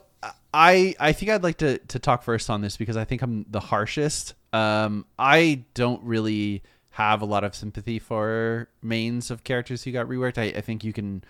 [0.56, 3.46] I I think I'd like to to talk first on this because I think I'm
[3.50, 4.36] the harshest.
[4.54, 10.08] Um, I don't really have a lot of sympathy for mains of characters who got
[10.08, 10.38] reworked.
[10.38, 11.26] I, I think you can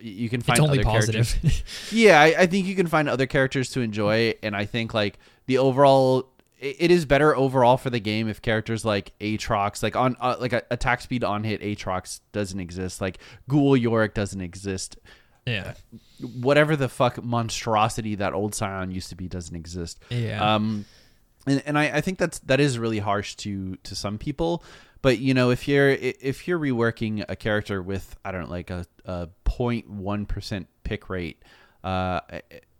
[0.00, 1.28] you can find it's only other positive.
[1.28, 1.62] characters
[1.92, 5.20] yeah, I, I think you can find other characters to enjoy, and I think like
[5.46, 6.28] the overall,
[6.58, 10.34] it, it is better overall for the game if characters like Aatrox, like on uh,
[10.40, 13.18] like a attack speed on hit Aatrox doesn't exist, like
[13.48, 14.98] Ghoul Yorick doesn't exist.
[15.46, 15.74] Yeah.
[16.40, 20.00] whatever the fuck monstrosity that old Sion used to be doesn't exist.
[20.10, 20.56] Yeah.
[20.56, 20.84] Um,
[21.46, 24.64] and, and I, I think that's that is really harsh to to some people.
[25.02, 28.70] But you know, if you're if you're reworking a character with I don't know, like
[28.70, 31.42] a a 0.1 percent pick rate,
[31.84, 32.20] uh,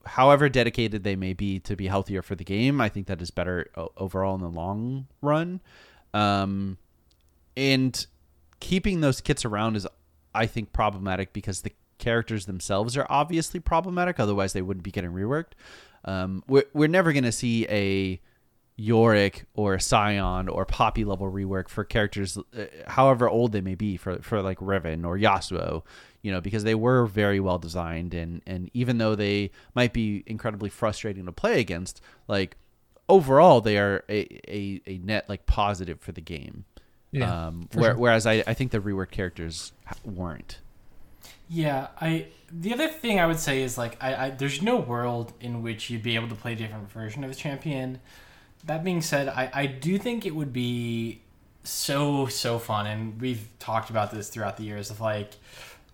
[0.05, 3.30] however dedicated they may be to be healthier for the game, I think that is
[3.30, 5.60] better overall in the long run.
[6.12, 6.78] Um,
[7.56, 8.06] and
[8.60, 9.86] keeping those kits around is
[10.34, 15.10] i think problematic because the characters themselves are obviously problematic otherwise they wouldn't be getting
[15.12, 15.52] reworked
[16.05, 18.20] um, we're, we're never going to see a
[18.77, 23.74] yorick or a sion or poppy level rework for characters uh, however old they may
[23.74, 25.82] be for, for like Riven or yasuo
[26.20, 30.23] you know because they were very well designed and and even though they might be
[30.27, 32.59] incredibly frustrating to play against like
[33.09, 36.66] overall they are a, a, a net like positive for the game
[37.12, 37.98] Yeah, um, where, sure.
[37.98, 39.73] whereas I, I think the reworked characters
[40.05, 40.60] weren't.
[41.48, 42.27] Yeah, I.
[42.53, 45.90] The other thing I would say is like, I, I there's no world in which
[45.90, 48.01] you'd be able to play a different version of the champion.
[48.65, 51.20] That being said, I, I do think it would be
[51.65, 54.90] so so fun, and we've talked about this throughout the years.
[54.90, 55.32] Of like,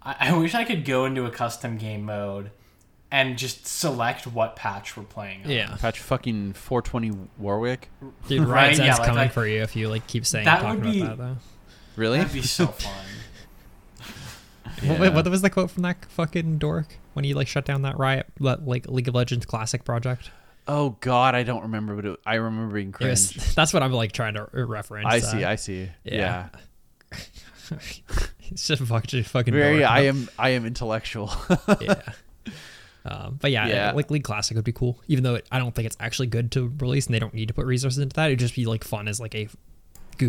[0.02, 2.50] I, I wish I could go into a custom game mode
[3.10, 5.44] and just select what patch we're playing.
[5.44, 5.50] On.
[5.50, 5.76] Yeah.
[5.78, 7.90] Patch fucking 420 Warwick.
[8.26, 10.62] Dude, Right, Riot's yeah, like- coming like- for you if you like keep saying That
[10.62, 11.36] talking would be- about that though.
[11.96, 12.18] Really?
[12.18, 12.92] That'd be so fun.
[14.98, 17.98] What- what was the quote from that fucking dork when he like shut down that
[17.98, 20.30] Riot that, like League of Legends classic project?
[20.68, 23.10] Oh God, I don't remember, but it, I remember being It cringe.
[23.10, 25.06] was, that's what I'm like trying to reference.
[25.08, 25.88] I uh, see, I see.
[26.04, 26.48] Yeah.
[27.12, 27.18] yeah.
[28.50, 29.78] it's just fucking fucking Very.
[29.80, 29.90] dork.
[29.90, 30.28] I am.
[30.38, 31.30] I am intellectual.
[31.80, 32.00] yeah.
[33.04, 33.92] Um, but yeah, Yeah.
[33.92, 36.52] like League Classic would be cool, even though it, I don't think it's actually good
[36.52, 38.26] to release, and they don't need to put resources into that.
[38.26, 39.48] It'd just be like fun as like a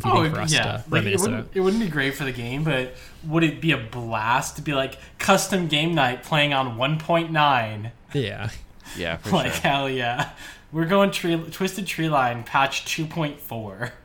[0.02, 0.64] goofy Oh, thing for us yeah.
[0.64, 1.56] to Like, it, reminisce wouldn't, about.
[1.56, 2.96] it wouldn't be great for the game, but
[3.26, 7.92] would it be a blast to be like custom game night playing on 1.9?
[8.14, 8.50] Yeah,
[8.98, 9.62] yeah, for Like, sure.
[9.62, 10.30] hell yeah.
[10.72, 13.38] We're going tree, Twisted Tree Line patch 2.4.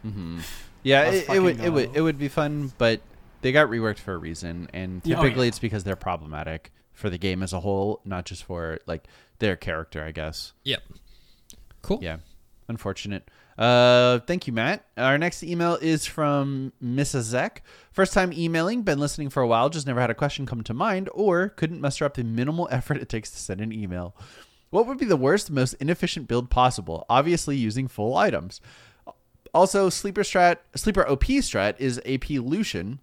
[0.06, 0.38] Mm-hmm.
[0.84, 1.56] Yeah, Let's it, it would.
[1.56, 1.96] fucking It would.
[1.96, 3.00] It would be fun, but
[3.42, 5.48] they got reworked for a reason, and oh, Yeah, oh, typically yeah.
[5.48, 9.04] it's because they're problematic for the game as a whole, not just for like
[9.40, 10.52] their character, I guess.
[10.62, 10.82] yep.
[11.82, 11.98] Cool.
[12.00, 12.18] Yeah,
[12.68, 13.28] unfortunate.
[13.58, 14.86] Uh, thank you, Matt.
[14.96, 17.22] Our next email is from Mrs.
[17.22, 17.64] Zek.
[17.90, 20.72] First time emailing, been listening for a while, just never had a question come to
[20.72, 24.14] mind, or couldn't muster up the minimal effort it takes to send an email.
[24.70, 27.04] What would be the worst, most inefficient build possible?
[27.10, 28.60] Obviously, using full items.
[29.52, 33.00] Also, sleeper strat, sleeper OP strat is AP Lucian.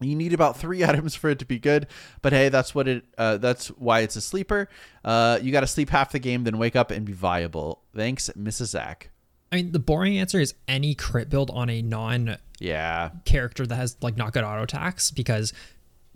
[0.00, 1.86] You need about three items for it to be good,
[2.20, 3.04] but hey, that's what it.
[3.16, 4.68] Uh, that's why it's a sleeper.
[5.04, 7.82] Uh, you got to sleep half the game, then wake up and be viable.
[7.94, 8.66] Thanks, Mrs.
[8.66, 9.10] Zach.
[9.50, 13.76] I mean, the boring answer is any crit build on a non Yeah, character that
[13.76, 15.52] has like not good auto attacks because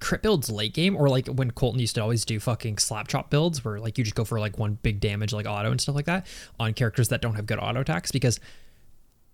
[0.00, 3.30] crit builds late game or like when Colton used to always do fucking slap chop
[3.30, 5.94] builds where like you just go for like one big damage like auto and stuff
[5.94, 6.26] like that
[6.58, 8.40] on characters that don't have good auto attacks because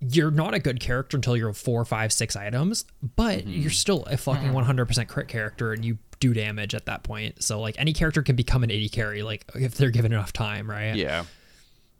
[0.00, 2.84] you're not a good character until you're four, five, six items,
[3.16, 3.50] but Mm-hmm.
[3.50, 7.42] you're still a fucking 100% crit character and you do damage at that point.
[7.42, 10.70] So like any character can become an AD carry like if they're given enough time,
[10.70, 10.94] right?
[10.94, 11.24] yeah.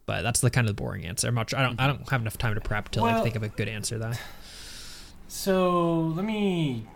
[0.09, 1.29] But that's the kind of boring answer.
[1.29, 1.53] I'm not.
[1.53, 1.79] I don't.
[1.79, 3.99] I don't have enough time to prep to like think of a good answer.
[3.99, 4.19] That.
[5.29, 6.87] So let me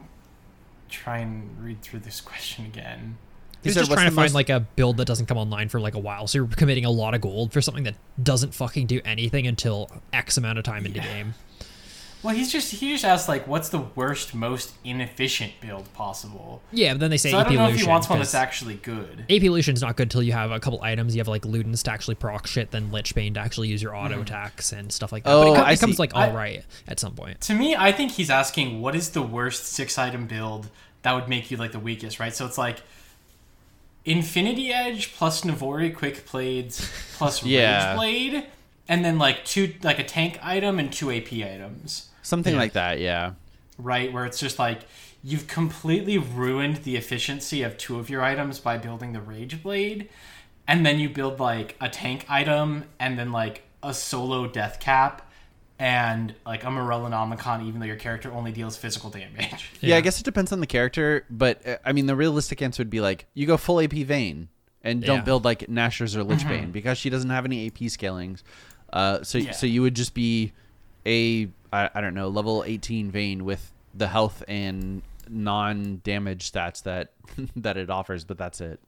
[0.89, 3.19] try and read through this question again.
[3.63, 5.79] He He's just trying to find most- like a build that doesn't come online for
[5.79, 6.27] like a while.
[6.27, 9.91] So you're committing a lot of gold for something that doesn't fucking do anything until
[10.15, 11.35] X amount of time into game.
[12.23, 16.63] Well, he's just he just asked like, what's the worst, most inefficient build possible?
[16.71, 18.35] Yeah, but then they say So I AP don't know if he wants one that's
[18.35, 19.25] actually good.
[19.29, 21.15] AP Lucian's not good till you have a couple items.
[21.15, 23.97] You have like Ludens to actually proc shit, then Lich Bane to actually use your
[23.97, 24.23] auto hmm.
[24.23, 25.31] attacks and stuff like that.
[25.31, 26.03] but Oh, it, com- I it comes see.
[26.03, 27.41] like I- all right at some point.
[27.43, 30.69] To me, I think he's asking what is the worst six item build
[31.03, 32.35] that would make you like the weakest, right?
[32.35, 32.79] So it's like
[34.05, 37.91] Infinity Edge plus Navori Quick Blades plus Yeah.
[37.91, 38.47] Rage Blade,
[38.89, 42.61] and then like two like a tank item and two AP items, Something Yeah.
[42.61, 43.01] like that.
[43.01, 43.33] Yeah.
[43.79, 44.13] right?
[44.13, 44.81] Where it's just like
[45.25, 50.09] you've completely ruined the efficiency of two of your items by building the Rage Blade,
[50.69, 55.29] and then you build like a tank item and then like a solo death cap.
[55.79, 59.35] And like a Morellonomicon, even though your character only deals physical damage.
[59.41, 59.57] yeah,
[59.91, 59.97] Yeah.
[59.97, 62.91] I guess it depends on the character, but uh, I mean, the realistic answer would
[62.91, 64.49] be like you go full AP Vayne
[64.85, 65.23] and don't Yeah.
[65.25, 68.45] build like Nashor's or Lich Bane because she doesn't have any AP scalings.
[68.93, 69.51] Uh, so Yeah.
[69.51, 70.53] so you would just be
[71.05, 77.13] a I, I don't know level 18 Vayne with the health and non-damage stats that
[77.57, 78.81] that it offers, but that's it.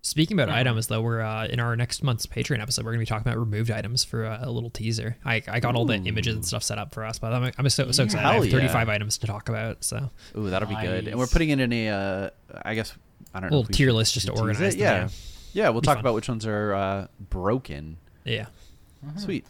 [0.00, 2.84] Speaking about items, though, we're uh, in our next month's Patreon episode.
[2.84, 5.16] We're going to be talking about removed items for uh, a little teaser.
[5.24, 7.68] I, I got all the images and stuff set up for us, but I'm, I'm
[7.68, 8.24] so, so excited.
[8.24, 8.58] I Hell have yeah.
[8.60, 9.82] 35 items to talk about.
[9.82, 11.08] So Ooh, that'll be good.
[11.08, 12.30] And we're putting it in a, uh,
[12.64, 12.94] I guess
[13.34, 13.56] I don't know.
[13.58, 14.78] Little if tier list just to organize it.
[14.78, 15.08] them, Yeah, yeah.
[15.64, 15.68] yeah.
[15.70, 16.04] We'll Be talk fun.
[16.04, 17.96] about which ones are uh, broken.
[18.24, 18.46] Yeah.
[19.16, 19.46] Sweet.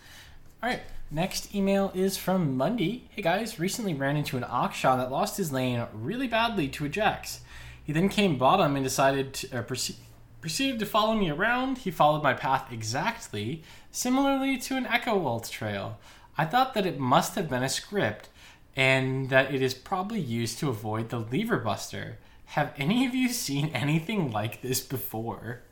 [0.63, 0.81] All right.
[1.11, 3.09] Next email is from Mundy.
[3.09, 6.91] Hey guys, recently ran into an Akshan that lost his lane really badly to a
[6.91, 7.41] Jax.
[7.83, 9.97] He then came bottom and decided to uh, proceed,
[10.43, 11.79] proceeded to follow me around.
[11.79, 15.99] He followed my path exactly, similarly to an Ekko ult's trail.
[16.37, 18.29] I thought that it must have been a script,
[18.77, 22.19] and that it is probably used to avoid the leaver buster.
[22.49, 25.63] Have any of you seen anything like this before?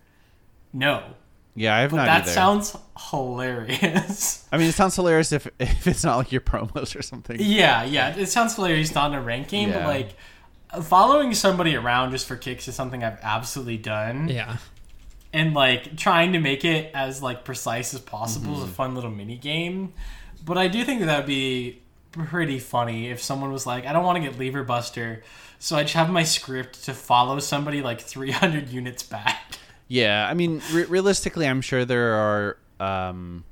[0.72, 1.16] No.
[1.56, 2.30] Yeah, I have But not that either.
[2.32, 2.76] sounds
[3.10, 4.46] hilarious.
[4.52, 7.36] I mean, it sounds hilarious if if it's not like your promos or something.
[7.40, 8.14] Yeah, yeah.
[8.16, 9.78] It sounds hilarious not in a rank game, Yeah.
[9.78, 14.28] but like following somebody around just for kicks is something I've absolutely done.
[14.28, 14.58] Yeah.
[15.32, 18.64] And like trying to make it as like precise as possible Mm-hmm.
[18.64, 19.92] is a fun little mini game.
[20.44, 21.80] But I do think that that would be
[22.12, 25.22] pretty funny if someone was like, I don't want to get leaver buster,
[25.58, 29.58] so I just have my script to follow somebody like 300 units back.
[29.88, 33.44] Yeah, I mean, re- realistically, I'm sure there are um,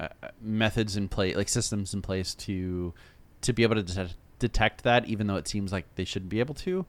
[0.00, 0.08] uh,
[0.40, 2.94] methods in place, like systems in place to
[3.42, 6.40] to be able to det- detect that, even though it seems like they shouldn't be
[6.40, 6.86] able to,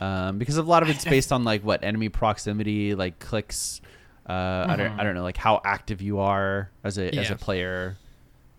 [0.00, 3.80] um, because a lot of it's based on like what enemy proximity, like clicks.
[4.28, 7.36] Uh, I don't, I don't know, like how active you are as a as a
[7.36, 7.96] player,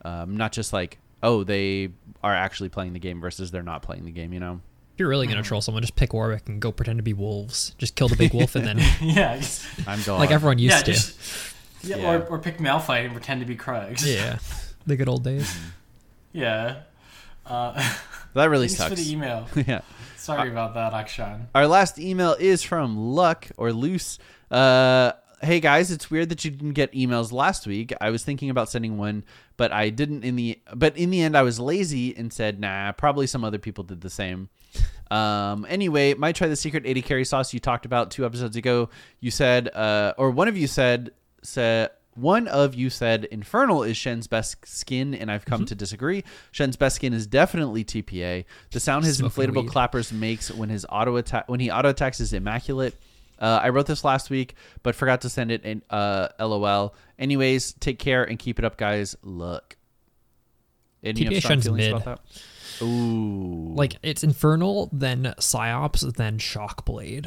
[0.03, 1.89] um, not just like oh they
[2.21, 4.33] are actually playing the game versus they're not playing the game.
[4.33, 4.61] You know.
[4.93, 7.73] If you're really gonna troll someone, just pick Warwick and go pretend to be wolves.
[7.77, 10.81] Just kill the big wolf and then yeah, just- I'm going like everyone used yeah,
[10.83, 10.91] to.
[10.93, 12.11] just yeah, Yeah.
[12.13, 14.05] Or, or pick Malphite and pretend to be Krugs.
[14.05, 14.37] yeah.
[14.85, 15.57] The good old days.
[16.33, 16.81] Yeah.
[17.45, 17.73] Uh,
[18.33, 19.01] That really thanks for sucks.
[19.07, 19.47] the email.
[19.55, 19.79] yeah.
[20.17, 21.45] Sorry about that, Akshan.
[21.55, 24.19] Our last email is from Luck or Loose.
[24.51, 27.93] Uh, hey guys, it's weird that you didn't get emails last week.
[28.01, 29.23] I was thinking about sending one,
[29.57, 32.91] but I didn't in the but in the end I was lazy and said, "Nah,
[32.93, 34.49] probably some other people did the same."
[35.11, 38.89] Um, anyway, might try the secret 80 carry sauce you talked about two episodes ago.
[39.19, 41.11] You said uh, or one of you said
[41.43, 46.23] said one of you said Infernal is Shen's best skin, and I've come to disagree.
[46.51, 48.45] Shen's best skin is definitely TPA.
[48.71, 49.71] The sound his Smoking inflatable weed.
[49.71, 52.95] clappers makes when his auto attack when he auto attacks is immaculate.
[53.39, 56.95] Uh, I wrote this last week, but forgot to send it in uh, LOL.
[57.17, 59.15] Anyways, take care and keep it up, guys.
[59.23, 59.75] Look.
[61.03, 61.93] Any TPA strong Shen's feelings mid.
[61.93, 62.19] about that?
[62.83, 67.25] Ooh, Like it's Infernal, then PsyOps, then Shockblade.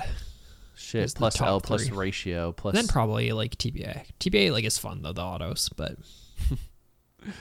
[0.74, 1.14] shit.
[1.16, 1.96] Plus L plus three.
[1.96, 2.74] ratio plus.
[2.74, 4.04] Then probably like TPA.
[4.20, 5.96] TPA like is fun though, the autos, but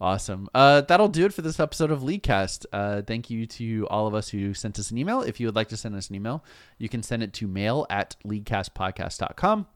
[0.00, 0.48] Awesome.
[0.52, 2.66] Uh, that'll do it for this episode of Leaguecast.
[2.72, 5.22] Uh, thank you to all of us who sent us an email.
[5.22, 6.44] If you would like to send us an email,
[6.78, 9.66] you can send it to mail at leaguecastpodcast.com.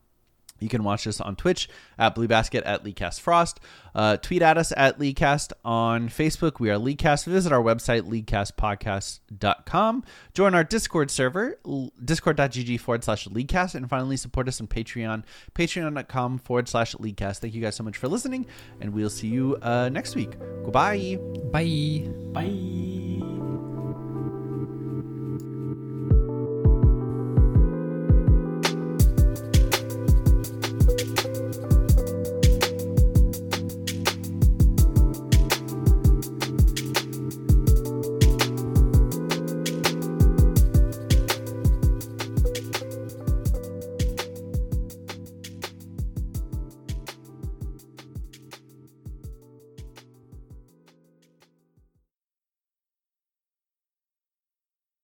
[0.58, 1.68] You can watch us on Twitch
[1.98, 3.60] at Blue Basket at Leaguecast Frost.
[3.94, 6.60] Uh, tweet at us at Leaguecast on Facebook.
[6.60, 7.24] We are Leaguecast.
[7.24, 10.04] Visit our website, leaguecastpodcast.com.
[10.34, 13.74] Join our Discord server, l- discord.gg forward slash Leaguecast.
[13.74, 15.24] And finally, support us on Patreon,
[15.54, 17.38] patreon.com forward slash Leaguecast.
[17.38, 18.46] Thank you guys so much for listening,
[18.80, 20.38] and we'll see you uh, next week.
[20.64, 21.18] Goodbye.
[21.50, 22.06] bye.
[22.32, 23.75] Bye.